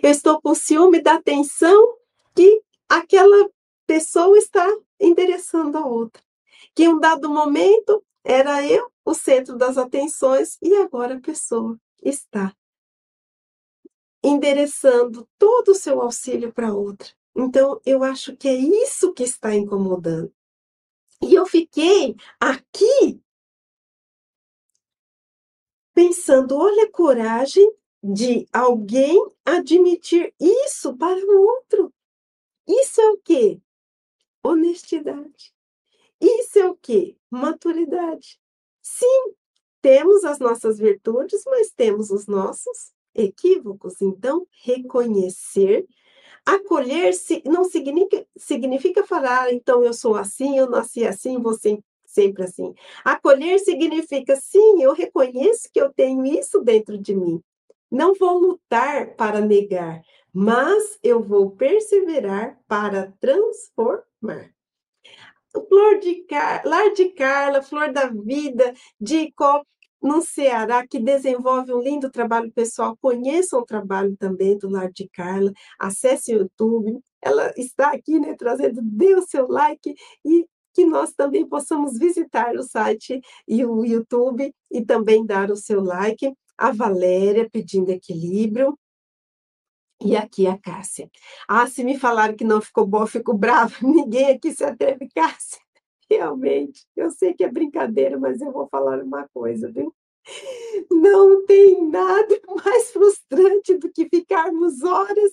Eu 0.04 0.12
estou 0.12 0.42
com 0.42 0.54
ciúme 0.54 1.02
da 1.02 1.16
atenção 1.16 1.98
que 2.36 2.62
aquela 2.88 3.50
pessoa 3.86 4.38
está 4.38 4.66
endereçando 5.00 5.78
a 5.78 5.86
outra. 5.86 6.22
Que 6.76 6.84
em 6.84 6.90
um 6.90 7.00
dado 7.00 7.30
momento 7.30 8.04
era 8.24 8.66
eu 8.66 8.92
o 9.06 9.14
centro 9.14 9.58
das 9.58 9.78
atenções 9.78 10.58
e 10.62 10.76
agora 10.76 11.16
a 11.16 11.22
pessoa 11.22 11.80
está 12.04 12.54
endereçando 14.24 15.28
todo 15.38 15.70
o 15.70 15.76
seu 15.76 16.02
auxílio 16.02 16.54
para 16.54 16.74
outra. 16.74 17.10
Então, 17.36 17.80
eu 17.86 18.04
acho 18.04 18.36
que 18.36 18.48
é 18.48 18.54
isso 18.54 19.14
que 19.14 19.24
está 19.24 19.56
incomodando. 19.56 20.34
E 21.22 21.34
eu 21.34 21.46
fiquei 21.46 22.16
aqui 22.40 23.22
pensando, 25.94 26.58
olha 26.58 26.86
a 26.86 26.92
coragem 26.92 27.70
de 28.02 28.48
alguém 28.54 29.18
admitir 29.46 30.34
isso 30.40 30.96
para 30.96 31.20
o 31.20 31.42
outro. 31.42 31.94
Isso 32.68 33.02
é 33.02 33.10
o 33.10 33.18
quê? 33.18 33.60
Honestidade. 34.44 35.54
Isso 36.22 36.60
é 36.60 36.68
o 36.68 36.76
quê? 36.76 37.18
Maturidade. 37.30 38.40
Sim, 38.82 39.34
temos 39.82 40.24
as 40.24 40.40
nossas 40.40 40.78
virtudes, 40.78 41.44
mas 41.46 41.72
temos 41.72 42.12
os 42.12 42.28
nossos 42.28 42.94
equívocos. 43.14 44.02
Então, 44.02 44.48
reconhecer, 44.64 45.88
acolher-se 46.46 47.42
não 47.46 47.64
significa, 47.66 48.26
significa 48.38 49.06
falar, 49.06 49.52
então 49.54 49.84
eu 49.84 49.94
sou 49.94 50.16
assim, 50.16 50.58
eu 50.58 50.70
nasci 50.70 51.06
assim, 51.06 51.40
você 51.40 51.80
sempre 52.06 52.44
assim. 52.44 52.74
Acolher 53.06 53.60
significa, 53.60 54.36
sim, 54.36 54.82
eu 54.82 54.94
reconheço 54.94 55.70
que 55.72 55.80
eu 55.80 55.94
tenho 55.94 56.26
isso 56.26 56.60
dentro 56.62 56.98
de 56.98 57.16
mim. 57.16 57.42
Não 57.92 58.14
vou 58.14 58.38
lutar 58.38 59.16
para 59.16 59.42
negar, 59.42 60.02
mas 60.34 61.00
eu 61.04 61.22
vou 61.24 61.52
perseverar 61.52 62.60
para 62.68 63.14
transformar. 63.20 64.54
Flor 65.68 66.00
de 66.00 66.16
Car... 66.24 66.62
Lar 66.66 66.94
de 66.94 67.10
Carla, 67.10 67.62
Flor 67.62 67.92
da 67.92 68.08
Vida, 68.08 68.74
de 69.02 69.34
no 70.02 70.22
Ceará, 70.22 70.88
que 70.88 71.00
desenvolve 71.00 71.74
um 71.74 71.82
lindo 71.82 72.10
trabalho 72.10 72.52
pessoal. 72.52 72.98
Conheçam 73.02 73.60
o 73.60 73.66
trabalho 73.66 74.16
também 74.18 74.58
do 74.58 74.70
Lar 74.70 74.92
de 74.92 75.10
Carla, 75.10 75.52
acesse 75.78 76.34
o 76.34 76.40
YouTube. 76.40 77.00
Ela 77.22 77.52
está 77.58 77.92
aqui, 77.92 78.20
né, 78.20 78.34
trazendo, 78.36 78.82
dê 78.82 79.14
o 79.16 79.22
seu 79.24 79.48
like 79.48 79.94
e 80.24 80.46
que 80.74 80.86
nós 80.86 81.12
também 81.14 81.46
possamos 81.46 81.98
visitar 81.98 82.56
o 82.56 82.64
site 82.64 83.20
e 83.48 83.66
o 83.66 83.84
YouTube 83.84 84.54
e 84.72 84.86
também 84.86 85.26
dar 85.26 85.52
o 85.52 85.56
seu 85.56 85.84
like. 85.84 86.34
A 86.60 86.74
Valéria 86.74 87.50
pedindo 87.50 87.90
equilíbrio. 87.90 88.78
E 90.04 90.16
aqui 90.16 90.46
a 90.46 90.58
Cássia. 90.58 91.10
Ah, 91.48 91.68
se 91.68 91.84
me 91.86 91.98
falaram 91.98 92.36
que 92.36 92.44
não 92.44 92.62
ficou 92.62 92.86
bom, 92.86 93.04
eu 93.04 93.08
fico 93.08 93.34
brava. 93.34 93.74
Ninguém 93.82 94.32
aqui 94.32 94.52
se 94.52 94.64
atreve, 94.64 95.08
Cássia. 95.16 95.60
Realmente, 96.10 96.86
eu 96.98 97.10
sei 97.12 97.34
que 97.34 97.44
é 97.44 97.52
brincadeira, 97.52 98.20
mas 98.20 98.42
eu 98.42 98.52
vou 98.52 98.68
falar 98.68 99.02
uma 99.02 99.28
coisa, 99.34 99.72
viu? 99.72 99.94
Não 100.92 101.46
tem 101.46 101.88
nada 101.88 102.40
mais 102.66 102.92
frustrante 102.92 103.78
do 103.78 103.90
que 103.90 104.10
ficarmos 104.10 104.84
horas 104.84 105.32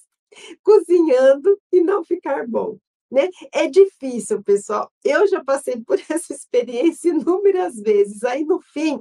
cozinhando 0.63 1.59
e 1.73 1.81
não 1.81 2.05
ficar 2.05 2.47
bom. 2.47 2.79
Né? 3.11 3.29
É 3.53 3.67
difícil, 3.69 4.43
pessoal. 4.43 4.91
Eu 5.05 5.27
já 5.27 5.43
passei 5.43 5.83
por 5.83 5.99
essa 6.09 6.33
experiência 6.33 7.09
inúmeras 7.09 7.77
vezes. 7.81 8.23
Aí, 8.25 8.45
no 8.45 8.61
fim, 8.61 9.01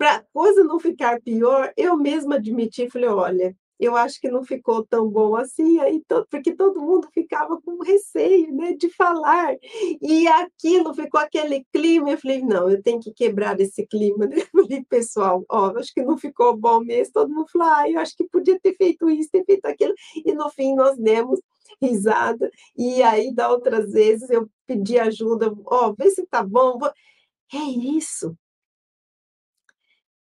para 0.00 0.24
coisa 0.32 0.64
não 0.64 0.80
ficar 0.80 1.20
pior, 1.20 1.74
eu 1.76 1.94
mesma 1.94 2.36
admiti, 2.36 2.88
falei, 2.88 3.10
olha, 3.10 3.56
eu 3.78 3.94
acho 3.94 4.18
que 4.18 4.30
não 4.30 4.42
ficou 4.42 4.82
tão 4.82 5.06
bom 5.10 5.36
assim, 5.36 5.78
aí 5.78 6.02
porque 6.30 6.54
todo 6.54 6.80
mundo 6.80 7.06
ficava 7.12 7.60
com 7.60 7.82
receio 7.82 8.50
né, 8.50 8.72
de 8.72 8.88
falar, 8.88 9.54
e 10.00 10.26
aquilo 10.26 10.94
ficou 10.94 11.20
aquele 11.20 11.66
clima, 11.70 12.12
eu 12.12 12.16
falei, 12.16 12.40
não, 12.40 12.70
eu 12.70 12.82
tenho 12.82 12.98
que 12.98 13.12
quebrar 13.12 13.60
esse 13.60 13.86
clima, 13.86 14.26
né? 14.26 14.36
Eu 14.38 14.46
falei, 14.64 14.82
pessoal, 14.88 15.44
ó, 15.50 15.76
acho 15.76 15.92
que 15.92 16.02
não 16.02 16.16
ficou 16.16 16.56
bom 16.56 16.80
mesmo, 16.80 17.12
todo 17.12 17.30
mundo 17.30 17.50
falou, 17.52 17.68
ah, 17.68 17.90
eu 17.90 18.00
acho 18.00 18.16
que 18.16 18.24
podia 18.24 18.58
ter 18.58 18.74
feito 18.76 19.10
isso, 19.10 19.28
ter 19.30 19.44
feito 19.44 19.66
aquilo, 19.66 19.92
e 20.24 20.32
no 20.32 20.48
fim 20.48 20.74
nós 20.74 20.96
demos 20.96 21.42
risada, 21.80 22.50
e 22.74 23.02
aí 23.02 23.34
da 23.34 23.50
outras 23.50 23.92
vezes 23.92 24.30
eu 24.30 24.48
pedi 24.66 24.98
ajuda, 24.98 25.54
ó, 25.66 25.92
vê 25.92 26.08
se 26.10 26.24
tá 26.26 26.42
bom, 26.42 26.78
é 27.52 27.58
isso, 27.58 28.34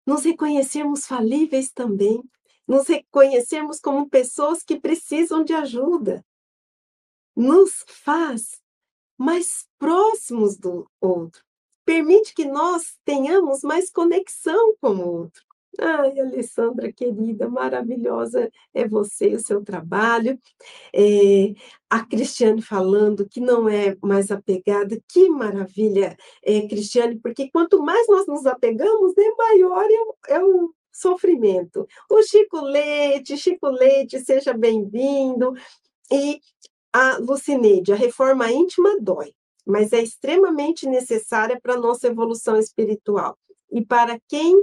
nos 0.07 0.25
reconhecermos 0.25 1.05
falíveis 1.05 1.71
também, 1.73 2.23
nos 2.67 2.87
reconhecermos 2.87 3.81
como 3.81 4.09
pessoas 4.09 4.63
que 4.63 4.81
precisam 4.81 5.45
de 5.45 5.53
ajuda, 5.53 6.25
nos 7.35 7.85
faz 7.89 8.63
mais 9.19 9.67
próximos 9.79 10.57
do 10.57 10.89
outro, 11.01 11.43
permite 11.85 12.35
que 12.35 12.45
nós 12.45 12.99
tenhamos 13.05 13.63
mais 13.63 13.91
conexão 13.91 14.77
com 14.81 14.95
o 14.97 15.21
outro. 15.21 15.46
Ai, 15.79 16.19
Alessandra 16.21 16.93
querida, 16.93 17.49
maravilhosa 17.49 18.51
é 18.73 18.89
você 18.89 19.35
o 19.35 19.39
seu 19.39 19.63
trabalho. 19.63 20.39
É, 20.95 21.53
a 21.91 22.05
Cristiane 22.05 22.63
falando 22.63 23.29
que 23.29 23.41
não 23.41 23.69
é 23.69 23.97
mais 24.03 24.31
apegada, 24.31 24.99
que 25.09 25.29
maravilha, 25.29 26.17
é, 26.43 26.67
Cristiane, 26.67 27.19
porque 27.21 27.51
quanto 27.51 27.83
mais 27.83 28.07
nós 28.09 28.27
nos 28.27 28.47
apegamos, 28.47 29.15
né, 29.17 29.25
maior 29.37 29.85
é 29.85 30.35
é 30.37 30.45
o 30.45 30.73
sofrimento. 30.93 31.87
O 32.11 32.23
Chico 32.23 32.61
Leite, 32.61 33.37
Chico 33.37 33.69
Leite, 33.69 34.19
seja 34.21 34.55
bem-vindo. 34.55 35.53
E 36.11 36.41
a 36.93 37.19
Lucineide, 37.19 37.93
a 37.93 37.97
reforma 37.97 38.51
íntima 38.51 38.97
dói, 39.01 39.35
mas 39.67 39.93
é 39.93 40.03
extremamente 40.03 40.89
necessária 40.89 41.61
para 41.61 41.75
a 41.75 41.81
nossa 41.81 42.07
evolução 42.07 42.59
espiritual. 42.59 43.37
E 43.71 43.85
para 43.85 44.19
quem 44.29 44.55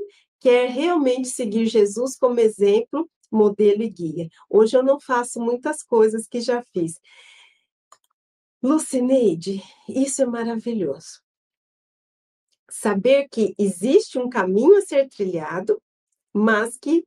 quer 0.44 0.70
realmente 0.70 1.30
seguir 1.30 1.66
Jesus 1.68 2.18
como 2.18 2.38
exemplo, 2.40 3.10
modelo 3.32 3.82
e 3.82 3.90
guia. 3.90 4.30
Hoje 4.50 4.76
eu 4.76 4.84
não 4.84 5.00
faço 5.00 5.40
muitas 5.40 5.82
coisas 5.82 6.28
que 6.28 6.42
já 6.42 6.62
fiz. 6.74 7.00
Lucineide, 8.62 9.64
isso 9.88 10.22
é 10.22 10.26
maravilhoso. 10.26 11.22
Saber 12.70 13.30
que 13.30 13.56
existe 13.58 14.20
um 14.20 14.30
caminho 14.30 14.78
a 14.78 14.82
ser 14.82 15.08
trilhado 15.08 15.82
mas 16.34 16.78
que 16.78 17.06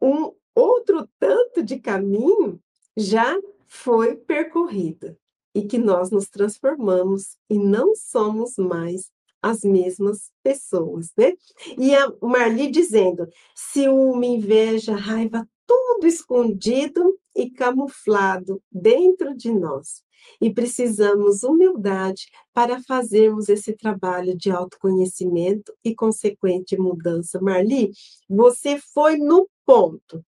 um 0.00 0.32
outro 0.54 1.08
tanto 1.18 1.62
de 1.62 1.80
caminho 1.80 2.62
já 2.96 3.36
foi 3.66 4.16
percorrido 4.16 5.18
e 5.54 5.66
que 5.66 5.76
nós 5.76 6.10
nos 6.10 6.28
transformamos 6.28 7.36
e 7.50 7.58
não 7.58 7.94
somos 7.96 8.56
mais 8.56 9.10
as 9.42 9.62
mesmas 9.62 10.30
pessoas, 10.42 11.12
né? 11.16 11.32
E 11.76 11.94
a 11.94 12.12
Marli 12.20 12.70
dizendo: 12.70 13.28
ciúme, 13.54 14.26
inveja, 14.26 14.94
raiva, 14.94 15.48
tudo 15.66 16.06
escondido 16.06 17.18
e 17.34 17.50
camuflado 17.50 18.62
dentro 18.70 19.36
de 19.36 19.52
nós 19.52 20.02
e 20.40 20.52
precisamos 20.52 21.42
humildade 21.42 22.26
para 22.52 22.82
fazermos 22.82 23.48
esse 23.48 23.72
trabalho 23.72 24.36
de 24.36 24.50
autoconhecimento 24.50 25.72
e 25.84 25.94
consequente 25.94 26.76
mudança. 26.76 27.40
Marli, 27.40 27.92
você 28.28 28.78
foi 28.78 29.16
no 29.16 29.48
ponto, 29.64 30.24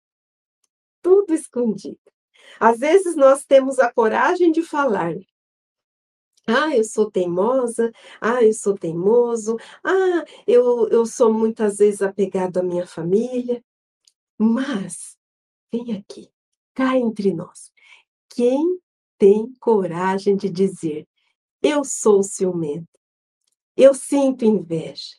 tudo 1.02 1.34
escondido. 1.34 1.98
Às 2.58 2.78
vezes 2.78 3.16
nós 3.16 3.44
temos 3.44 3.78
a 3.78 3.92
coragem 3.92 4.50
de 4.50 4.62
falar. 4.62 5.14
Ah, 6.46 6.76
eu 6.76 6.84
sou 6.84 7.10
teimosa. 7.10 7.92
Ah, 8.20 8.42
eu 8.42 8.52
sou 8.52 8.76
teimoso. 8.76 9.56
Ah, 9.84 10.24
eu, 10.46 10.88
eu 10.88 11.06
sou 11.06 11.32
muitas 11.32 11.78
vezes 11.78 12.02
apegado 12.02 12.58
à 12.58 12.62
minha 12.62 12.86
família. 12.86 13.62
Mas, 14.38 15.18
vem 15.72 15.96
aqui, 15.96 16.30
cá 16.74 16.96
entre 16.96 17.32
nós. 17.32 17.70
Quem 18.30 18.80
tem 19.18 19.52
coragem 19.60 20.36
de 20.36 20.48
dizer: 20.48 21.06
eu 21.62 21.84
sou 21.84 22.22
ciumento, 22.22 22.98
eu 23.76 23.92
sinto 23.92 24.44
inveja, 24.44 25.16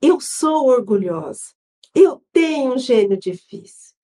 eu 0.00 0.20
sou 0.20 0.68
orgulhosa, 0.68 1.52
eu 1.94 2.24
tenho 2.32 2.74
um 2.74 2.78
gênio 2.78 3.18
difícil. 3.18 3.96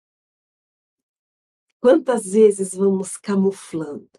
Quantas 1.80 2.24
vezes 2.24 2.74
vamos 2.74 3.16
camuflando? 3.16 4.10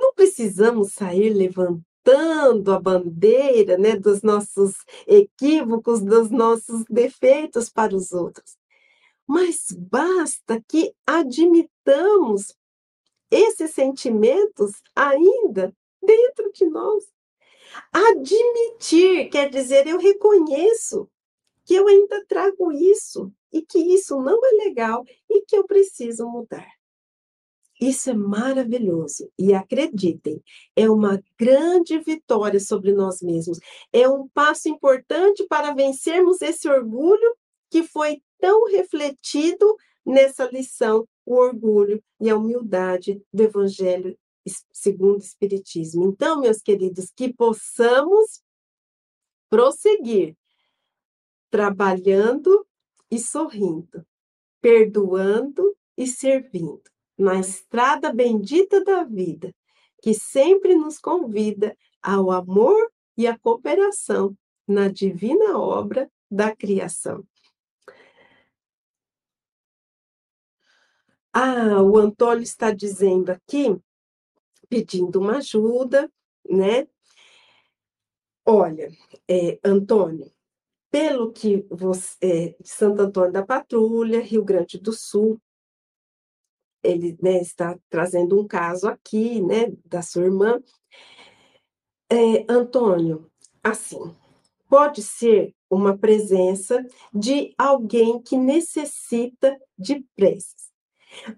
Não 0.00 0.14
precisamos 0.14 0.94
sair 0.94 1.28
levantando 1.28 2.72
a 2.72 2.80
bandeira 2.80 3.76
né, 3.76 3.94
dos 3.94 4.22
nossos 4.22 4.74
equívocos, 5.06 6.00
dos 6.00 6.30
nossos 6.30 6.84
defeitos 6.88 7.68
para 7.68 7.94
os 7.94 8.10
outros. 8.10 8.56
Mas 9.26 9.70
basta 9.70 10.58
que 10.66 10.94
admitamos 11.06 12.56
esses 13.30 13.72
sentimentos 13.72 14.72
ainda 14.96 15.76
dentro 16.02 16.50
de 16.50 16.64
nós. 16.64 17.04
Admitir 17.92 19.28
quer 19.28 19.50
dizer 19.50 19.86
eu 19.86 19.98
reconheço 19.98 21.08
que 21.66 21.74
eu 21.74 21.86
ainda 21.86 22.24
trago 22.26 22.72
isso 22.72 23.30
e 23.52 23.60
que 23.60 23.78
isso 23.78 24.18
não 24.20 24.40
é 24.44 24.64
legal 24.64 25.04
e 25.28 25.42
que 25.42 25.54
eu 25.54 25.64
preciso 25.64 26.26
mudar. 26.26 26.79
Isso 27.80 28.10
é 28.10 28.14
maravilhoso. 28.14 29.32
E 29.38 29.54
acreditem, 29.54 30.42
é 30.76 30.88
uma 30.90 31.22
grande 31.38 31.98
vitória 31.98 32.60
sobre 32.60 32.92
nós 32.92 33.22
mesmos. 33.22 33.58
É 33.90 34.06
um 34.06 34.28
passo 34.28 34.68
importante 34.68 35.46
para 35.46 35.72
vencermos 35.72 36.42
esse 36.42 36.68
orgulho 36.68 37.36
que 37.70 37.82
foi 37.82 38.22
tão 38.38 38.66
refletido 38.66 39.76
nessa 40.04 40.44
lição, 40.50 41.08
o 41.24 41.36
orgulho 41.36 42.02
e 42.20 42.28
a 42.28 42.36
humildade 42.36 43.22
do 43.32 43.42
Evangelho 43.42 44.18
segundo 44.72 45.16
o 45.20 45.24
Espiritismo. 45.24 46.04
Então, 46.04 46.40
meus 46.40 46.60
queridos, 46.60 47.10
que 47.14 47.32
possamos 47.32 48.42
prosseguir 49.48 50.36
trabalhando 51.50 52.66
e 53.10 53.18
sorrindo, 53.18 54.04
perdoando 54.60 55.76
e 55.96 56.06
servindo 56.06 56.90
na 57.20 57.38
estrada 57.38 58.12
bendita 58.12 58.82
da 58.82 59.04
vida, 59.04 59.54
que 60.02 60.14
sempre 60.14 60.74
nos 60.74 60.98
convida 60.98 61.76
ao 62.02 62.30
amor 62.30 62.90
e 63.14 63.26
à 63.26 63.38
cooperação 63.38 64.34
na 64.66 64.88
divina 64.88 65.58
obra 65.58 66.10
da 66.30 66.56
criação. 66.56 67.22
Ah, 71.30 71.82
o 71.82 71.98
Antônio 71.98 72.42
está 72.42 72.72
dizendo 72.72 73.30
aqui, 73.30 73.78
pedindo 74.68 75.20
uma 75.20 75.36
ajuda, 75.36 76.10
né? 76.48 76.88
Olha, 78.46 78.90
é, 79.28 79.60
Antônio, 79.62 80.32
pelo 80.90 81.30
que 81.32 81.66
você, 81.68 82.16
é, 82.22 82.56
Santo 82.64 83.02
Antônio 83.02 83.32
da 83.32 83.44
Patrulha, 83.44 84.20
Rio 84.20 84.42
Grande 84.42 84.78
do 84.78 84.92
Sul, 84.92 85.40
ele 86.82 87.16
né, 87.22 87.40
está 87.40 87.78
trazendo 87.88 88.40
um 88.40 88.46
caso 88.46 88.88
aqui, 88.88 89.40
né, 89.40 89.72
da 89.84 90.02
sua 90.02 90.24
irmã. 90.24 90.60
É, 92.10 92.44
Antônio, 92.48 93.30
assim, 93.62 94.14
pode 94.68 95.02
ser 95.02 95.54
uma 95.68 95.96
presença 95.96 96.84
de 97.12 97.54
alguém 97.56 98.20
que 98.20 98.36
necessita 98.36 99.56
de 99.78 100.04
preces. 100.16 100.70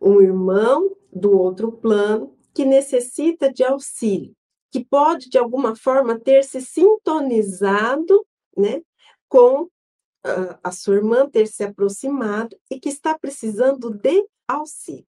Um 0.01 0.21
irmão 0.21 0.97
do 1.13 1.37
outro 1.39 1.73
plano 1.73 2.37
que 2.55 2.65
necessita 2.65 3.53
de 3.53 3.65
auxílio, 3.65 4.35
que 4.71 4.85
pode, 4.85 5.29
de 5.29 5.39
alguma 5.39 5.75
forma, 5.75 6.19
ter 6.19 6.45
se 6.45 6.61
sintonizado 6.61 8.27
né, 8.57 8.83
com 9.29 9.69
a, 10.25 10.59
a 10.65 10.73
sua 10.73 10.97
irmã, 10.97 11.29
ter 11.29 11.47
se 11.47 11.65
aproximado 11.65 12.57
e 12.71 12.79
que 12.79 12.89
está 12.89 13.19
precisando 13.19 13.91
de 13.91 14.27
auxílio. 14.47 15.07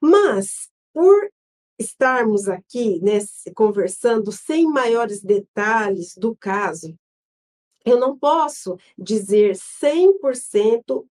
Mas, 0.00 0.70
por 0.92 1.30
estarmos 1.78 2.48
aqui 2.48 3.00
né, 3.00 3.18
conversando 3.54 4.32
sem 4.32 4.66
maiores 4.66 5.22
detalhes 5.22 6.14
do 6.16 6.34
caso, 6.36 6.98
eu 7.84 7.98
não 7.98 8.18
posso 8.18 8.76
dizer 8.98 9.54
100% 9.54 11.06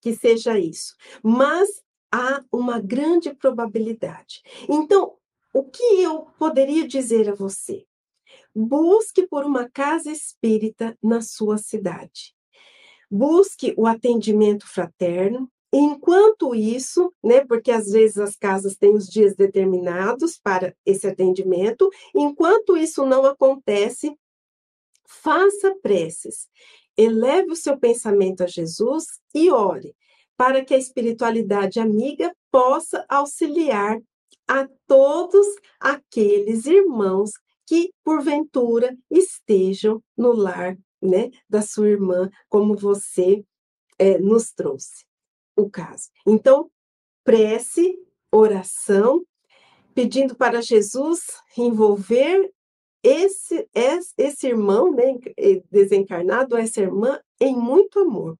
que 0.00 0.14
seja 0.14 0.58
isso, 0.58 0.94
mas 1.22 1.82
há 2.12 2.44
uma 2.52 2.80
grande 2.80 3.34
probabilidade. 3.34 4.42
Então, 4.68 5.16
o 5.52 5.64
que 5.64 5.82
eu 6.02 6.26
poderia 6.38 6.86
dizer 6.86 7.28
a 7.30 7.34
você? 7.34 7.86
Busque 8.54 9.26
por 9.26 9.44
uma 9.44 9.68
casa 9.70 10.10
espírita 10.10 10.96
na 11.02 11.20
sua 11.20 11.58
cidade. 11.58 12.34
Busque 13.10 13.74
o 13.76 13.86
atendimento 13.86 14.66
fraterno, 14.66 15.50
Enquanto 15.78 16.54
isso, 16.54 17.12
né, 17.22 17.44
porque 17.44 17.70
às 17.70 17.90
vezes 17.90 18.16
as 18.16 18.34
casas 18.34 18.76
têm 18.76 18.94
os 18.94 19.06
dias 19.06 19.36
determinados 19.36 20.38
para 20.38 20.74
esse 20.86 21.06
atendimento, 21.06 21.90
enquanto 22.14 22.78
isso 22.78 23.04
não 23.04 23.26
acontece, 23.26 24.16
faça 25.06 25.76
preces, 25.82 26.48
eleve 26.96 27.52
o 27.52 27.56
seu 27.56 27.78
pensamento 27.78 28.42
a 28.42 28.46
Jesus 28.46 29.04
e 29.34 29.50
ore 29.50 29.94
para 30.34 30.64
que 30.64 30.72
a 30.72 30.78
espiritualidade 30.78 31.78
amiga 31.78 32.34
possa 32.50 33.04
auxiliar 33.06 34.00
a 34.48 34.66
todos 34.86 35.46
aqueles 35.78 36.64
irmãos 36.64 37.32
que 37.66 37.92
porventura 38.02 38.96
estejam 39.10 40.02
no 40.16 40.32
lar, 40.32 40.74
né, 41.02 41.30
da 41.50 41.60
sua 41.60 41.90
irmã, 41.90 42.30
como 42.48 42.74
você 42.74 43.44
é, 43.98 44.18
nos 44.18 44.52
trouxe 44.52 45.05
o 45.56 45.68
caso. 45.70 46.10
Então, 46.26 46.70
prece, 47.24 47.98
oração, 48.30 49.24
pedindo 49.94 50.36
para 50.36 50.60
Jesus 50.60 51.20
envolver 51.56 52.52
esse, 53.02 53.68
esse 54.18 54.46
irmão 54.48 54.92
né, 54.92 55.16
desencarnado, 55.70 56.56
essa 56.56 56.80
irmã, 56.80 57.18
em 57.40 57.56
muito 57.56 58.00
amor. 58.00 58.36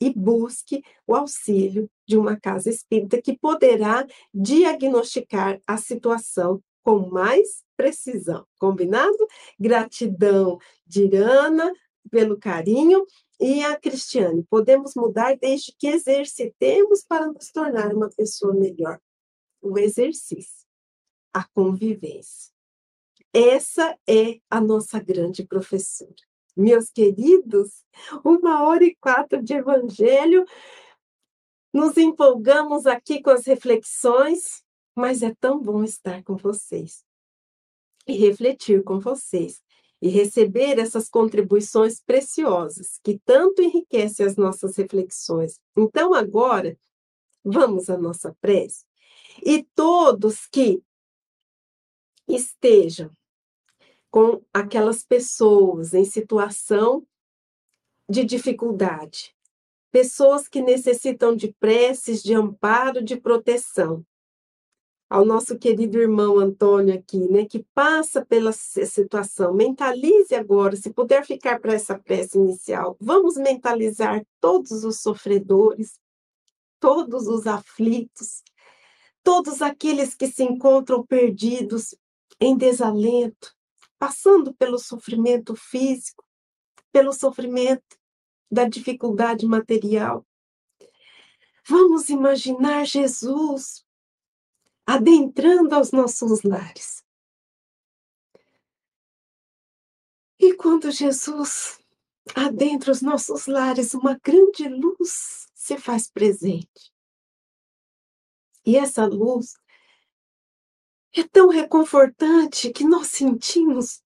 E 0.00 0.12
busque 0.12 0.82
o 1.06 1.14
auxílio 1.14 1.90
de 2.06 2.16
uma 2.16 2.38
casa 2.38 2.70
espírita 2.70 3.20
que 3.20 3.36
poderá 3.36 4.06
diagnosticar 4.32 5.60
a 5.66 5.76
situação 5.76 6.62
com 6.84 7.08
mais 7.08 7.64
precisão. 7.76 8.46
Combinado? 8.58 9.16
Gratidão, 9.58 10.58
Dirana, 10.86 11.72
pelo 12.08 12.38
carinho 12.38 13.06
e 13.40 13.62
a 13.62 13.78
Cristiane, 13.78 14.44
podemos 14.50 14.94
mudar 14.96 15.36
desde 15.36 15.72
que 15.78 15.86
exercitemos 15.86 17.04
para 17.06 17.26
nos 17.26 17.50
tornar 17.52 17.94
uma 17.94 18.10
pessoa 18.10 18.52
melhor. 18.52 19.00
O 19.60 19.78
exercício, 19.78 20.66
a 21.32 21.46
convivência. 21.48 22.52
Essa 23.32 23.96
é 24.08 24.40
a 24.50 24.60
nossa 24.60 24.98
grande 24.98 25.46
professora. 25.46 26.14
Meus 26.56 26.90
queridos, 26.90 27.84
uma 28.24 28.64
hora 28.64 28.84
e 28.84 28.96
quatro 28.96 29.40
de 29.42 29.54
evangelho, 29.54 30.44
nos 31.72 31.96
empolgamos 31.96 32.86
aqui 32.86 33.22
com 33.22 33.30
as 33.30 33.46
reflexões, 33.46 34.64
mas 34.96 35.22
é 35.22 35.32
tão 35.38 35.60
bom 35.60 35.84
estar 35.84 36.24
com 36.24 36.36
vocês 36.36 37.04
e 38.08 38.14
refletir 38.14 38.82
com 38.82 38.98
vocês 38.98 39.62
e 40.00 40.08
receber 40.08 40.78
essas 40.78 41.08
contribuições 41.08 42.00
preciosas 42.00 43.00
que 43.02 43.20
tanto 43.24 43.62
enriquecem 43.62 44.24
as 44.24 44.36
nossas 44.36 44.76
reflexões. 44.76 45.60
Então, 45.76 46.14
agora, 46.14 46.78
vamos 47.44 47.90
à 47.90 47.96
nossa 47.96 48.36
prece. 48.40 48.84
E 49.44 49.64
todos 49.74 50.46
que 50.46 50.82
estejam 52.28 53.10
com 54.10 54.42
aquelas 54.52 55.02
pessoas 55.02 55.94
em 55.94 56.04
situação 56.04 57.06
de 58.08 58.24
dificuldade, 58.24 59.34
pessoas 59.90 60.48
que 60.48 60.62
necessitam 60.62 61.36
de 61.36 61.52
preces, 61.60 62.22
de 62.22 62.34
amparo, 62.34 63.02
de 63.02 63.16
proteção, 63.16 64.04
ao 65.08 65.24
nosso 65.24 65.58
querido 65.58 65.98
irmão 65.98 66.38
Antônio 66.38 66.94
aqui, 66.94 67.18
né, 67.30 67.46
que 67.46 67.64
passa 67.74 68.24
pela 68.24 68.52
situação. 68.52 69.54
Mentalize 69.54 70.34
agora, 70.34 70.76
se 70.76 70.92
puder 70.92 71.24
ficar 71.24 71.58
para 71.60 71.72
essa 71.72 71.98
prece 71.98 72.36
inicial, 72.36 72.96
vamos 73.00 73.36
mentalizar 73.36 74.24
todos 74.40 74.84
os 74.84 75.00
sofredores, 75.00 75.98
todos 76.78 77.26
os 77.26 77.46
aflitos, 77.46 78.42
todos 79.22 79.62
aqueles 79.62 80.14
que 80.14 80.26
se 80.26 80.42
encontram 80.42 81.04
perdidos 81.04 81.94
em 82.38 82.56
desalento, 82.56 83.54
passando 83.98 84.54
pelo 84.54 84.78
sofrimento 84.78 85.56
físico, 85.56 86.24
pelo 86.92 87.12
sofrimento 87.12 87.98
da 88.50 88.64
dificuldade 88.64 89.46
material. 89.46 90.24
Vamos 91.66 92.08
imaginar 92.08 92.86
Jesus 92.86 93.84
adentrando 94.88 95.74
aos 95.74 95.92
nossos 95.92 96.42
lares. 96.42 97.04
E 100.40 100.54
quando 100.54 100.90
Jesus 100.90 101.78
adentra 102.34 102.90
os 102.90 103.02
nossos 103.02 103.46
lares, 103.46 103.92
uma 103.92 104.18
grande 104.18 104.66
luz 104.66 105.46
se 105.54 105.76
faz 105.76 106.10
presente. 106.10 106.90
E 108.64 108.78
essa 108.78 109.04
luz 109.04 109.58
é 111.12 111.22
tão 111.22 111.50
reconfortante 111.50 112.72
que 112.72 112.84
nós 112.84 113.08
sentimos 113.08 114.02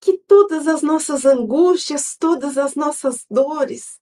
que 0.00 0.18
todas 0.18 0.66
as 0.66 0.82
nossas 0.82 1.24
angústias, 1.24 2.16
todas 2.16 2.58
as 2.58 2.74
nossas 2.74 3.24
dores 3.30 3.99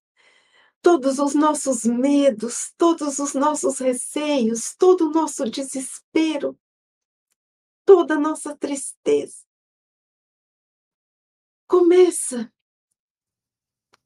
todos 0.81 1.19
os 1.19 1.35
nossos 1.35 1.85
medos, 1.85 2.73
todos 2.77 3.19
os 3.19 3.35
nossos 3.35 3.79
receios, 3.79 4.75
todo 4.77 5.09
o 5.09 5.11
nosso 5.11 5.45
desespero, 5.51 6.59
toda 7.85 8.15
a 8.15 8.21
nossa 8.21 8.57
tristeza. 8.57 9.45
Começa 11.67 12.53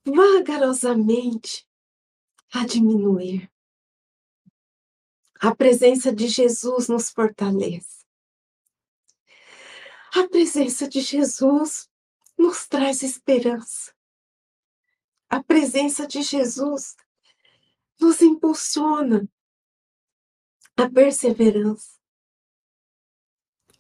vagarosamente 0.05 1.69
a 2.53 2.67
diminuir. 2.67 3.51
A 5.41 5.55
presença 5.55 6.15
de 6.15 6.29
Jesus 6.29 6.89
nos 6.89 7.11
fortalece. 7.11 8.05
A 10.15 10.29
presença 10.29 10.89
de 10.89 11.01
Jesus 11.01 11.89
nos 12.39 12.67
traz 12.67 13.03
esperança. 13.03 13.95
A 15.33 15.43
presença 15.43 16.07
de 16.07 16.21
Jesus 16.21 16.95
nos 17.99 18.21
impulsiona 18.21 19.27
a 20.77 20.91
perseverança. 20.91 21.99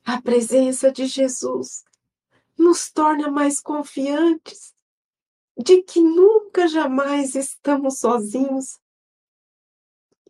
A 0.03 0.19
presença 0.23 0.91
de 0.91 1.05
Jesus 1.05 1.85
nos 2.59 2.91
torna 2.91 3.31
mais 3.31 3.61
confiantes 3.61 4.75
de 5.55 5.83
que 5.83 6.01
nunca 6.01 6.67
jamais 6.67 7.35
estamos 7.35 7.99
sozinhos 7.99 8.81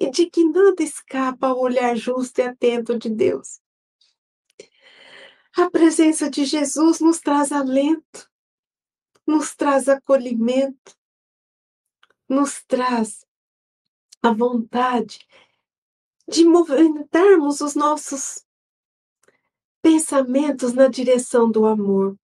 e 0.01 0.11
de 0.11 0.29
que 0.29 0.45
nada 0.45 0.83
escapa 0.83 1.47
ao 1.47 1.61
olhar 1.61 1.95
justo 1.95 2.41
e 2.41 2.43
atento 2.43 2.99
de 2.99 3.09
Deus. 3.09 3.61
A 5.57 5.71
presença 5.71 6.29
de 6.29 6.45
Jesus 6.45 6.99
nos 6.99 7.21
traz 7.21 7.53
alento, 7.53 8.29
nos 9.25 9.55
traz 9.55 9.89
acolhimento, 9.89 11.01
nos 12.33 12.65
traz 12.65 13.27
a 14.23 14.33
vontade 14.33 15.29
de 16.27 16.47
movimentarmos 16.47 17.61
os 17.61 17.75
nossos 17.75 18.47
pensamentos 19.83 20.73
na 20.73 20.89
direção 20.89 21.51
do 21.51 21.67
amor, 21.67 22.19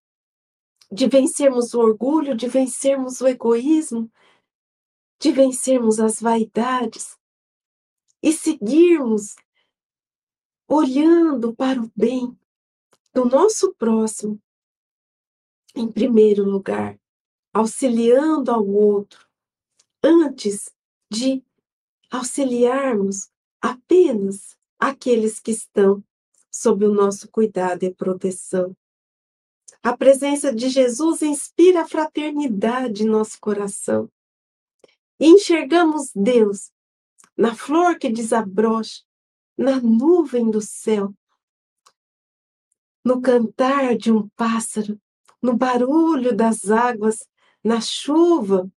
de 0.91 1.07
vencermos 1.07 1.75
o 1.75 1.81
orgulho, 1.81 2.35
de 2.35 2.49
vencermos 2.49 3.21
o 3.21 3.29
egoísmo, 3.29 4.11
de 5.21 5.31
vencermos 5.31 6.01
as 6.01 6.23
vaidades 6.23 7.19
e 8.23 8.33
seguirmos 8.33 9.37
olhando 10.67 11.55
para 11.55 11.83
o 11.83 11.93
bem 11.95 12.35
do 13.13 13.27
nosso 13.27 13.75
próximo, 13.75 14.41
em 15.75 15.91
primeiro 15.91 16.45
lugar, 16.45 16.99
auxiliando 17.53 18.51
ao 18.51 18.67
outro, 18.67 19.28
antes 20.03 20.71
de 21.11 21.43
auxiliarmos 22.11 23.31
apenas 23.61 24.57
aqueles 24.79 25.41
que 25.41 25.51
estão 25.51 26.03
sob 26.51 26.87
o 26.87 26.95
nosso 26.95 27.29
cuidado 27.31 27.83
e 27.85 27.95
proteção. 27.95 28.77
A 29.83 29.97
presença 29.97 30.55
de 30.55 30.69
Jesus 30.69 31.23
inspira 31.23 31.83
a 31.83 31.89
fraternidade 31.89 33.05
em 33.05 33.07
nosso 33.07 33.39
coração. 33.41 34.11
Enxergamos 35.21 36.11
Deus 36.15 36.71
na 37.37 37.55
flor 37.55 37.99
que 37.99 38.11
desabrocha, 38.11 39.03
na 39.57 39.81
nuvem 39.81 40.51
do 40.51 40.61
céu, 40.61 41.15
no 43.05 43.21
cantar 43.21 43.97
de 43.97 44.13
um 44.13 44.29
pássaro, 44.31 45.01
no 45.41 45.57
barulho 45.57 46.35
das 46.35 46.71
águas, 46.71 47.29
na 47.63 47.81
chuva 47.81 48.71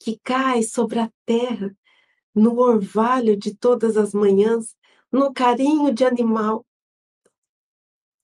que 0.00 0.18
cai 0.24 0.62
sobre 0.62 0.98
a 0.98 1.12
terra, 1.26 1.76
no 2.34 2.58
orvalho 2.58 3.36
de 3.36 3.54
todas 3.54 3.96
as 3.96 4.14
manhãs, 4.14 4.74
no 5.12 5.32
carinho 5.32 5.92
de 5.92 6.04
animal, 6.04 6.66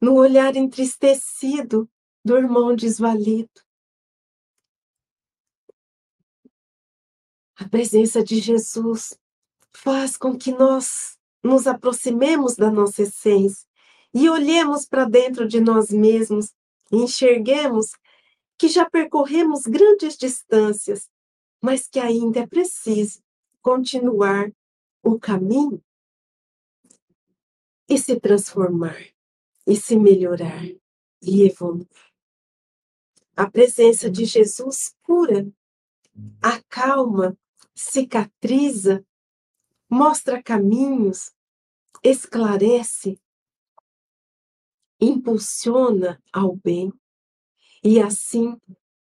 no 0.01 0.15
olhar 0.15 0.57
entristecido 0.57 1.89
do 2.25 2.37
irmão 2.37 2.75
desvalido. 2.75 3.61
A 7.57 7.69
presença 7.69 8.25
de 8.25 8.41
Jesus 8.41 9.19
faz 9.73 10.17
com 10.17 10.37
que 10.37 10.53
nós 10.53 11.19
nos 11.43 11.67
aproximemos 11.67 12.57
da 12.57 12.71
nossa 12.71 13.03
essência 13.03 13.67
e 14.15 14.31
olhemos 14.31 14.87
para 14.87 15.05
dentro 15.05 15.47
de 15.47 15.61
nós 15.61 15.91
mesmos 15.91 16.55
enxerguemos 16.91 17.91
que 18.59 18.69
já 18.69 18.89
percorremos 18.89 19.63
grandes 19.67 20.17
distâncias, 20.17 21.11
mas 21.67 21.89
que 21.89 21.99
ainda 21.99 22.39
é 22.39 22.47
preciso 22.47 23.21
continuar 23.61 24.53
o 25.03 25.19
caminho 25.19 25.83
e 27.89 27.99
se 27.99 28.21
transformar, 28.21 29.05
e 29.67 29.75
se 29.75 29.99
melhorar 29.99 30.65
e 31.21 31.43
evoluir. 31.43 31.89
A 33.37 33.51
presença 33.51 34.09
de 34.09 34.25
Jesus 34.25 34.95
cura, 35.03 35.45
acalma, 36.41 37.37
cicatriza, 37.75 39.05
mostra 39.91 40.41
caminhos, 40.41 41.35
esclarece 42.01 43.21
impulsiona 45.01 46.23
ao 46.33 46.55
bem. 46.55 46.93
E 47.83 48.01
assim, 48.01 48.57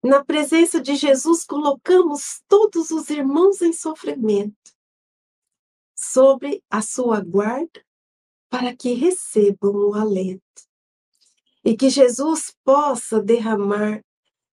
na 0.03 0.23
presença 0.23 0.81
de 0.81 0.95
Jesus, 0.95 1.45
colocamos 1.45 2.41
todos 2.49 2.91
os 2.91 3.09
irmãos 3.09 3.61
em 3.61 3.71
sofrimento 3.71 4.73
sobre 5.95 6.61
a 6.69 6.81
sua 6.81 7.21
guarda 7.21 7.81
para 8.49 8.75
que 8.75 8.93
recebam 8.93 9.73
o 9.73 9.93
alento. 9.95 10.43
E 11.63 11.77
que 11.77 11.89
Jesus 11.89 12.53
possa 12.65 13.21
derramar 13.23 14.03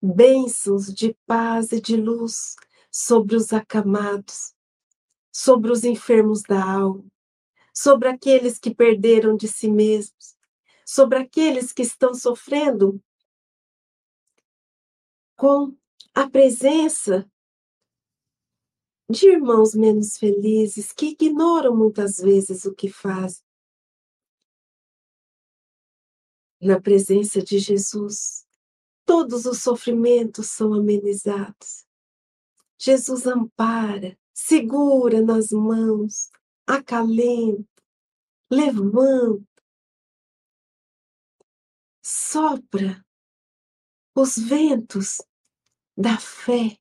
bênçãos 0.01 0.93
de 0.93 1.17
paz 1.27 1.73
e 1.73 1.81
de 1.81 1.97
luz 1.97 2.55
sobre 2.93 3.35
os 3.35 3.51
acamados, 3.51 4.53
sobre 5.33 5.73
os 5.73 5.83
enfermos 5.83 6.43
da 6.43 6.63
alma, 6.63 7.05
sobre 7.75 8.09
aqueles 8.09 8.59
que 8.59 8.75
perderam 8.75 9.35
de 9.35 9.49
si 9.49 9.71
mesmos, 9.71 10.37
sobre 10.85 11.19
aqueles 11.19 11.73
que 11.73 11.83
estão 11.83 12.13
sofrendo 12.13 13.03
com 15.39 15.73
a 16.13 16.29
presença 16.29 17.31
de 19.09 19.29
irmãos 19.29 19.73
menos 19.73 20.19
felizes 20.19 20.93
que 20.93 21.11
ignoram 21.11 21.77
muitas 21.77 22.17
vezes 22.17 22.65
o 22.65 22.75
que 22.75 22.89
fazem. 22.89 23.47
Na 26.61 26.81
presença 26.81 27.41
de 27.41 27.61
Jesus, 27.61 28.45
todos 29.07 29.47
os 29.47 29.63
sofrimentos 29.63 30.51
são 30.51 30.75
amenizados. 30.75 31.87
Jesus 32.77 33.25
ampara, 33.25 34.19
segura 34.35 35.23
nas 35.23 35.51
mãos, 35.51 36.31
acalenta, 36.67 37.65
levanta, 38.51 39.47
sopra 42.03 43.07
os 44.17 44.37
ventos 44.37 45.28
da 45.99 46.17
fé 46.17 46.79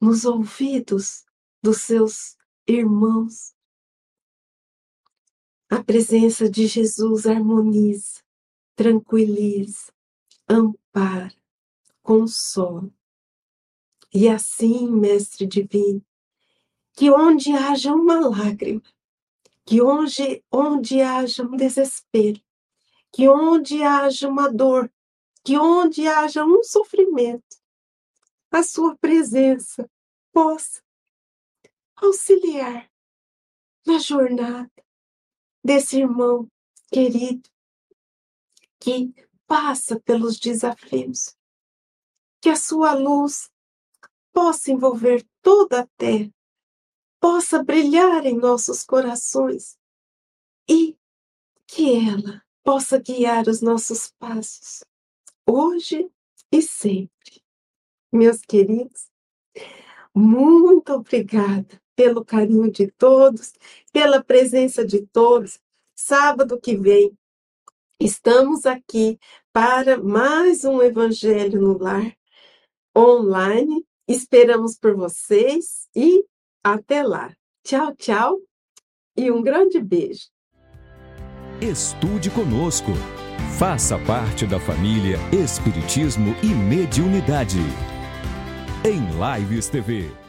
nos 0.00 0.24
ouvidos 0.24 1.24
dos 1.62 1.82
seus 1.82 2.36
irmãos. 2.66 3.54
A 5.70 5.80
presença 5.84 6.50
de 6.50 6.66
Jesus 6.66 7.26
harmoniza, 7.26 8.24
tranquiliza, 8.74 9.92
ampara, 10.48 11.32
consola. 12.02 12.90
E 14.12 14.28
assim, 14.28 14.90
Mestre 14.90 15.46
Divino, 15.46 16.04
que 16.92 17.12
onde 17.12 17.52
haja 17.52 17.94
uma 17.94 18.18
lágrima, 18.28 18.82
que 19.64 19.80
onde, 19.80 20.44
onde 20.50 21.00
haja 21.00 21.44
um 21.44 21.56
desespero, 21.56 22.42
que 23.12 23.28
onde 23.28 23.80
haja 23.80 24.28
uma 24.28 24.52
dor, 24.52 24.92
que 25.44 25.56
onde 25.56 26.08
haja 26.08 26.44
um 26.44 26.64
sofrimento, 26.64 27.63
a 28.54 28.62
sua 28.62 28.96
presença 28.96 29.90
possa 30.32 30.80
auxiliar 31.96 32.88
na 33.84 33.98
jornada 33.98 34.70
desse 35.64 35.98
irmão 35.98 36.48
querido 36.92 37.48
que 38.78 39.12
passa 39.46 39.98
pelos 40.00 40.38
desafios. 40.38 41.36
Que 42.40 42.50
a 42.50 42.56
sua 42.56 42.92
luz 42.94 43.50
possa 44.32 44.70
envolver 44.70 45.26
toda 45.42 45.80
a 45.80 45.86
terra, 45.96 46.30
possa 47.18 47.62
brilhar 47.62 48.24
em 48.26 48.36
nossos 48.36 48.84
corações 48.84 49.76
e 50.68 50.96
que 51.66 51.92
ela 52.08 52.44
possa 52.62 52.98
guiar 52.98 53.48
os 53.48 53.60
nossos 53.60 54.12
passos, 54.18 54.84
hoje 55.46 56.10
e 56.52 56.62
sempre. 56.62 57.13
Meus 58.14 58.42
queridos, 58.42 59.08
Muito 60.14 60.92
obrigada 60.92 61.82
pelo 61.96 62.24
carinho 62.24 62.70
de 62.70 62.86
todos, 62.86 63.54
pela 63.92 64.22
presença 64.22 64.84
de 64.84 65.04
todos. 65.04 65.58
Sábado 65.96 66.60
que 66.60 66.76
vem 66.76 67.12
estamos 67.98 68.66
aqui 68.66 69.18
para 69.52 70.00
mais 70.00 70.64
um 70.64 70.80
Evangelho 70.80 71.60
no 71.60 71.76
Lar 71.76 72.16
online. 72.96 73.84
Esperamos 74.06 74.78
por 74.78 74.94
vocês 74.94 75.88
e 75.92 76.24
até 76.62 77.02
lá. 77.02 77.34
Tchau, 77.64 77.96
tchau 77.96 78.40
e 79.16 79.28
um 79.28 79.42
grande 79.42 79.80
beijo. 79.80 80.28
Estude 81.60 82.30
conosco. 82.30 82.92
Faça 83.58 83.98
parte 83.98 84.46
da 84.46 84.60
família 84.60 85.16
Espiritismo 85.32 86.36
e 86.44 86.48
Mediunidade. 86.48 87.58
Em 88.86 89.00
Lives 89.18 89.70
TV. 89.70 90.23